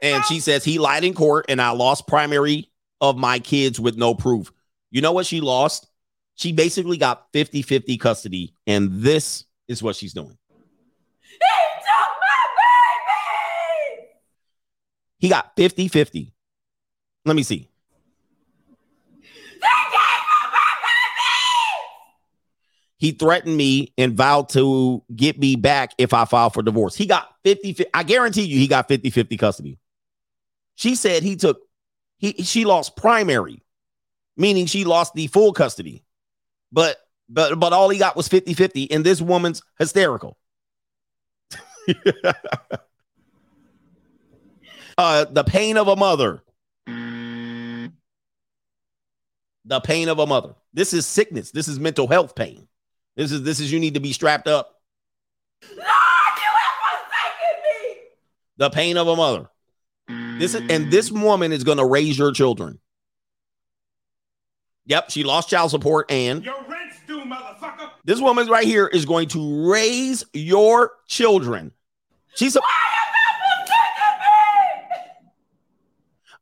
[0.02, 2.70] And she says he lied in court and I lost primary
[3.00, 4.52] of my kids with no proof.
[4.90, 5.88] You know what she lost?
[6.34, 8.54] She basically got 50 50 custody.
[8.66, 10.36] And this is what she's doing.
[11.30, 11.36] He
[11.80, 12.44] took my
[13.96, 14.08] babies!
[15.18, 16.32] He got 50 50.
[17.24, 17.68] Let me see.
[22.98, 26.96] He threatened me and vowed to get me back if I file for divorce.
[26.96, 27.90] He got 50 50.
[27.94, 29.78] I guarantee you he got 50 50 custody.
[30.78, 31.60] She said he took
[32.18, 33.64] he she lost primary,
[34.36, 36.04] meaning she lost the full custody.
[36.70, 36.96] But
[37.28, 40.38] But but all he got was 50-50, and this woman's hysterical.
[44.98, 46.44] uh the pain of a mother.
[49.64, 50.54] The pain of a mother.
[50.72, 51.50] This is sickness.
[51.50, 52.68] This is mental health pain.
[53.16, 54.80] This is this is you need to be strapped up.
[55.62, 57.96] Lord, you have forsaken me.
[58.58, 59.50] The pain of a mother.
[60.08, 62.78] This is and this woman is going to raise your children.
[64.86, 67.90] Yep, she lost child support and Your rent's due, motherfucker.
[68.04, 71.72] this woman right here is going to raise your children.
[72.34, 72.60] She's a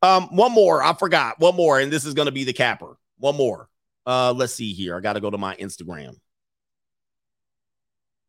[0.03, 0.83] um one more.
[0.83, 2.97] I forgot one more, and this is going to be the capper.
[3.19, 3.69] One more.
[4.05, 4.97] Uh, let's see here.
[4.97, 6.17] I got to go to my Instagram.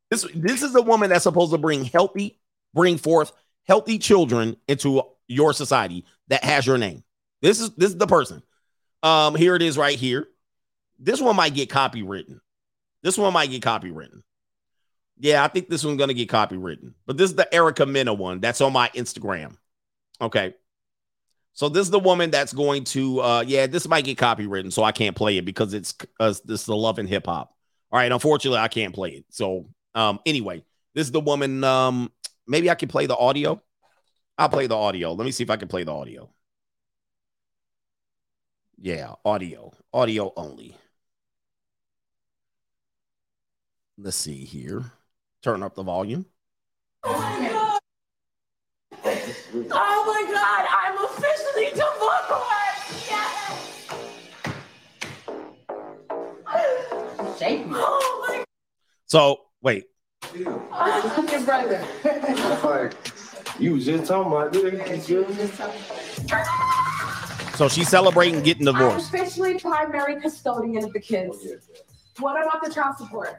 [0.10, 2.40] This this is a woman that's supposed to bring healthy,
[2.74, 3.32] bring forth
[3.66, 7.04] healthy children into your society that has your name.
[7.42, 8.42] This is this is the person.
[9.04, 10.28] Um, here it is right here.
[11.00, 12.40] This one might get copywritten.
[13.04, 14.24] This one might get copywritten.
[15.20, 16.94] Yeah, I think this one's gonna get copywritten.
[17.06, 19.58] But this is the Erica Mena one that's on my Instagram.
[20.22, 20.56] Okay.
[21.54, 24.84] So this is the woman that's going to uh yeah, this might get copywritten, so
[24.84, 27.54] I can't play it because it's uh, this is the love and hip hop.
[27.92, 29.26] All right, unfortunately, I can't play it.
[29.30, 30.64] So um anyway,
[30.94, 31.64] this is the woman.
[31.64, 32.12] Um,
[32.48, 33.62] maybe I can play the audio.
[34.38, 35.14] I'll play the audio.
[35.14, 36.30] Let me see if I can play the audio.
[38.80, 40.78] Yeah, audio, audio only.
[43.98, 44.92] Let's see here.
[45.42, 46.28] Turn up the volume.
[47.04, 47.80] Oh my god,
[49.72, 50.68] oh my god.
[50.70, 53.10] I'm officially divorced!
[53.10, 53.80] Yes!
[57.40, 57.74] Shake me.
[57.76, 58.44] Oh my
[59.08, 59.86] So wait,
[60.72, 61.84] I'm your brother.
[63.60, 65.52] You was just talking about this.
[67.56, 69.10] so she's celebrating getting I'm divorced.
[69.14, 71.38] officially primary custodian of the kids.
[71.44, 73.36] Oh, what about the child support?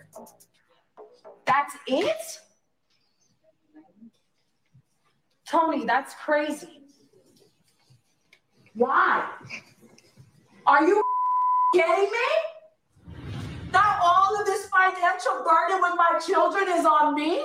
[1.47, 2.16] That's it?
[5.49, 6.82] Tony, that's crazy.
[8.74, 9.28] Why?
[10.66, 11.03] Are you
[11.73, 13.19] kidding me?
[13.70, 17.45] That all of this financial burden with my children is on me?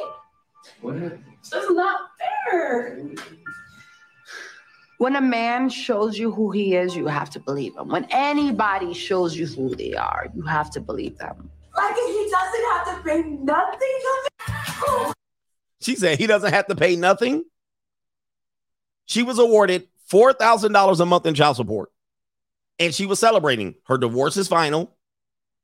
[0.81, 1.23] What happened?
[1.41, 2.10] This is not
[2.49, 3.06] fair.
[4.98, 7.90] When a man shows you who he is, you have to believe him.
[7.90, 11.49] When anybody shows you who they are, you have to believe them.
[11.76, 14.22] Like he doesn't have to pay nothing to
[15.07, 15.14] me.
[15.81, 17.44] She said he doesn't have to pay nothing.
[19.06, 21.91] She was awarded $4,000 a month in child support.
[22.80, 23.76] And she was celebrating.
[23.88, 24.95] Her divorce is final.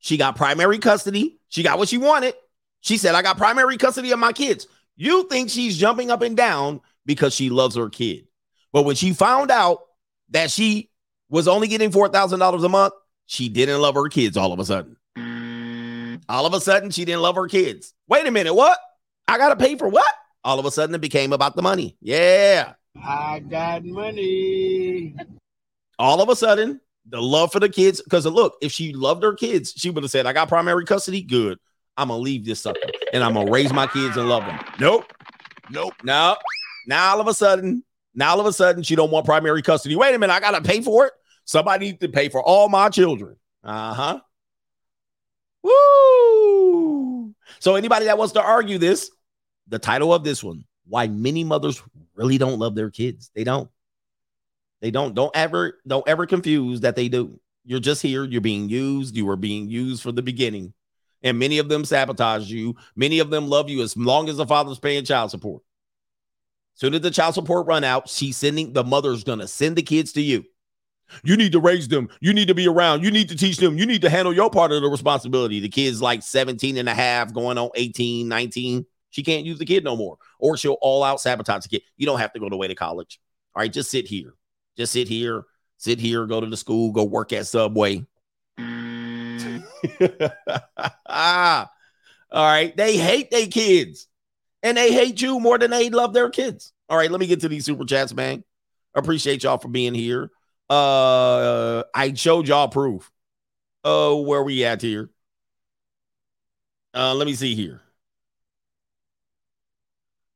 [0.00, 1.38] She got primary custody.
[1.48, 2.34] She got what she wanted.
[2.80, 4.66] She said, I got primary custody of my kids.
[5.00, 8.26] You think she's jumping up and down because she loves her kid.
[8.70, 9.78] But when she found out
[10.28, 10.90] that she
[11.30, 12.92] was only getting $4,000 a month,
[13.24, 14.98] she didn't love her kids all of a sudden.
[16.28, 17.94] All of a sudden, she didn't love her kids.
[18.08, 18.78] Wait a minute, what?
[19.26, 20.12] I got to pay for what?
[20.44, 21.96] All of a sudden, it became about the money.
[22.02, 22.74] Yeah.
[23.02, 25.16] I got money.
[25.98, 26.78] All of a sudden,
[27.08, 28.02] the love for the kids.
[28.02, 31.22] Because look, if she loved her kids, she would have said, I got primary custody.
[31.22, 31.58] Good.
[31.96, 32.80] I'm to leave this sucker
[33.12, 34.58] and I'm to raise my kids and love them.
[34.78, 35.12] Nope.
[35.70, 35.94] Nope.
[36.02, 36.36] No.
[36.86, 37.84] Now, all of a sudden,
[38.14, 39.96] now all of a sudden, she don't want primary custody.
[39.96, 40.32] Wait a minute.
[40.32, 41.12] I got to pay for it.
[41.44, 43.36] Somebody needs to pay for all my children.
[43.62, 44.20] Uh huh.
[45.62, 47.34] Woo!
[47.58, 49.10] So anybody that wants to argue this,
[49.68, 51.82] the title of this one, why many mothers
[52.14, 53.30] really don't love their kids.
[53.34, 53.68] They don't.
[54.80, 55.14] They don't.
[55.14, 57.38] Don't ever, don't ever confuse that they do.
[57.64, 58.24] You're just here.
[58.24, 59.14] You're being used.
[59.14, 60.72] You were being used from the beginning.
[61.22, 62.76] And many of them sabotage you.
[62.96, 65.62] Many of them love you as long as the father's paying child support.
[66.74, 70.12] Soon as the child support run out, she's sending the mother's gonna send the kids
[70.12, 70.44] to you.
[71.24, 72.08] You need to raise them.
[72.20, 73.02] You need to be around.
[73.02, 73.76] You need to teach them.
[73.76, 75.60] You need to handle your part of the responsibility.
[75.60, 78.86] The kid's like 17 and a half, going on 18, 19.
[79.10, 81.82] She can't use the kid no more, or she'll all out sabotage the kid.
[81.96, 83.20] You don't have to go away to college.
[83.54, 84.34] All right, just sit here.
[84.76, 85.44] Just sit here.
[85.78, 86.26] Sit here.
[86.26, 86.92] Go to the school.
[86.92, 88.06] Go work at Subway.
[91.08, 91.66] all
[92.32, 92.76] right.
[92.76, 94.06] They hate their kids,
[94.62, 96.72] and they hate you more than they love their kids.
[96.88, 98.44] All right, let me get to these super chats, man.
[98.94, 100.30] Appreciate y'all for being here.
[100.68, 103.10] Uh, I showed y'all proof.
[103.84, 105.10] Oh, where we at here?
[106.92, 107.80] Uh, let me see here.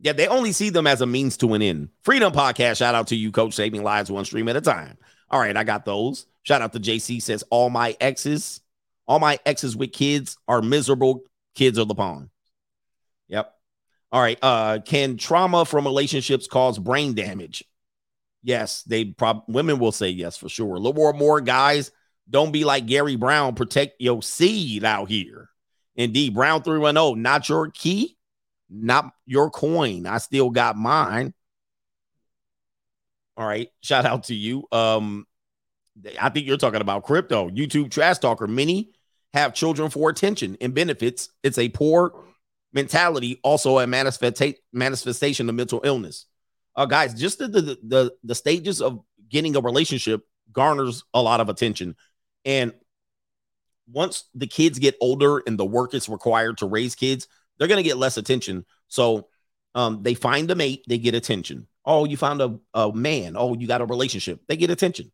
[0.00, 1.88] Yeah, they only see them as a means to an end.
[2.02, 4.98] Freedom Podcast, shout out to you, coach, saving lives one stream at a time.
[5.30, 6.26] All right, I got those.
[6.42, 8.60] Shout out to JC says, All my exes,
[9.06, 11.22] all my exes with kids are miserable
[11.54, 12.30] kids of the pawn.
[13.28, 13.52] Yep.
[14.12, 14.38] All right.
[14.42, 17.64] Uh, can trauma from relationships cause brain damage?
[18.42, 20.74] Yes, they prob women will say yes for sure.
[20.74, 21.90] A little more, more guys.
[22.28, 23.54] Don't be like Gary Brown.
[23.54, 25.48] Protect your seed out here.
[25.96, 28.16] Indeed, Brown 310, not your key,
[28.68, 30.06] not your coin.
[30.06, 31.34] I still got mine.
[33.36, 33.68] All right.
[33.80, 34.66] Shout out to you.
[34.72, 35.26] Um,
[36.20, 37.48] I think you're talking about crypto.
[37.50, 38.46] YouTube trash talker.
[38.46, 38.90] Many
[39.34, 41.28] have children for attention and benefits.
[41.42, 42.24] It's a poor
[42.72, 46.26] mentality, also a manifesta- manifestation of mental illness.
[46.76, 51.40] Uh, guys, just the, the the the stages of getting a relationship garners a lot
[51.40, 51.96] of attention,
[52.44, 52.72] and
[53.86, 57.28] once the kids get older and the work is required to raise kids,
[57.58, 58.64] they're going to get less attention.
[58.88, 59.28] So
[59.74, 61.66] um, they find a mate, they get attention.
[61.84, 63.34] Oh, you found a, a man.
[63.36, 64.40] Oh, you got a relationship.
[64.48, 65.12] They get attention.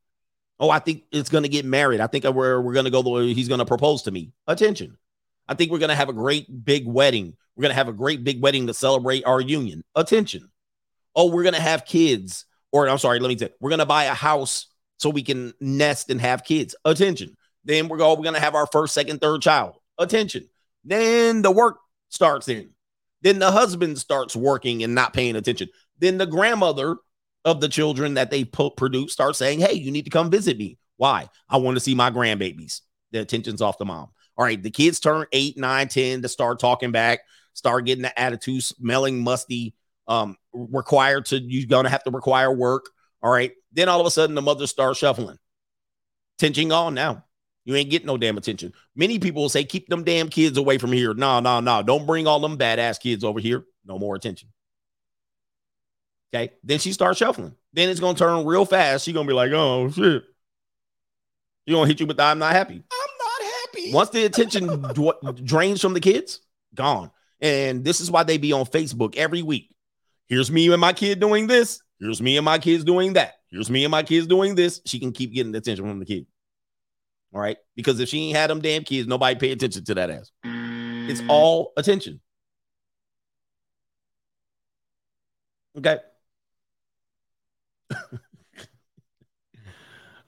[0.60, 2.00] Oh, I think it's going to get married.
[2.00, 4.32] I think we're, we're going to go the way he's going to propose to me.
[4.46, 4.98] Attention.
[5.48, 7.34] I think we're going to have a great big wedding.
[7.56, 9.82] We're going to have a great big wedding to celebrate our union.
[9.96, 10.50] Attention.
[11.16, 12.44] Oh, we're going to have kids.
[12.72, 14.66] Or I'm sorry, let me say, we're going to buy a house
[14.98, 16.76] so we can nest and have kids.
[16.84, 17.36] Attention.
[17.64, 19.76] Then we're going, we're going to have our first, second, third child.
[19.98, 20.48] Attention.
[20.84, 21.78] Then the work
[22.10, 22.70] starts in.
[23.22, 25.68] Then the husband starts working and not paying attention.
[25.98, 26.96] Then the grandmother
[27.44, 30.58] of the children that they po- produce start saying, Hey, you need to come visit
[30.58, 30.78] me.
[30.96, 31.28] Why?
[31.48, 32.80] I want to see my grandbabies.
[33.12, 34.08] The attention's off the mom.
[34.36, 34.62] All right.
[34.62, 37.20] The kids turn eight, nine, 10 to start talking back,
[37.54, 39.74] start getting the attitude, smelling musty,
[40.06, 42.90] um, required to, you're going to have to require work.
[43.22, 43.52] All right.
[43.72, 45.38] Then all of a sudden the mother starts shuffling.
[46.38, 47.24] Tension on now.
[47.64, 48.72] You ain't getting no damn attention.
[48.96, 51.14] Many people will say, keep them damn kids away from here.
[51.14, 51.82] No, no, no.
[51.82, 53.64] Don't bring all them badass kids over here.
[53.84, 54.48] No more attention.
[56.32, 56.52] Okay.
[56.62, 57.54] Then she starts shuffling.
[57.72, 59.04] Then it's gonna turn real fast.
[59.04, 60.22] She's gonna be like, oh shit.
[61.66, 62.74] She's gonna hit you with the I'm not happy.
[62.74, 63.92] I'm not happy.
[63.92, 64.66] Once the attention
[65.44, 66.40] drains from the kids,
[66.74, 67.10] gone.
[67.40, 69.74] And this is why they be on Facebook every week.
[70.26, 71.82] Here's me and my kid doing this.
[71.98, 73.34] Here's me and my kids doing that.
[73.50, 74.80] Here's me and my kids doing this.
[74.86, 76.26] She can keep getting the attention from the kid.
[77.34, 77.56] All right.
[77.76, 80.30] Because if she ain't had them damn kids, nobody pay attention to that ass.
[80.44, 82.20] It's all attention.
[85.76, 85.98] Okay.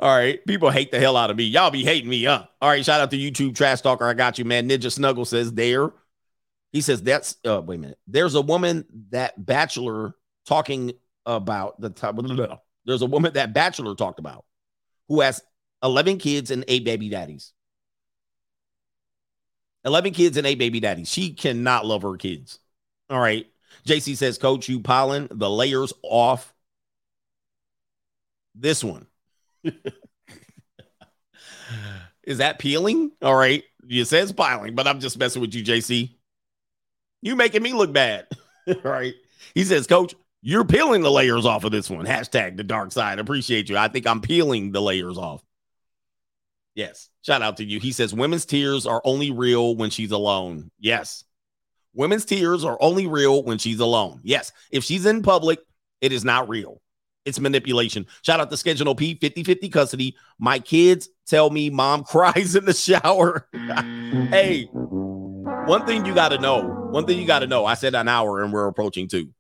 [0.01, 0.45] All right.
[0.47, 1.45] People hate the hell out of me.
[1.45, 2.45] Y'all be hating me, huh?
[2.61, 2.85] All right.
[2.85, 4.05] Shout out to YouTube Trash Talker.
[4.05, 4.69] I got you, man.
[4.69, 5.91] Ninja Snuggle says there.
[6.73, 7.99] He says that's uh wait a minute.
[8.09, 10.15] There's a woman that Bachelor
[10.47, 10.93] talking
[11.25, 12.17] about the time.
[12.85, 14.45] There's a woman that Bachelor talked about
[15.09, 15.41] who has
[15.83, 17.53] 11 kids and eight baby daddies.
[19.85, 21.09] 11 kids and eight baby daddies.
[21.11, 22.59] She cannot love her kids.
[23.11, 23.47] All right.
[23.87, 26.55] JC says, Coach, you piling the layers off
[28.55, 29.07] this one.
[32.25, 33.13] Is that peeling?
[33.21, 33.65] All right.
[33.85, 36.17] You says piling, but I'm just messing with you, JC.
[37.21, 38.27] You making me look bad.
[38.69, 39.15] All right.
[39.55, 42.07] He says, Coach, you're peeling the layers off of this one.
[42.07, 43.19] Hashtag the dark side.
[43.19, 43.77] Appreciate you.
[43.77, 45.43] I think I'm peeling the layers off.
[46.75, 47.09] Yes.
[47.23, 47.81] Shout out to you.
[47.81, 50.71] He says, Women's tears are only real when she's alone.
[50.79, 51.25] Yes.
[51.95, 54.21] Women's tears are only real when she's alone.
[54.23, 54.53] Yes.
[54.71, 55.61] If she's in public,
[56.01, 56.81] it is not real.
[57.25, 58.07] It's manipulation.
[58.23, 60.17] Shout out to Schedule P 50 50 custody.
[60.39, 63.49] My kids tell me mom cries in the shower.
[64.31, 67.65] hey, one thing you got to know, one thing you got to know.
[67.65, 69.31] I said an hour and we're approaching two.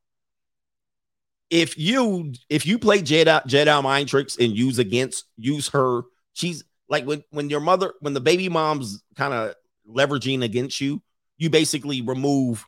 [1.50, 6.02] If you if you play Jedi Jedi mind tricks and use against use her,
[6.32, 9.54] she's like when when your mother when the baby mom's kind of
[9.88, 11.02] leveraging against you,
[11.36, 12.64] you basically remove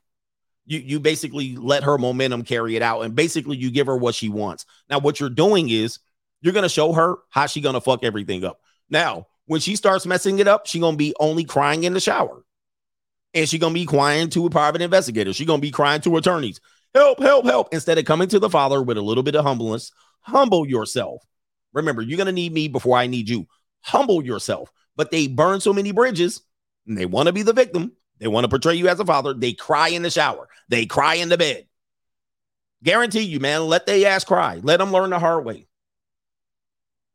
[0.66, 4.15] you you basically let her momentum carry it out and basically you give her what
[4.15, 4.66] she wants.
[4.89, 5.99] Now what you're doing is
[6.41, 8.61] you're to show her how she to fuck everything up.
[8.91, 12.45] Now, when she starts messing it up, she to be only crying in the shower.
[13.32, 15.32] And she to be crying to a private investigator.
[15.32, 16.61] She to be crying to attorneys.
[16.95, 19.91] Help, help, help instead of coming to the father with a little bit of humbleness.
[20.20, 21.23] Humble yourself.
[21.73, 23.47] Remember, you're to need me before I need you.
[23.81, 24.70] Humble yourself.
[24.97, 26.43] But they burn so many bridges
[26.86, 27.93] and they want to be the victim.
[28.20, 29.35] They want to portray you as a father.
[29.35, 30.49] They cry in the shower.
[30.69, 31.66] They cry in the bed.
[32.82, 34.61] Guarantee you, man, let they ass cry.
[34.62, 35.66] Let them learn the hard way.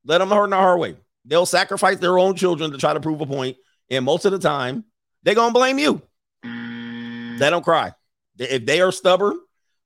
[0.06, 0.96] Let them learn the hard way.
[1.26, 3.58] They'll sacrifice their own children to try to prove a point.
[3.90, 4.86] And most of the time,
[5.24, 6.02] they're to blame you.
[6.44, 7.94] Let them cry.
[8.38, 9.40] If they are stubborn,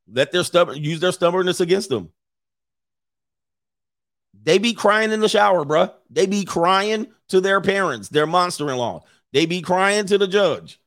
[0.07, 2.11] let their stubborn use their stubbornness against them.
[4.43, 5.93] They be crying in the shower, bruh.
[6.09, 9.03] They be crying to their parents, their monster in law.
[9.31, 10.79] They be crying to the judge.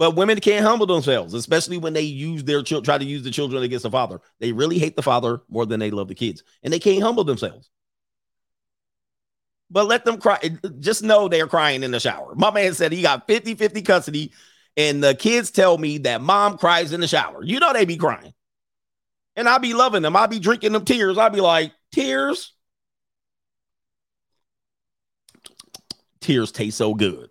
[0.00, 3.30] But women can't humble themselves, especially when they use their children, try to use the
[3.30, 4.22] children against the father.
[4.38, 7.22] They really hate the father more than they love the kids, and they can't humble
[7.22, 7.68] themselves.
[9.70, 10.38] But let them cry.
[10.42, 12.34] Uh, just know they're crying in the shower.
[12.34, 14.32] My man said he got 50 50 custody,
[14.74, 17.44] and the kids tell me that mom cries in the shower.
[17.44, 18.32] You know they be crying.
[19.36, 20.16] And I'll be loving them.
[20.16, 21.18] I'll be drinking them tears.
[21.18, 22.54] I'll be like, tears?
[26.22, 27.28] Tears taste so good.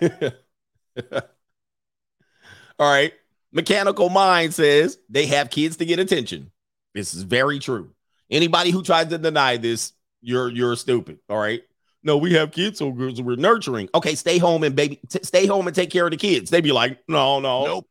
[1.12, 3.12] All right.
[3.52, 6.50] Mechanical Mind says they have kids to get attention.
[6.94, 7.90] This is very true.
[8.30, 11.18] Anybody who tries to deny this, you're you're stupid.
[11.28, 11.62] All right.
[12.02, 13.88] No, we have kids, so we're we're nurturing.
[13.94, 16.50] Okay, stay home and baby, t- stay home and take care of the kids.
[16.50, 17.86] They'd be like, no, no, nope.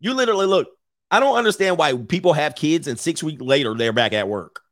[0.00, 0.68] You literally look.
[1.10, 4.62] I don't understand why people have kids and six weeks later they're back at work.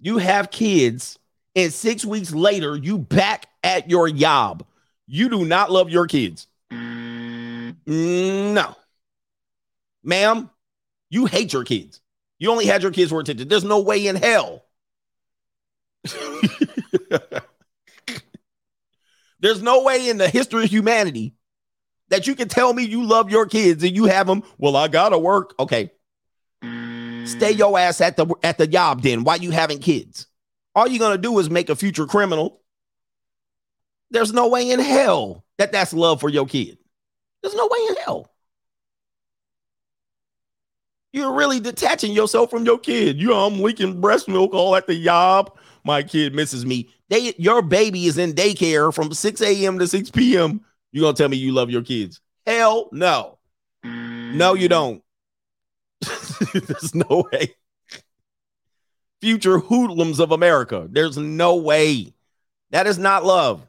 [0.00, 1.18] You have kids
[1.58, 4.64] and six weeks later you back at your job.
[5.08, 6.46] You do not love your kids.
[6.70, 8.76] No.
[10.04, 10.48] Ma'am,
[11.10, 12.00] you hate your kids.
[12.38, 13.48] You only had your kids for attention.
[13.48, 14.64] There's no way in hell.
[19.40, 21.34] There's no way in the history of humanity
[22.08, 24.44] that you can tell me you love your kids and you have them.
[24.58, 25.54] Well, I gotta work.
[25.58, 25.90] Okay.
[27.24, 29.24] Stay your ass at the at the job then.
[29.24, 30.27] Why you having kids?
[30.78, 32.60] All you're gonna do is make a future criminal.
[34.12, 36.78] There's no way in hell that that's love for your kid.
[37.42, 38.30] There's no way in hell.
[41.12, 43.20] You're really detaching yourself from your kid.
[43.20, 45.58] You I'm leaking breast milk all at the job.
[45.82, 46.88] My kid misses me.
[47.08, 49.80] They, your baby is in daycare from 6 a.m.
[49.80, 50.60] to 6 p.m.
[50.92, 52.20] You gonna tell me you love your kids?
[52.46, 53.38] Hell no.
[53.82, 55.02] No, you don't.
[56.52, 57.56] There's no way.
[59.20, 60.86] Future hoodlums of America.
[60.90, 62.12] There's no way.
[62.70, 63.66] That is not love.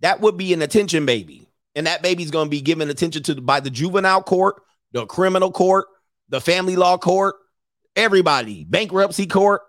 [0.00, 1.46] That would be an attention baby.
[1.74, 4.62] And that baby's going to be given attention to by the juvenile court,
[4.92, 5.86] the criminal court,
[6.28, 7.36] the family law court,
[7.94, 9.62] everybody, bankruptcy court,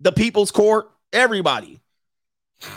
[0.00, 1.80] the people's court, everybody.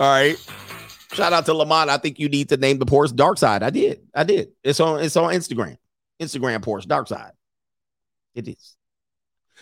[0.00, 0.36] All right.
[1.14, 1.90] Shout out to Lamont.
[1.90, 3.62] I think you need to name the Porsche Dark Side.
[3.62, 4.00] I did.
[4.14, 4.52] I did.
[4.64, 5.78] It's on it's on Instagram.
[6.20, 7.32] Instagram Porsche Dark Side.
[8.34, 8.76] It is.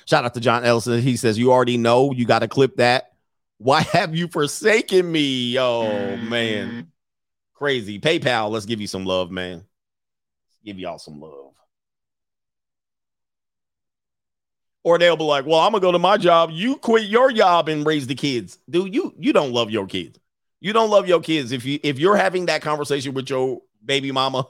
[0.06, 1.00] Shout out to John Ellison.
[1.00, 3.12] He says, You already know you got to clip that.
[3.58, 5.58] Why have you forsaken me?
[5.58, 6.68] Oh man.
[6.68, 6.80] Mm-hmm.
[7.54, 8.00] Crazy.
[8.00, 9.64] PayPal, let's give you some love, man.
[10.64, 11.52] Give y'all some love.
[14.84, 16.50] Or they'll be like, Well, I'm gonna go to my job.
[16.50, 18.58] You quit your job and raise the kids.
[18.70, 20.18] Dude, you you don't love your kids.
[20.62, 21.50] You don't love your kids.
[21.50, 24.46] If you if you're having that conversation with your baby mama,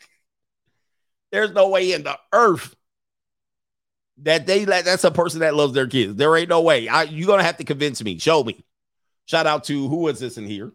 [1.30, 2.74] there's no way in the earth
[4.22, 6.16] that they let that's a person that loves their kids.
[6.16, 6.88] There ain't no way.
[6.88, 8.18] I, you're gonna have to convince me.
[8.18, 8.64] Show me.
[9.26, 10.72] Shout out to who is this in here?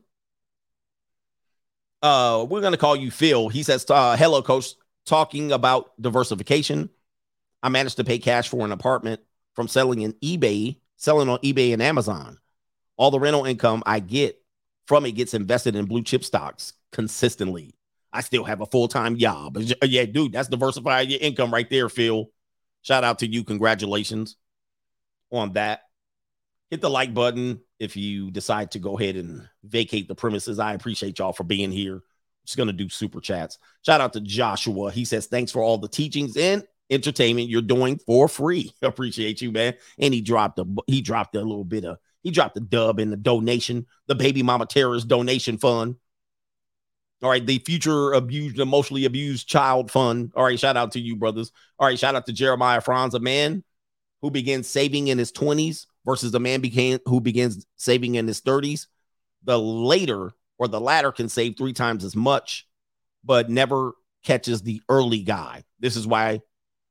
[2.02, 3.50] Uh, we're gonna call you Phil.
[3.50, 4.76] He says, uh, "Hello, coach.
[5.06, 6.90] Talking about diversification.
[7.62, 9.20] I managed to pay cash for an apartment
[9.56, 12.40] from selling in eBay, selling on eBay and Amazon.
[12.98, 14.42] All the rental income I get
[14.88, 17.76] from it gets invested in blue chip stocks consistently.
[18.14, 19.58] I still have a full time job.
[19.84, 22.30] Yeah, dude, that's diversifying your income right there, Phil.
[22.82, 23.44] Shout out to you.
[23.44, 24.38] Congratulations
[25.32, 25.82] on that.
[26.70, 30.60] Hit the like button if you decide to go ahead and vacate the premises.
[30.60, 32.02] I appreciate y'all for being here.
[32.46, 33.58] Just going to do super chats.
[33.86, 34.92] Shout out to Joshua.
[34.92, 38.72] He says, Thanks for all the teachings and entertainment you're doing for free.
[38.82, 39.74] Appreciate you, man.
[39.98, 43.12] And he dropped a he dropped a little bit of he dropped a dub in
[43.12, 45.96] the donation, the baby mama terrorist donation fund.
[47.22, 50.32] All right, the future abused, emotionally abused child fund.
[50.36, 51.52] All right, shout out to you, brothers.
[51.80, 53.64] All right, shout out to Jeremiah Franz, a man
[54.22, 58.42] who begins saving in his 20s versus the man became who begins saving in his
[58.42, 58.88] 30s.
[59.44, 62.68] The later or the latter can save three times as much,
[63.24, 63.94] but never
[64.24, 65.64] catches the early guy.
[65.80, 66.42] This is why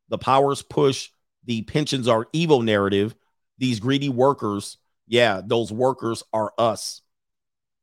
[0.08, 1.10] the powers push
[1.44, 3.14] the pensions are evil narrative.
[3.58, 7.02] These greedy workers, yeah, those workers are us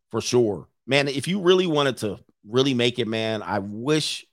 [0.10, 0.68] for sure.
[0.86, 4.26] Man, if you really wanted to really make it, man, I wish,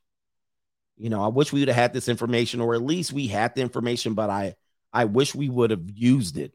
[0.97, 3.55] you know, I wish we would have had this information, or at least we had
[3.55, 4.55] the information, but I
[4.93, 6.55] I wish we would have used it.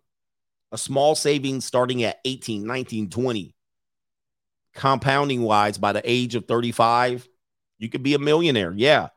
[0.72, 3.56] A small savings starting at 18, 19, 20,
[4.74, 7.28] compounding wise by the age of 35,
[7.78, 8.74] you could be a millionaire.
[8.76, 9.10] Yeah.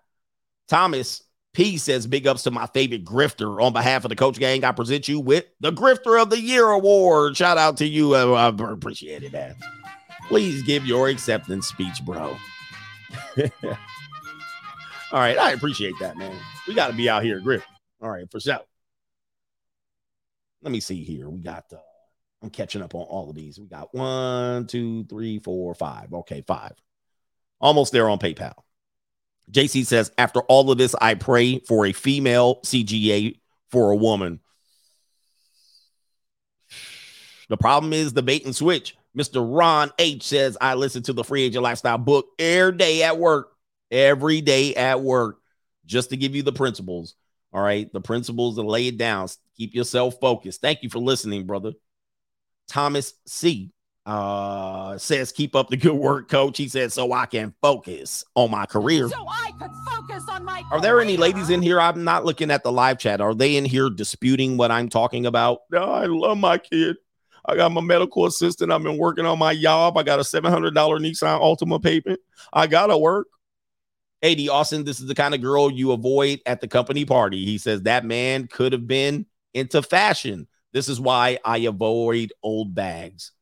[0.68, 1.22] Thomas
[1.56, 3.62] P says, Big ups to my favorite grifter.
[3.62, 6.68] On behalf of the coach gang, I present you with the Grifter of the Year
[6.68, 7.34] award.
[7.34, 8.14] Shout out to you.
[8.14, 9.54] I appreciate it, man.
[10.28, 12.36] Please give your acceptance speech, bro.
[13.38, 13.48] All
[15.12, 15.38] right.
[15.38, 16.36] I appreciate that, man.
[16.68, 17.62] We got to be out here, grip.
[18.02, 18.60] All right, for sure.
[20.60, 21.30] Let me see here.
[21.30, 21.78] We got, uh,
[22.42, 23.58] I'm catching up on all of these.
[23.58, 26.12] We got one, two, three, four, five.
[26.12, 26.72] Okay, five.
[27.62, 28.56] Almost there on PayPal.
[29.50, 33.38] JC says, after all of this, I pray for a female CGA
[33.70, 34.40] for a woman.
[37.48, 38.96] The problem is the bait and switch.
[39.16, 39.46] Mr.
[39.48, 43.52] Ron H says, I listen to the Free Agent Lifestyle book every day at work.
[43.90, 45.38] Every day at work.
[45.86, 47.14] just to give you the principles.
[47.52, 47.90] All right.
[47.92, 49.28] The principles to lay it down.
[49.56, 50.60] Keep yourself focused.
[50.60, 51.72] Thank you for listening, brother.
[52.68, 53.72] Thomas C
[54.06, 56.56] uh says keep up the good work coach.
[56.58, 59.08] He said so i can focus on my career.
[59.08, 61.80] So I could focus on my are there any ladies in here?
[61.80, 63.20] I'm not looking at the live chat.
[63.20, 65.60] Are they in here disputing what i'm talking about?
[65.70, 66.96] No i love my kid.
[67.44, 68.72] I got my medical assistant.
[68.72, 69.96] I've been working on my job.
[69.96, 72.20] I got a $700 nissan altima payment.
[72.52, 73.28] I gotta work.
[74.22, 77.44] AD Austin, this is the kind of girl you avoid at the company party.
[77.44, 80.48] He says that man could have been into fashion.
[80.72, 83.32] This is why I avoid old bags.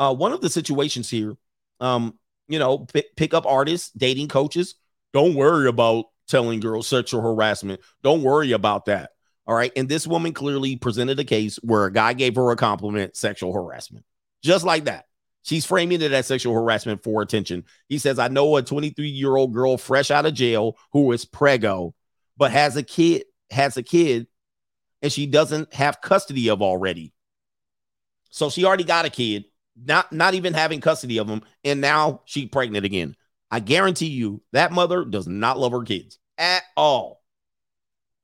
[0.00, 1.34] Uh, one of the situations here,
[1.78, 2.18] um,
[2.48, 4.76] you know, pick, pick up artists, dating coaches.
[5.12, 7.80] Don't worry about telling girls sexual harassment.
[8.02, 9.10] Don't worry about that.
[9.46, 9.70] All right.
[9.76, 13.52] And this woman clearly presented a case where a guy gave her a compliment, sexual
[13.52, 14.06] harassment,
[14.42, 15.04] just like that.
[15.42, 17.64] She's framing it as sexual harassment for attention.
[17.86, 21.26] He says, I know a 23 year old girl fresh out of jail who is
[21.26, 21.94] prego,
[22.38, 24.28] but has a kid, has a kid,
[25.02, 27.12] and she doesn't have custody of already.
[28.30, 29.44] So she already got a kid,
[29.84, 33.16] not not even having custody of him, and now she pregnant again.
[33.50, 37.22] I guarantee you that mother does not love her kids at all.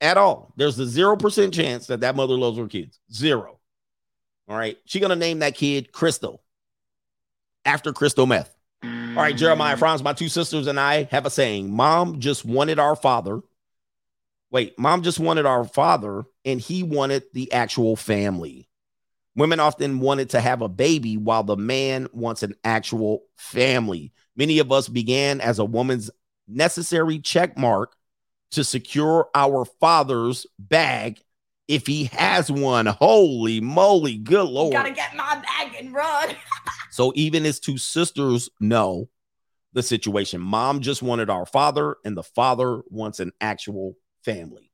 [0.01, 0.53] At all.
[0.57, 3.01] There's a 0% chance that that mother loves her kids.
[3.12, 3.59] Zero.
[4.49, 4.78] All right.
[4.85, 6.43] She going to name that kid Crystal
[7.65, 8.57] after crystal meth.
[8.83, 9.78] All right, Jeremiah mm.
[9.78, 13.41] Franz, my two sisters and I have a saying Mom just wanted our father.
[14.51, 18.69] Wait, mom just wanted our father, and he wanted the actual family.
[19.37, 24.13] Women often wanted to have a baby while the man wants an actual family.
[24.35, 26.11] Many of us began as a woman's
[26.49, 27.95] necessary check mark
[28.53, 31.21] to secure our father's bag
[31.69, 32.87] if he has one.
[32.87, 34.73] Holy moly, good lord.
[34.73, 36.31] Gotta get my bag and run.
[36.91, 39.11] So even his two sisters know
[39.75, 40.41] the situation.
[40.41, 44.65] Mom just wanted our father, and the father wants an actual family.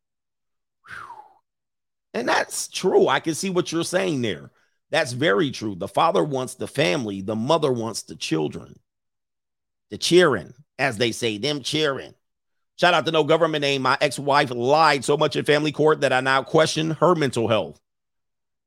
[2.14, 3.08] And that's true.
[3.08, 4.50] I can see what you're saying there.
[4.90, 5.74] That's very true.
[5.74, 8.78] The father wants the family, the mother wants the children.
[9.90, 12.14] The cheering, as they say, them cheering.
[12.76, 13.82] Shout out to no government name.
[13.82, 17.48] My ex wife lied so much in family court that I now question her mental
[17.48, 17.80] health.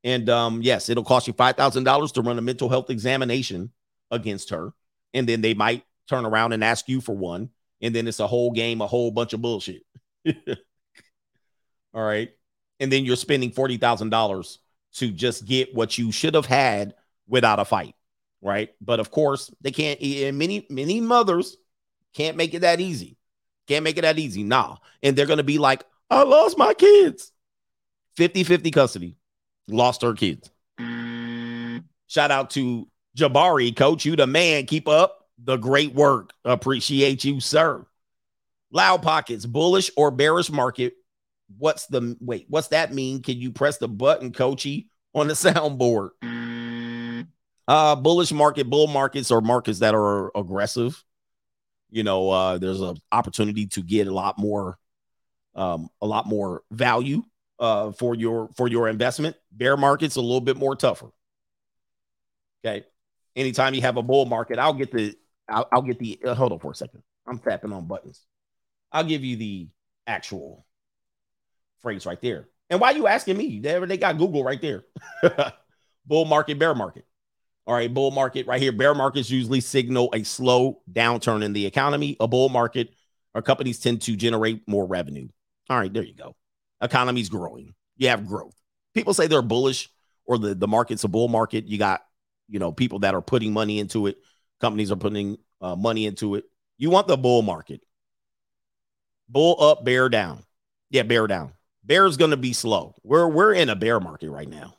[0.04, 3.72] And um, yes, it'll cost you $5,000 to run a mental health examination
[4.12, 4.72] against her.
[5.14, 7.50] And then they might turn around and ask you for one.
[7.82, 9.82] And then it's a whole game, a whole bunch of bullshit.
[11.94, 12.30] All right.
[12.80, 14.58] And then you're spending $40,000
[14.96, 16.96] to just get what you should have had
[17.28, 17.96] without a fight.
[18.42, 18.74] Right.
[18.80, 21.58] But of course, they can't, and many, many mothers
[22.14, 23.18] can't make it that easy.
[23.68, 24.44] Can't make it that easy.
[24.44, 24.78] Nah.
[25.02, 27.32] And they're to be like, I lost my kids.
[28.18, 29.16] 50 50 custody.
[29.68, 30.50] Lost her kids.
[32.08, 32.88] Shout out to
[33.18, 34.06] Jabari, coach.
[34.06, 34.66] You the man.
[34.66, 36.32] Keep up the great work.
[36.44, 37.86] Appreciate you, sir.
[38.72, 40.94] Loud pockets, bullish or bearish market.
[41.58, 42.46] What's the wait?
[42.50, 43.22] What's that mean?
[43.22, 46.10] Can you press the button, coachy, on the soundboard?
[47.68, 51.04] Uh, bullish market, bull markets are markets that are aggressive.
[51.90, 54.78] You know, uh, there's an opportunity to get a lot more,
[55.56, 57.24] um, a lot more value
[57.58, 59.36] uh for your for your investment.
[59.52, 61.10] Bear market's a little bit more tougher.
[62.66, 62.86] Okay.
[63.36, 65.16] Anytime you have a bull market, I'll get the
[65.48, 67.04] I'll, I'll get the uh, hold on for a second.
[67.28, 68.26] I'm tapping on buttons.
[68.92, 69.70] I'll give you the
[70.08, 70.65] actual
[71.86, 72.48] phrase right there.
[72.70, 73.60] And why are you asking me?
[73.60, 74.84] They, got Google right there.
[76.06, 77.06] bull market, bear market.
[77.68, 78.72] All right, bull market right here.
[78.72, 82.18] Bear markets usually signal a slow downturn in the economy.
[82.20, 82.90] A bull market
[83.36, 85.28] our companies tend to generate more revenue.
[85.70, 86.36] All right, there you go.
[86.82, 87.76] Economy's growing.
[87.98, 88.56] You have growth.
[88.94, 89.90] People say they're bullish
[90.26, 91.66] or the, the market's a bull market.
[91.66, 92.02] You got,
[92.48, 94.18] you know, people that are putting money into it.
[94.62, 96.46] Companies are putting uh, money into it.
[96.78, 97.82] You want the bull market.
[99.28, 100.44] Bull up, bear down.
[100.90, 101.52] Yeah, bear down.
[101.86, 102.96] Bear is going to be slow.
[103.04, 104.76] We're we're in a bear market right now.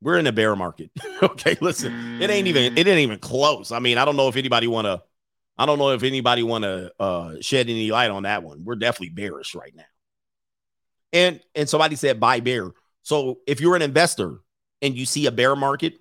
[0.00, 0.90] We're in a bear market.
[1.22, 2.22] okay, listen.
[2.22, 3.72] It ain't even it ain't even close.
[3.72, 5.02] I mean, I don't know if anybody want to
[5.56, 8.64] I don't know if anybody want to uh shed any light on that one.
[8.64, 9.84] We're definitely bearish right now.
[11.12, 12.70] And and somebody said buy bear.
[13.02, 14.38] So if you're an investor
[14.80, 15.94] and you see a bear market,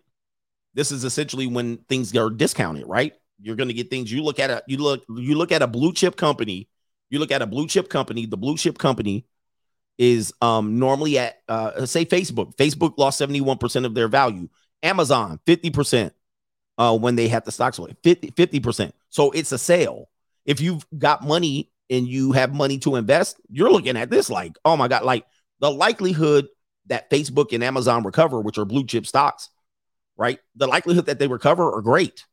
[0.76, 3.14] this is essentially when things are discounted, right?
[3.41, 5.68] You're going to get things you look at a you look you look at a
[5.68, 6.69] blue chip company,
[7.10, 9.26] you look at a blue chip company, the blue chip company
[9.98, 12.56] is um normally at uh say Facebook.
[12.56, 14.48] Facebook lost 71% of their value.
[14.84, 16.11] Amazon 50%
[16.78, 17.98] uh when they had the stock split.
[18.03, 18.91] 50 50%.
[19.10, 20.10] So it's a sale.
[20.45, 24.57] If you've got money and you have money to invest, you're looking at this like,
[24.65, 25.26] oh my God, like
[25.60, 26.48] the likelihood
[26.88, 29.49] that Facebook and Amazon recover, which are blue chip stocks,
[30.15, 30.40] right?
[30.56, 32.26] The likelihood that they recover are great.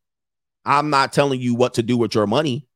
[0.64, 2.66] I'm not telling you what to do with your money.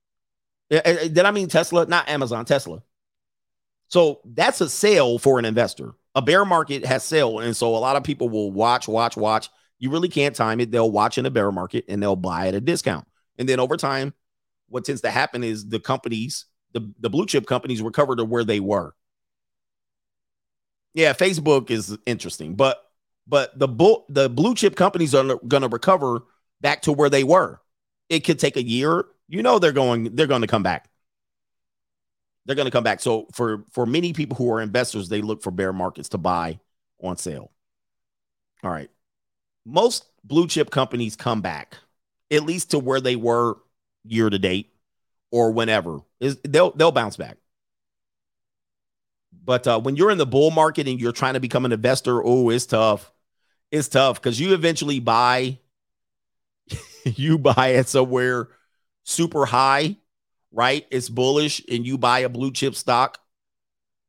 [0.70, 1.86] Eh, eh, Did I mean Tesla?
[1.86, 2.82] Not Amazon, Tesla.
[3.88, 5.94] So that's a sale for an investor.
[6.14, 7.38] A bear market has sale.
[7.38, 9.48] And so a lot of people will watch, watch, watch.
[9.78, 10.70] You really can't time it.
[10.70, 13.06] They'll watch in a bear market and they'll buy at a discount.
[13.38, 14.14] And then over time,
[14.68, 18.44] what tends to happen is the companies, the, the blue chip companies recover to where
[18.44, 18.94] they were.
[20.94, 22.82] Yeah, Facebook is interesting, but
[23.26, 26.22] but the bull, the blue chip companies are going to recover
[26.60, 27.60] back to where they were.
[28.08, 29.04] It could take a year.
[29.28, 30.88] You know they're going they're going to come back.
[32.48, 33.00] They're going to come back.
[33.00, 36.58] So for for many people who are investors, they look for bear markets to buy
[37.00, 37.52] on sale.
[38.64, 38.88] All right.
[39.66, 41.76] Most blue chip companies come back
[42.30, 43.58] at least to where they were
[44.04, 44.72] year to date
[45.30, 46.00] or whenever.
[46.20, 47.36] Is they'll they'll bounce back.
[49.44, 52.24] But uh, when you're in the bull market and you're trying to become an investor,
[52.24, 53.12] oh, it's tough.
[53.70, 55.58] It's tough because you eventually buy,
[57.04, 58.48] you buy it somewhere
[59.04, 59.96] super high,
[60.52, 60.86] right?
[60.90, 63.18] It's bullish, and you buy a blue chip stock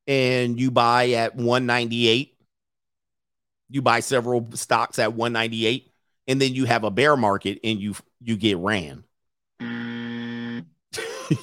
[0.09, 2.35] and you buy at 198.
[3.69, 5.91] You buy several stocks at 198,
[6.27, 9.03] and then you have a bear market and you you get ran.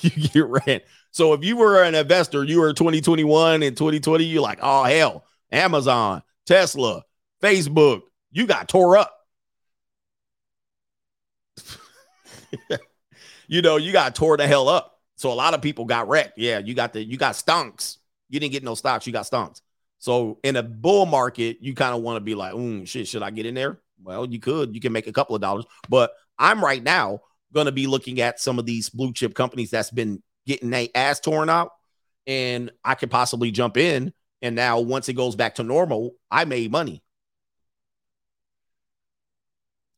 [0.00, 0.80] you get ran.
[1.12, 5.24] So if you were an investor, you were 2021 and 2020, you're like, oh hell,
[5.52, 7.04] Amazon, Tesla,
[7.40, 8.02] Facebook,
[8.32, 9.12] you got tore up.
[13.48, 15.00] you know, you got tore the hell up.
[15.16, 16.38] So a lot of people got wrecked.
[16.38, 17.98] Yeah, you got the you got stonks.
[18.28, 19.60] You didn't get no stocks, you got stonks.
[19.98, 23.22] So in a bull market, you kind of want to be like, mm, shit, should
[23.22, 23.80] I get in there?
[24.02, 24.74] Well, you could.
[24.74, 25.64] You can make a couple of dollars.
[25.88, 27.20] But I'm right now
[27.52, 30.88] going to be looking at some of these blue chip companies that's been getting their
[30.94, 31.70] ass torn out,
[32.26, 34.12] and I could possibly jump in.
[34.42, 37.02] And now, once it goes back to normal, I made money.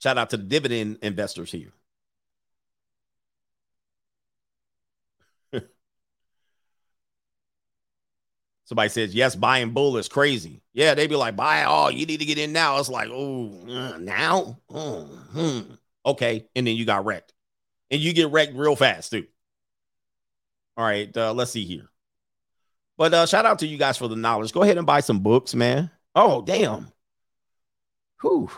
[0.00, 1.72] Shout out to the dividend investors here.
[8.68, 10.60] Somebody says, yes, buying bull is crazy.
[10.74, 12.78] Yeah, they be like, buy oh, you need to get in now.
[12.78, 14.58] It's like, oh, uh, now?
[14.68, 15.60] Oh, hmm.
[16.04, 16.46] Okay.
[16.54, 17.32] And then you got wrecked.
[17.90, 19.26] And you get wrecked real fast, too.
[20.76, 21.88] All right, uh, let's see here.
[22.98, 24.52] But uh, shout out to you guys for the knowledge.
[24.52, 25.90] Go ahead and buy some books, man.
[26.14, 26.88] Oh, damn.
[28.20, 28.50] Whew.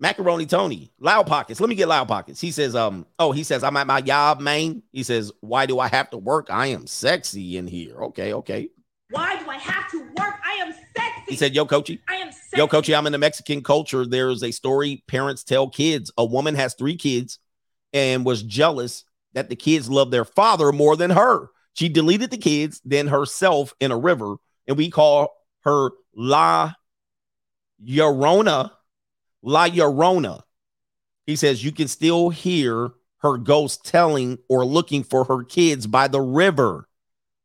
[0.00, 1.60] Macaroni Tony, Loud Pockets.
[1.60, 2.40] Let me get Loud Pockets.
[2.40, 4.82] He says, um, oh, he says, I'm at my job, man.
[4.92, 6.48] He says, why do I have to work?
[6.50, 7.96] I am sexy in here.
[8.04, 8.70] Okay, okay.
[9.10, 10.34] Why do I have to work?
[10.44, 11.22] I am sexy.
[11.28, 12.00] He said, Yo, coachy.
[12.08, 12.56] I am sexy.
[12.56, 14.06] Yo, coachy, I'm in the Mexican culture.
[14.06, 16.12] There's a story parents tell kids.
[16.16, 17.38] A woman has three kids
[17.92, 21.48] and was jealous that the kids love their father more than her.
[21.74, 24.36] She deleted the kids, then herself in a river,
[24.66, 25.28] and we call
[25.64, 26.72] her La
[27.84, 28.72] Llorona.
[29.42, 30.42] La Llorona.
[31.26, 36.08] He says you can still hear her ghost telling or looking for her kids by
[36.08, 36.88] the river.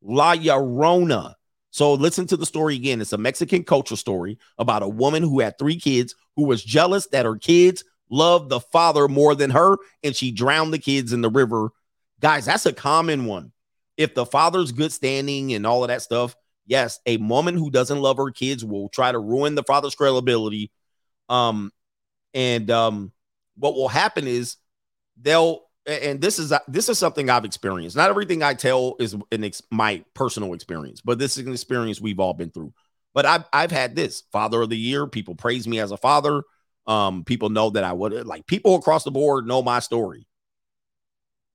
[0.02, 1.34] La Llorona.
[1.70, 3.00] So listen to the story again.
[3.00, 7.06] It's a Mexican culture story about a woman who had three kids who was jealous
[7.08, 11.20] that her kids loved the father more than her, and she drowned the kids in
[11.20, 11.70] the river.
[12.20, 13.52] Guys, that's a common one.
[13.96, 16.34] If the father's good standing and all of that stuff,
[16.66, 20.70] yes, a woman who doesn't love her kids will try to ruin the father's credibility.
[21.28, 21.72] Um,
[22.36, 23.12] and um,
[23.56, 24.56] what will happen is
[25.20, 27.96] they'll and this is this is something I've experienced.
[27.96, 32.00] Not everything I tell is an ex- my personal experience, but this is an experience
[32.00, 32.74] we've all been through.
[33.14, 35.06] But I've I've had this father of the year.
[35.06, 36.42] People praise me as a father.
[36.86, 40.26] Um, people know that I would like people across the board know my story.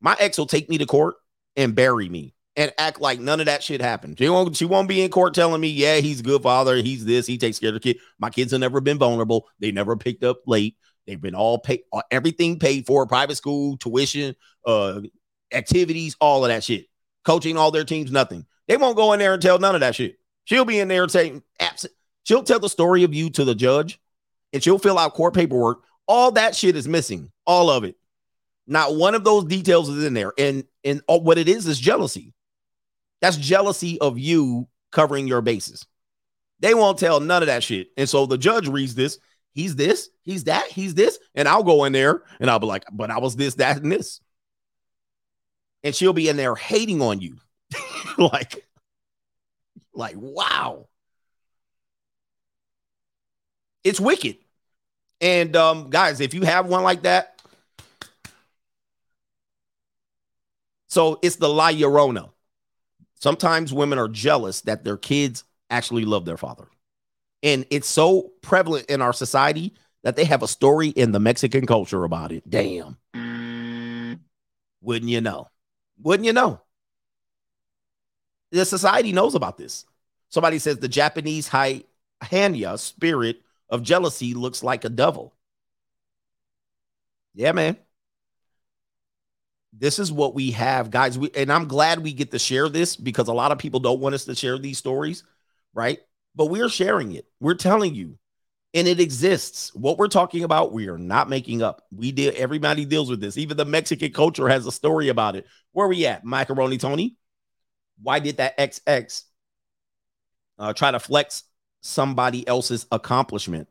[0.01, 1.15] My ex will take me to court
[1.55, 4.17] and bury me and act like none of that shit happened.
[4.17, 7.05] She won't she won't be in court telling me, yeah, he's a good father, he's
[7.05, 7.97] this, he takes care of the kid.
[8.19, 9.47] My kids have never been vulnerable.
[9.59, 10.75] They never picked up late.
[11.07, 15.01] They've been all paid, everything paid for, private school, tuition, uh,
[15.51, 16.85] activities, all of that shit.
[17.25, 18.45] Coaching all their teams, nothing.
[18.67, 20.17] They won't go in there and tell none of that shit.
[20.45, 21.93] She'll be in there and saying, absent.
[22.23, 23.99] She'll tell the story of you to the judge
[24.53, 25.83] and she'll fill out court paperwork.
[26.07, 27.31] All that shit is missing.
[27.45, 27.95] All of it.
[28.67, 30.33] Not one of those details is in there.
[30.37, 32.33] And and all, what it is is jealousy.
[33.21, 35.85] That's jealousy of you covering your bases.
[36.59, 37.89] They won't tell none of that shit.
[37.97, 39.19] And so the judge reads this.
[39.53, 41.19] He's this, he's that, he's this.
[41.35, 43.91] And I'll go in there and I'll be like, but I was this, that, and
[43.91, 44.21] this.
[45.83, 47.37] And she'll be in there hating on you.
[48.17, 48.65] like,
[49.93, 50.87] like, wow.
[53.83, 54.37] It's wicked.
[55.19, 57.41] And um, guys, if you have one like that,
[60.87, 62.29] so it's the La Llorona.
[63.21, 66.67] Sometimes women are jealous that their kids actually love their father.
[67.43, 71.67] And it's so prevalent in our society that they have a story in the Mexican
[71.67, 72.49] culture about it.
[72.49, 72.97] Damn.
[74.81, 75.47] Wouldn't you know?
[76.01, 76.61] Wouldn't you know?
[78.51, 79.85] The society knows about this.
[80.29, 81.83] Somebody says the Japanese Hai
[82.23, 85.35] Hanya spirit of jealousy looks like a devil.
[87.35, 87.77] Yeah, man.
[89.73, 91.17] This is what we have, guys.
[91.17, 94.01] We, and I'm glad we get to share this because a lot of people don't
[94.01, 95.23] want us to share these stories,
[95.73, 95.99] right?
[96.35, 97.25] But we're sharing it.
[97.39, 98.17] We're telling you,
[98.73, 99.73] and it exists.
[99.73, 101.83] What we're talking about, we are not making up.
[101.91, 102.33] We deal.
[102.35, 103.37] Everybody deals with this.
[103.37, 105.45] Even the Mexican culture has a story about it.
[105.71, 107.17] Where we at, Macaroni Tony?
[108.01, 109.23] Why did that XX
[110.57, 111.43] uh, try to flex
[111.81, 113.67] somebody else's accomplishment?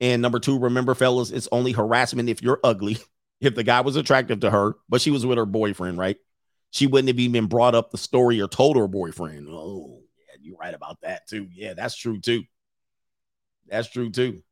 [0.00, 2.98] And number two, remember, fellas, it's only harassment if you're ugly.
[3.40, 6.16] If the guy was attractive to her, but she was with her boyfriend, right?
[6.70, 9.48] She wouldn't have even brought up the story or told her boyfriend.
[9.50, 11.48] Oh, yeah, you're right about that too.
[11.52, 12.44] Yeah, that's true too.
[13.66, 14.42] That's true too.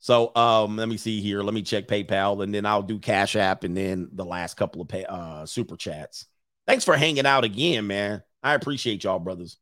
[0.00, 1.42] So um, let me see here.
[1.42, 4.80] Let me check PayPal and then I'll do Cash App and then the last couple
[4.80, 6.26] of pay, uh, super chats.
[6.66, 8.22] Thanks for hanging out again, man.
[8.42, 9.58] I appreciate y'all, brothers.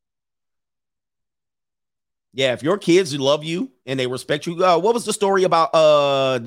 [2.33, 5.43] Yeah, if your kids love you and they respect you, uh, what was the story
[5.43, 5.71] about?
[5.75, 6.41] Uh,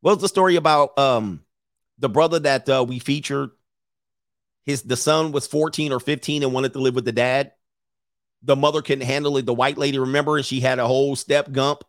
[0.00, 0.98] what was the story about?
[0.98, 1.44] Um,
[1.98, 3.50] the brother that uh, we featured.
[4.64, 7.52] His the son was 14 or 15 and wanted to live with the dad.
[8.42, 9.46] The mother couldn't handle it.
[9.46, 11.84] The white lady, remember, and she had a whole step gump.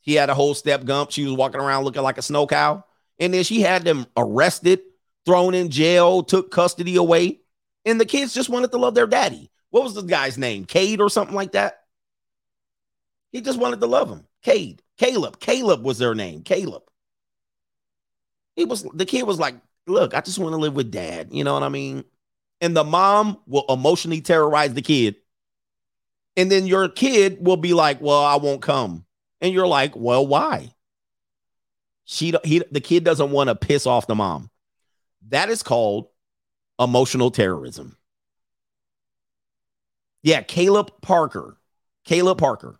[0.00, 1.10] He had a whole step gump.
[1.10, 2.84] She was walking around looking like a snow cow.
[3.18, 4.80] And then she had them arrested,
[5.24, 7.40] thrown in jail, took custody away.
[7.84, 9.50] And the kids just wanted to love their daddy.
[9.70, 10.64] What was the guy's name?
[10.64, 11.80] Cade or something like that?
[13.32, 14.26] He just wanted to love him.
[14.42, 14.82] Cade.
[14.98, 15.40] Caleb.
[15.40, 16.42] Caleb was their name.
[16.42, 16.82] Caleb.
[18.54, 19.56] He was the kid was like,
[19.86, 21.28] look, I just want to live with dad.
[21.30, 22.04] You know what I mean?
[22.60, 25.16] And the mom will emotionally terrorize the kid.
[26.36, 29.04] And then your kid will be like, well, I won't come.
[29.40, 30.72] And you're like, well, why?
[32.04, 34.50] She he the kid doesn't want to piss off the mom.
[35.28, 36.08] That is called
[36.78, 37.96] emotional terrorism.
[40.22, 41.58] Yeah, Caleb Parker.
[42.04, 42.78] Caleb Parker.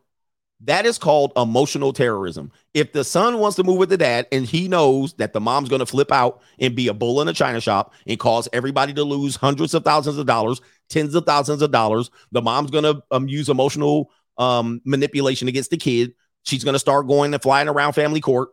[0.61, 2.51] That is called emotional terrorism.
[2.73, 5.69] If the son wants to move with the dad and he knows that the mom's
[5.69, 8.95] going to flip out and be a bull in a china shop and cause everybody
[8.95, 12.85] to lose hundreds of thousands of dollars, tens of thousands of dollars, the mom's going
[12.85, 16.15] to um, use emotional um, manipulation against the kid.
[16.45, 18.49] She's going to start going and flying around family court.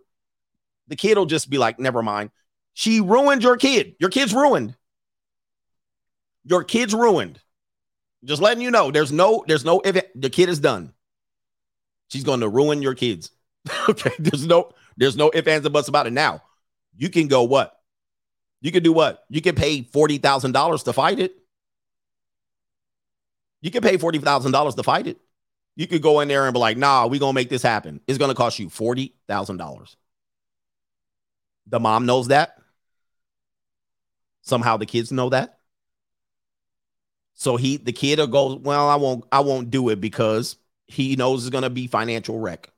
[0.89, 2.31] The kid will just be like, never mind.
[2.73, 3.95] She ruined your kid.
[3.99, 4.75] Your kid's ruined.
[6.43, 7.39] Your kid's ruined.
[8.25, 10.93] Just letting you know, there's no, there's no, if the kid is done.
[12.13, 13.31] She's going to ruin your kids.
[13.89, 14.11] okay.
[14.19, 16.13] There's no, there's no ifs, ands, and buts about it.
[16.13, 16.43] Now,
[16.95, 17.75] you can go what?
[18.61, 19.23] You can do what?
[19.29, 21.35] You can pay $40,000 to fight it.
[23.61, 25.17] You can pay $40,000 to fight it.
[25.75, 27.99] You could go in there and be like, nah, we're going to make this happen.
[28.05, 29.95] It's going to cost you $40,000.
[31.65, 32.59] The mom knows that.
[34.43, 35.57] Somehow the kids know that.
[37.33, 40.57] So he, the kid will go, well, I won't, I won't do it because
[40.93, 42.69] he knows it's going to be financial wreck.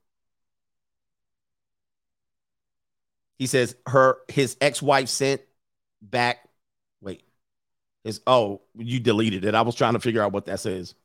[3.37, 5.41] He says her his ex-wife sent
[6.01, 6.47] back
[7.01, 7.23] wait.
[8.03, 9.55] His oh, you deleted it.
[9.55, 10.95] I was trying to figure out what that says.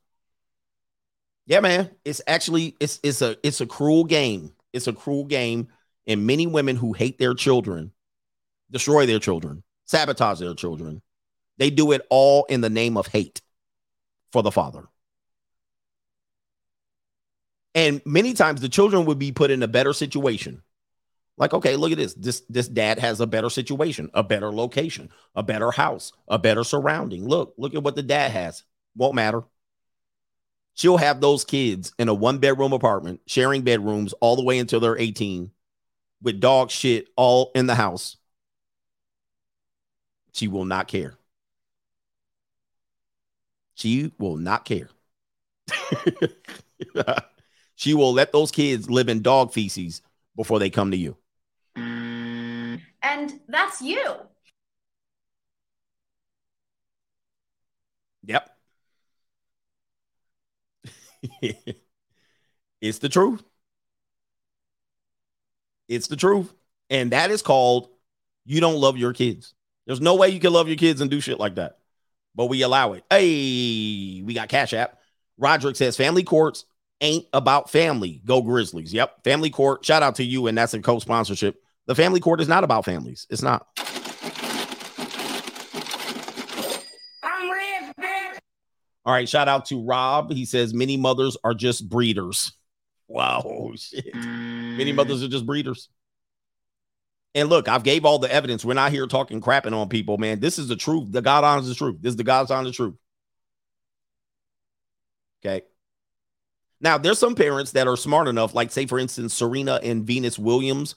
[1.46, 1.90] Yeah, man.
[2.04, 4.52] It's actually it's it's a it's a cruel game.
[4.72, 5.68] It's a cruel game
[6.06, 7.92] and many women who hate their children
[8.70, 11.02] destroy their children, sabotage their children.
[11.58, 13.42] They do it all in the name of hate
[14.32, 14.88] for the father.
[17.74, 20.62] And many times the children would be put in a better situation.
[21.36, 22.14] Like, okay, look at this.
[22.14, 26.64] This this dad has a better situation, a better location, a better house, a better
[26.64, 27.26] surrounding.
[27.26, 28.62] Look, look at what the dad has.
[28.94, 29.44] Won't matter.
[30.74, 34.80] She'll have those kids in a one bedroom apartment, sharing bedrooms all the way until
[34.80, 35.50] they're 18,
[36.22, 38.16] with dog shit all in the house.
[40.32, 41.14] She will not care.
[43.74, 44.90] She will not care.
[47.80, 50.02] she will let those kids live in dog feces
[50.36, 51.16] before they come to you.
[51.76, 54.16] And that's you.
[58.26, 58.50] Yep.
[62.82, 63.42] it's the truth.
[65.88, 66.52] It's the truth.
[66.90, 67.88] And that is called
[68.44, 69.54] you don't love your kids.
[69.86, 71.78] There's no way you can love your kids and do shit like that.
[72.34, 73.04] But we allow it.
[73.08, 74.98] Hey, we got Cash App.
[75.38, 76.66] Roderick says family courts
[77.00, 78.22] ain't about family.
[78.24, 78.92] Go Grizzlies.
[78.92, 79.24] Yep.
[79.24, 79.84] Family court.
[79.84, 80.46] Shout out to you.
[80.46, 81.62] And that's a co sponsorship.
[81.86, 83.26] The family court is not about families.
[83.30, 83.66] It's not.
[89.04, 89.28] All right.
[89.28, 90.32] Shout out to Rob.
[90.32, 92.52] He says many mothers are just breeders.
[93.08, 93.72] Wow.
[93.76, 94.14] Shit.
[94.14, 95.88] Many mothers are just breeders.
[97.34, 98.64] And look, I've gave all the evidence.
[98.64, 100.40] We're not here talking crapping on people, man.
[100.40, 101.12] This is the truth.
[101.12, 101.98] The God honors the truth.
[102.00, 102.94] This is the God's honest truth.
[105.44, 105.64] Okay.
[106.80, 110.38] Now, there's some parents that are smart enough, like say, for instance, Serena and Venus
[110.38, 110.94] Williams.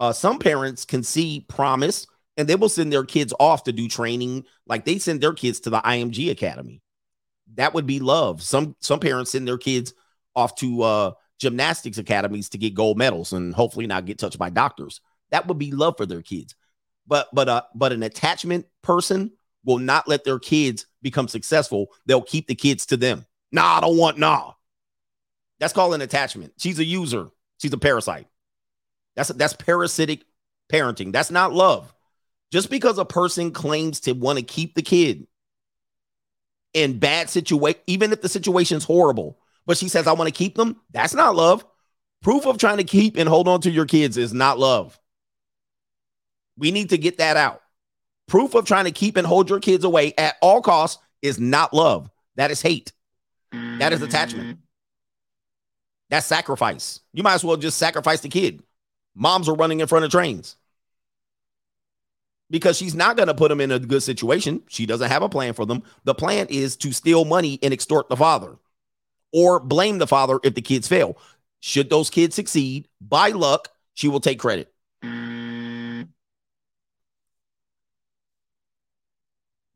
[0.00, 2.06] Uh, some parents can see promise
[2.36, 5.60] and they will send their kids off to do training, like they send their kids
[5.60, 6.82] to the IMG Academy.
[7.54, 8.42] That would be love.
[8.42, 9.94] Some some parents send their kids
[10.34, 14.50] off to uh gymnastics academies to get gold medals and hopefully not get touched by
[14.50, 15.00] doctors.
[15.30, 16.54] That would be love for their kids.
[17.06, 19.32] But but uh but an attachment person
[19.64, 21.88] will not let their kids become successful.
[22.04, 23.24] They'll keep the kids to them.
[23.52, 24.52] Nah, I don't want nah.
[25.58, 26.52] That's called an attachment.
[26.58, 27.28] She's a user.
[27.58, 28.26] She's a parasite.
[29.14, 30.24] That's that's parasitic
[30.70, 31.12] parenting.
[31.12, 31.92] That's not love.
[32.52, 35.26] Just because a person claims to want to keep the kid
[36.74, 40.54] in bad situation, even if the situation's horrible, but she says, I want to keep
[40.54, 41.64] them, that's not love.
[42.22, 44.98] Proof of trying to keep and hold on to your kids is not love.
[46.58, 47.62] We need to get that out.
[48.28, 51.72] Proof of trying to keep and hold your kids away at all costs is not
[51.72, 52.10] love.
[52.36, 52.92] That is hate.
[53.52, 54.58] That is attachment.
[56.10, 57.00] That's sacrifice.
[57.12, 58.62] You might as well just sacrifice the kid.
[59.14, 60.56] Moms are running in front of trains
[62.50, 64.62] because she's not going to put them in a good situation.
[64.68, 65.82] She doesn't have a plan for them.
[66.04, 68.56] The plan is to steal money and extort the father
[69.32, 71.18] or blame the father if the kids fail.
[71.60, 74.72] Should those kids succeed by luck, she will take credit.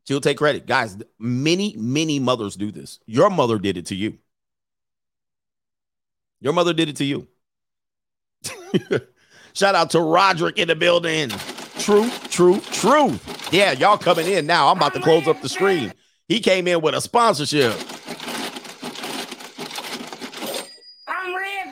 [0.07, 0.65] She'll take credit.
[0.65, 2.99] Guys, many, many mothers do this.
[3.05, 4.17] Your mother did it to you.
[6.41, 7.27] Your mother did it to you.
[9.53, 11.29] Shout out to Roderick in the building.
[11.79, 13.19] True, true, true.
[13.51, 14.69] Yeah, y'all coming in now.
[14.69, 15.93] I'm about to close up the screen.
[16.27, 17.73] He came in with a sponsorship.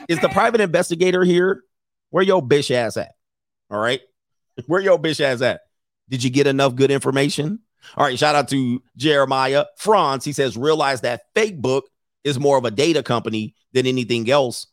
[0.08, 1.62] Is the private investigator here?
[2.10, 3.12] Where your bitch ass at?
[3.70, 4.00] All right.
[4.66, 5.60] Where your bitch ass at?
[6.08, 7.60] Did you get enough good information?
[7.96, 8.18] All right.
[8.18, 10.24] Shout out to Jeremiah Franz.
[10.24, 11.88] He says, realize that fake book
[12.24, 14.66] is more of a data company than anything else.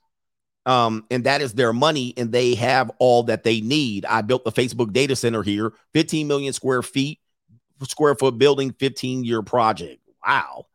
[0.66, 4.06] Um, and that is their money, and they have all that they need.
[4.06, 7.20] I built the Facebook data center here, 15 million square feet,
[7.84, 10.02] square foot building, 15 year project.
[10.26, 10.68] Wow.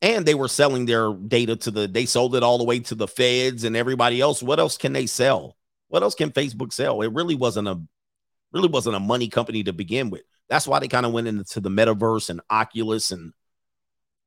[0.00, 2.94] And they were selling their data to the, they sold it all the way to
[2.94, 4.42] the feds and everybody else.
[4.42, 5.56] What else can they sell?
[5.88, 7.02] What else can Facebook sell?
[7.02, 7.80] It really wasn't a,
[8.52, 10.22] really wasn't a money company to begin with.
[10.48, 13.32] That's why they kind of went into the metaverse and Oculus and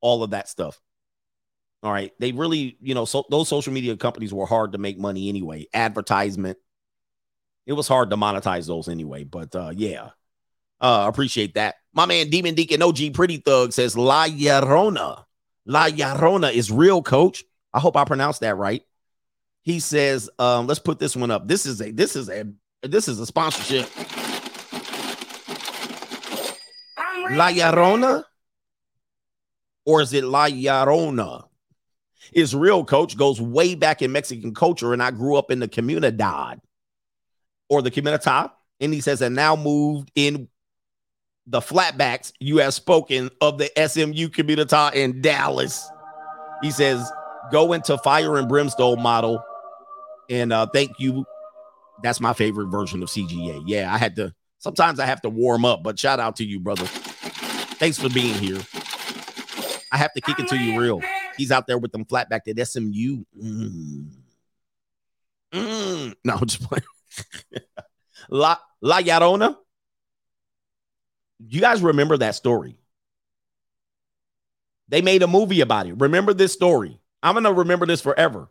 [0.02, 0.80] all of that stuff.
[1.86, 2.12] All right.
[2.18, 5.68] They really, you know, so those social media companies were hard to make money anyway.
[5.72, 6.58] Advertisement.
[7.68, 9.24] It was hard to monetize those anyway.
[9.24, 10.10] But uh yeah.
[10.82, 11.76] Uh appreciate that.
[11.94, 15.26] My man Demon Deacon OG Pretty Thug says La Llorona.
[15.68, 17.44] La Llorona is real, coach.
[17.72, 18.82] I hope I pronounced that right.
[19.62, 21.48] He says, um, let's put this one up.
[21.48, 22.46] This is a this is a
[22.82, 23.88] this is a sponsorship.
[27.30, 28.24] La Llorona?
[29.86, 31.46] Or is it La Llorona?
[32.34, 35.68] Is real coach goes way back in Mexican culture, and I grew up in the
[35.68, 36.60] comunidad
[37.70, 38.52] or the comunidad.
[38.80, 40.50] And he says, and now moved in
[41.48, 45.90] the flatbacks you have spoken of the SMU comunidad in Dallas.
[46.62, 47.10] He says,
[47.52, 49.44] go into fire and brimstone model.
[50.30, 51.26] And uh, thank you.
[52.04, 53.64] That's my favorite version of CGA.
[53.66, 56.60] Yeah, I had to sometimes I have to warm up, but shout out to you,
[56.60, 56.86] brother.
[56.86, 58.60] Thanks for being here.
[59.92, 61.02] I have to kick it to you real.
[61.38, 63.24] He's out there with them flat back at SMU.
[63.42, 64.08] Mm.
[65.54, 66.16] Mm.
[66.24, 66.84] No, I'm just playing.
[68.30, 69.58] La La Llorona.
[71.48, 72.78] You guys remember that story?
[74.88, 75.94] They made a movie about it.
[75.94, 77.00] Remember this story.
[77.24, 78.50] I'm gonna remember this forever.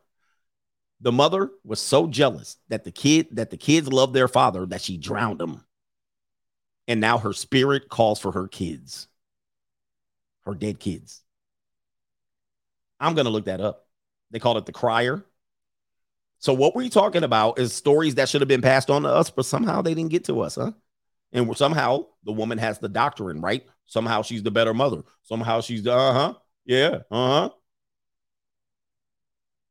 [1.00, 4.80] The mother was so jealous that the kid that the kids loved their father that
[4.80, 5.64] she drowned him.
[6.86, 9.08] And now her spirit calls for her kids,
[10.44, 11.23] her dead kids.
[13.04, 13.86] I'm going to look that up.
[14.30, 15.24] They called it the crier.
[16.38, 19.30] So what we're talking about is stories that should have been passed on to us,
[19.30, 20.72] but somehow they didn't get to us, huh?
[21.32, 23.66] And somehow the woman has the doctrine, right?
[23.86, 25.02] Somehow she's the better mother.
[25.22, 26.34] Somehow she's the uh-huh.
[26.64, 27.50] Yeah, uh-huh.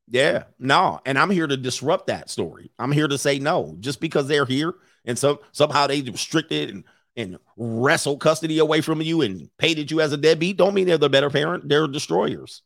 [0.08, 1.00] Yeah, no.
[1.06, 2.72] And I'm here to disrupt that story.
[2.78, 3.78] I'm here to say no.
[3.80, 6.84] Just because they're here and some somehow they restricted and
[7.16, 10.98] and wrestle custody away from you and painted you as a deadbeat, don't mean they're
[10.98, 11.70] the better parent.
[11.70, 12.64] They're destroyers.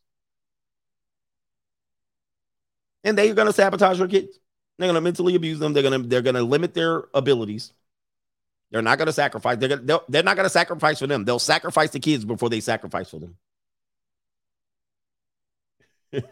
[3.04, 4.38] And they're going to sabotage your kids.
[4.78, 5.72] They're going to mentally abuse them.
[5.72, 7.72] They're going to they're going to limit their abilities.
[8.70, 9.56] They're not going to sacrifice.
[9.58, 11.24] They're gonna, they're not going to sacrifice for them.
[11.24, 13.36] They'll sacrifice the kids before they sacrifice for them.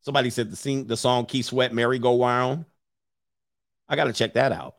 [0.00, 2.64] Somebody said the sing the song Keith Sweat Merry Go Round.
[3.88, 4.76] I gotta check that out.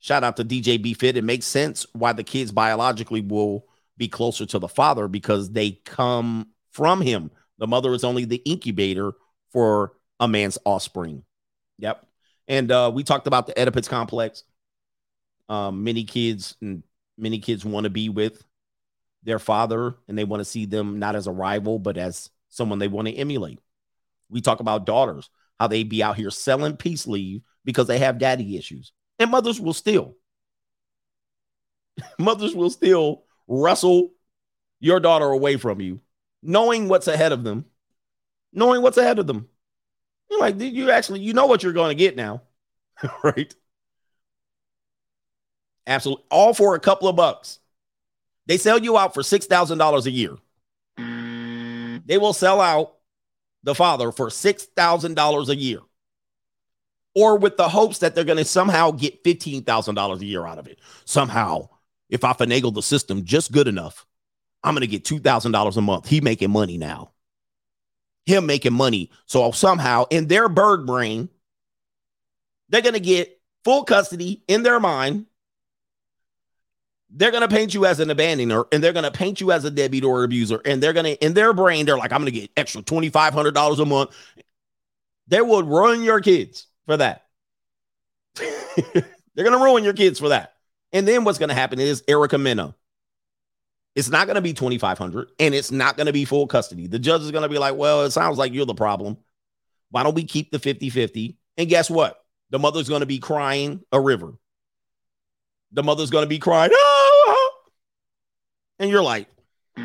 [0.00, 1.16] Shout out to DJ B Fit.
[1.16, 3.66] It makes sense why the kids biologically will
[3.96, 7.30] be closer to the father because they come from him.
[7.58, 9.12] The mother is only the incubator
[9.52, 11.24] for a man's offspring.
[11.78, 12.04] Yep.
[12.48, 14.44] And uh, we talked about the Oedipus complex.
[15.48, 16.82] Um, many kids and
[17.16, 18.44] many kids want to be with
[19.22, 22.78] their father and they want to see them not as a rival, but as someone
[22.78, 23.60] they want to emulate.
[24.28, 28.18] We talk about daughters, how they be out here selling peace leave because they have
[28.18, 28.92] daddy issues.
[29.18, 30.16] And mothers will still,
[32.18, 34.12] mothers will still wrestle
[34.80, 36.00] your daughter away from you,
[36.42, 37.64] knowing what's ahead of them,
[38.52, 39.48] knowing what's ahead of them.
[40.30, 42.42] You're like, you actually, you know what you're going to get now,
[43.22, 43.54] right?
[45.86, 46.24] Absolutely.
[46.30, 47.58] All for a couple of bucks.
[48.46, 50.36] They sell you out for $6,000 a year.
[52.06, 52.94] They will sell out
[53.62, 55.80] the father for $6,000 a year.
[57.14, 60.66] Or with the hopes that they're going to somehow get $15,000 a year out of
[60.66, 60.80] it.
[61.04, 61.68] Somehow,
[62.14, 64.06] if I finagle the system just good enough,
[64.62, 66.08] I'm going to get $2,000 a month.
[66.08, 67.12] He making money now.
[68.24, 69.10] Him making money.
[69.26, 71.28] So somehow in their bird brain,
[72.70, 75.26] they're going to get full custody in their mind
[77.16, 79.64] they're going to paint you as an abandoner and they're going to paint you as
[79.64, 80.60] a deadbeat or abuser.
[80.64, 83.78] And they're going to, in their brain, they're like, I'm going to get extra $2,500
[83.78, 84.10] a month.
[85.28, 87.24] They would ruin your kids for that.
[88.34, 89.04] they're
[89.36, 90.53] going to ruin your kids for that.
[90.94, 92.74] And then what's going to happen is Erica Mena.
[93.96, 96.86] It's not going to be 2500 and it's not going to be full custody.
[96.86, 99.18] The judge is going to be like, well, it sounds like you're the problem.
[99.90, 101.36] Why don't we keep the 50 50?
[101.56, 102.24] And guess what?
[102.50, 104.32] The mother's going to be crying a river.
[105.72, 107.50] The mother's going to be crying, oh!
[108.78, 109.26] and you're like,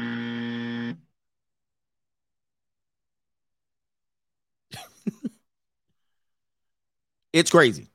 [7.34, 7.90] it's crazy.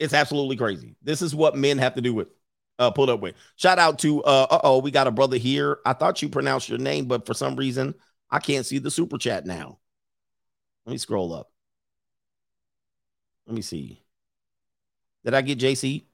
[0.00, 0.96] It's absolutely crazy.
[1.02, 2.28] This is what men have to do with
[2.78, 3.36] uh put up with.
[3.56, 5.78] Shout out to uh oh, we got a brother here.
[5.86, 7.94] I thought you pronounced your name, but for some reason
[8.30, 9.78] I can't see the super chat now.
[10.86, 11.50] Let me scroll up.
[13.46, 14.02] Let me see.
[15.24, 16.04] Did I get JC?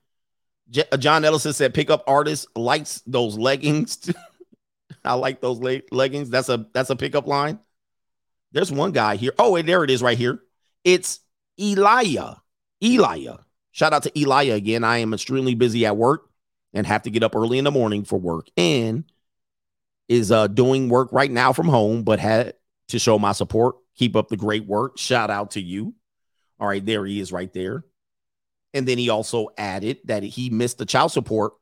[0.70, 4.10] J- uh, John Ellison said pickup artist likes those leggings.
[5.04, 6.30] I like those le- leggings.
[6.30, 7.60] That's a that's a pickup line.
[8.52, 9.32] There's one guy here.
[9.38, 10.40] Oh, and there it is right here.
[10.84, 11.20] It's
[11.60, 12.42] Elia.
[12.82, 13.45] Elia.
[13.76, 14.84] Shout out to Elia again.
[14.84, 16.30] I am extremely busy at work
[16.72, 19.04] and have to get up early in the morning for work and
[20.08, 22.54] is uh doing work right now from home, but had
[22.88, 23.76] to show my support.
[23.96, 24.96] Keep up the great work.
[24.96, 25.92] Shout out to you.
[26.58, 27.84] All right, there he is right there.
[28.72, 31.52] And then he also added that he missed the child support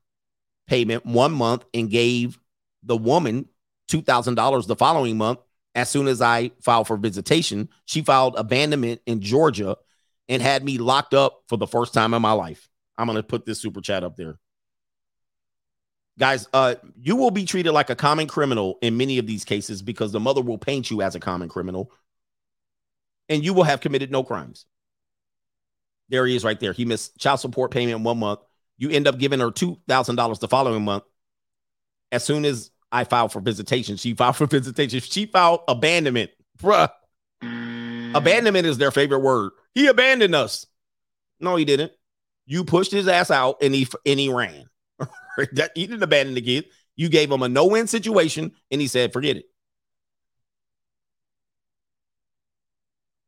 [0.69, 2.39] payment one month and gave
[2.85, 3.49] the woman
[3.91, 5.41] $2,000 the following month.
[5.75, 9.77] As soon as I filed for visitation, she filed abandonment in Georgia
[10.29, 12.69] and had me locked up for the first time in my life.
[12.97, 14.39] I'm going to put this super chat up there.
[16.19, 19.83] Guys, uh, you will be treated like a common criminal in many of these cases
[19.83, 21.91] because the mother will paint you as a common criminal
[23.29, 24.67] and you will have committed no crimes.
[26.09, 26.73] There he is right there.
[26.73, 28.41] He missed child support payment one month.
[28.77, 31.05] You end up giving her $2,000 the following month.
[32.13, 35.01] As soon as I filed for visitation, she filed for visitation.
[35.01, 36.31] She filed abandonment.
[36.59, 36.91] Bruh.
[38.15, 39.53] Abandonment is their favorite word.
[39.75, 40.67] He abandoned us.
[41.41, 41.93] No, he didn't.
[42.47, 44.67] You pushed his ass out and he and he ran.
[45.53, 46.67] that, he didn't abandon the kid.
[46.97, 49.47] You gave him a no-win situation and he said, forget it.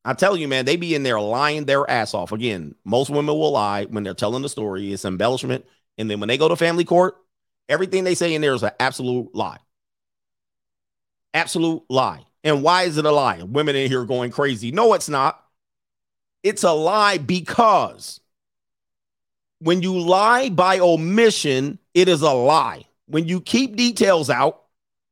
[0.05, 2.31] I tell you, man, they be in there lying their ass off.
[2.31, 4.93] Again, most women will lie when they're telling the story.
[4.93, 5.65] It's embellishment.
[5.99, 7.17] And then when they go to family court,
[7.69, 9.59] everything they say in there is an absolute lie.
[11.35, 12.23] Absolute lie.
[12.45, 13.43] And why is it a lie?
[13.43, 14.71] Women in here going crazy.
[14.71, 15.43] No, it's not.
[16.47, 18.21] It's a lie because
[19.59, 22.85] when you lie by omission, it is a lie.
[23.09, 24.63] When you keep details out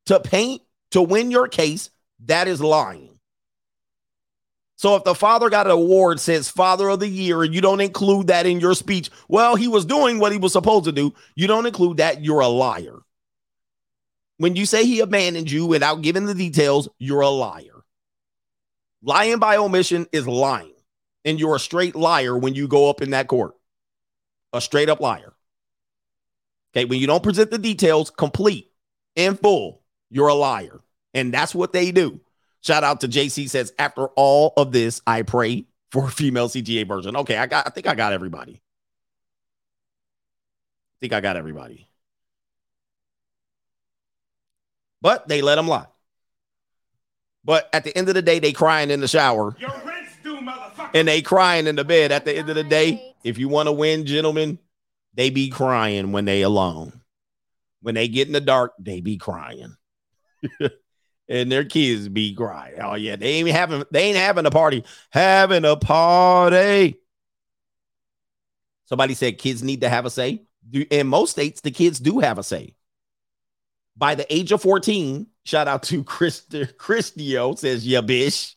[0.06, 0.62] to paint
[0.92, 1.90] to win your case,
[2.26, 3.18] that is lying.
[4.76, 7.80] So if the father got an award says father of the year and you don't
[7.80, 11.14] include that in your speech, well, he was doing what he was supposed to do.
[11.34, 13.00] You don't include that, you're a liar.
[14.36, 17.82] When you say he abandoned you without giving the details, you're a liar.
[19.02, 20.73] Lying by omission is lying.
[21.24, 23.54] And you're a straight liar when you go up in that court.
[24.52, 25.32] A straight up liar.
[26.74, 28.70] Okay, when you don't present the details complete
[29.16, 30.80] in full, you're a liar.
[31.14, 32.20] And that's what they do.
[32.60, 36.86] Shout out to JC says, after all of this, I pray for a female CGA
[36.86, 37.16] version.
[37.16, 38.54] Okay, I got I think I got everybody.
[38.54, 38.58] I
[41.00, 41.88] think I got everybody.
[45.00, 45.86] But they let them lie.
[47.44, 49.54] But at the end of the day, they crying in the shower.
[50.94, 52.12] And they crying in the bed.
[52.12, 54.58] At the end of the day, if you want to win, gentlemen,
[55.14, 57.02] they be crying when they alone.
[57.82, 59.76] When they get in the dark, they be crying.
[61.28, 62.76] and their kids be crying.
[62.80, 64.84] Oh yeah, they ain't having they ain't having a party.
[65.10, 67.00] Having a party.
[68.86, 70.42] Somebody said kids need to have a say.
[70.90, 72.74] In most states, the kids do have a say.
[73.96, 76.46] By the age of 14, shout out to Chris
[76.78, 78.56] Christio says, yeah, bish.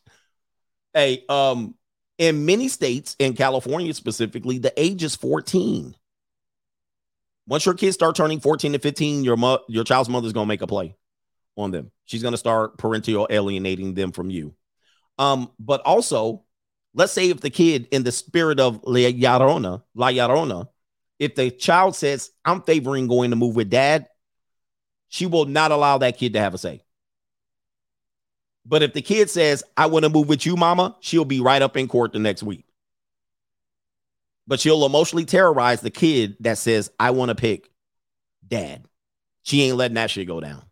[0.92, 1.74] Hey, um,
[2.18, 5.94] in many states, in California specifically, the age is 14.
[7.46, 10.62] Once your kids start turning 14 to 15, your mo- your child's mother's gonna make
[10.62, 10.94] a play
[11.56, 11.90] on them.
[12.04, 14.54] She's gonna start parental alienating them from you.
[15.18, 16.44] Um, but also,
[16.94, 20.68] let's say if the kid, in the spirit of La Yarona, La Llorona,
[21.18, 24.06] if the child says, I'm favoring going to move with dad,
[25.08, 26.82] she will not allow that kid to have a say.
[28.68, 31.62] But if the kid says, I want to move with you, mama, she'll be right
[31.62, 32.66] up in court the next week.
[34.46, 37.70] But she'll emotionally terrorize the kid that says, I want to pick
[38.46, 38.84] dad.
[39.42, 40.62] She ain't letting that shit go down.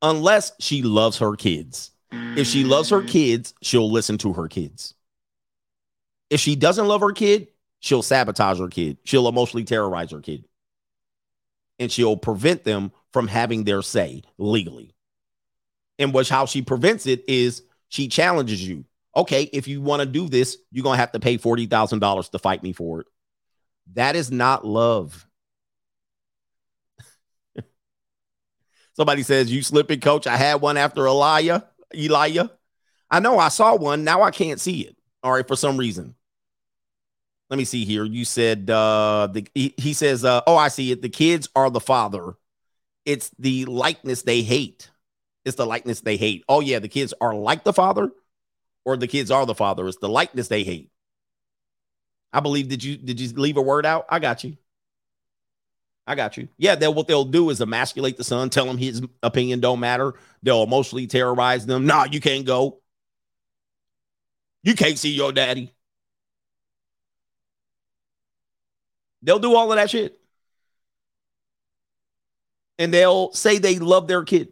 [0.00, 1.90] Unless she loves her kids.
[2.10, 4.94] If she loves her kids, she'll listen to her kids.
[6.30, 7.48] If she doesn't love her kid,
[7.80, 8.96] she'll sabotage her kid.
[9.04, 10.44] She'll emotionally terrorize her kid.
[11.78, 14.94] And she'll prevent them from having their say legally.
[15.98, 18.84] And which how she prevents it is she challenges you.
[19.16, 22.28] Okay, if you want to do this, you're gonna have to pay forty thousand dollars
[22.30, 23.06] to fight me for it.
[23.94, 25.26] That is not love.
[28.94, 30.26] Somebody says you slipping, coach.
[30.26, 31.66] I had one after Elijah.
[31.94, 32.52] Elijah.
[33.10, 34.04] I know I saw one.
[34.04, 34.96] Now I can't see it.
[35.22, 36.14] All right, for some reason.
[37.50, 38.04] Let me see here.
[38.04, 41.02] You said uh the he, he says, uh, oh, I see it.
[41.02, 42.34] The kids are the father.
[43.06, 44.90] It's the likeness they hate.
[45.44, 46.44] It's the likeness they hate.
[46.48, 48.10] Oh, yeah, the kids are like the father,
[48.84, 49.86] or the kids are the father.
[49.86, 50.90] It's the likeness they hate.
[52.32, 52.68] I believe.
[52.68, 54.06] Did you did you leave a word out?
[54.08, 54.56] I got you.
[56.06, 56.48] I got you.
[56.56, 60.14] Yeah, they'll what they'll do is emasculate the son, tell him his opinion don't matter.
[60.42, 61.86] They'll emotionally terrorize them.
[61.86, 62.80] Nah, you can't go.
[64.62, 65.72] You can't see your daddy.
[69.22, 70.18] They'll do all of that shit.
[72.78, 74.48] And they'll say they love their kid.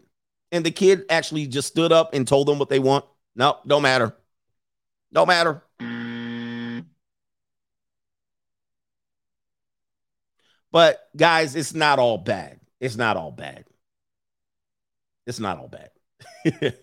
[0.53, 3.05] And the kid actually just stood up and told them what they want.
[3.35, 4.17] No, don't matter.
[5.13, 5.63] Don't matter.
[10.73, 12.61] But guys, it's not all bad.
[12.81, 13.65] It's not all bad.
[15.27, 15.91] It's not all bad.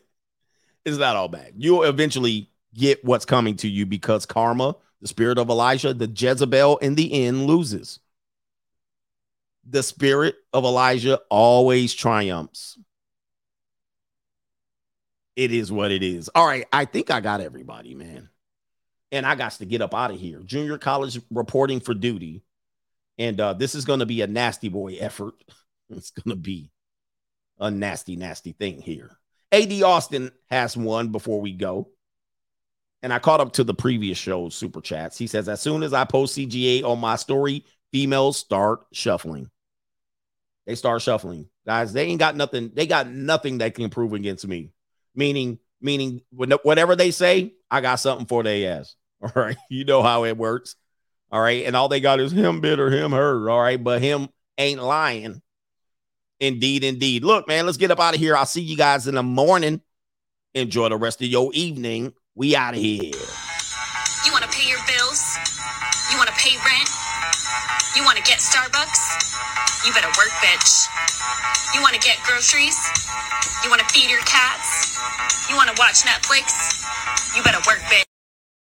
[0.85, 1.53] it's not all bad.
[1.57, 6.77] You'll eventually get what's coming to you because karma, the spirit of Elijah, the Jezebel
[6.77, 7.99] in the end loses.
[9.65, 12.77] The spirit of Elijah always triumphs.
[15.35, 16.29] It is what it is.
[16.29, 16.65] All right.
[16.71, 18.29] I think I got everybody, man.
[19.11, 20.39] And I got to get up out of here.
[20.43, 22.43] Junior college reporting for duty.
[23.17, 25.35] And uh, this is going to be a nasty boy effort.
[25.89, 26.71] It's going to be
[27.59, 29.11] a nasty, nasty thing here.
[29.51, 31.89] AD Austin has one before we go.
[33.03, 35.17] And I caught up to the previous show's super chats.
[35.17, 39.51] He says, as soon as I post CGA on my story, females start shuffling.
[40.65, 41.47] They start shuffling.
[41.65, 42.71] Guys, they ain't got nothing.
[42.73, 44.71] They got nothing that can prove against me.
[45.15, 48.95] Meaning, meaning whatever they say, I got something for their ass.
[49.21, 49.57] All right.
[49.69, 50.75] You know how it works.
[51.31, 51.65] All right.
[51.65, 53.49] And all they got is him bitter, him her.
[53.49, 53.81] All right.
[53.81, 55.41] But him ain't lying.
[56.39, 57.23] Indeed, indeed.
[57.23, 58.35] Look, man, let's get up out of here.
[58.35, 59.81] I'll see you guys in the morning.
[60.53, 62.13] Enjoy the rest of your evening.
[62.35, 63.13] We out of here.
[64.25, 65.37] You want to pay your bills?
[66.11, 66.89] You want to pay rent?
[67.95, 69.87] You want to get Starbucks?
[69.87, 70.87] You better work, bitch.
[71.73, 72.77] You want to get groceries?
[73.63, 74.92] You want to feed your cats?
[75.49, 76.85] You want to watch Netflix?
[77.35, 78.12] You better work, bitch.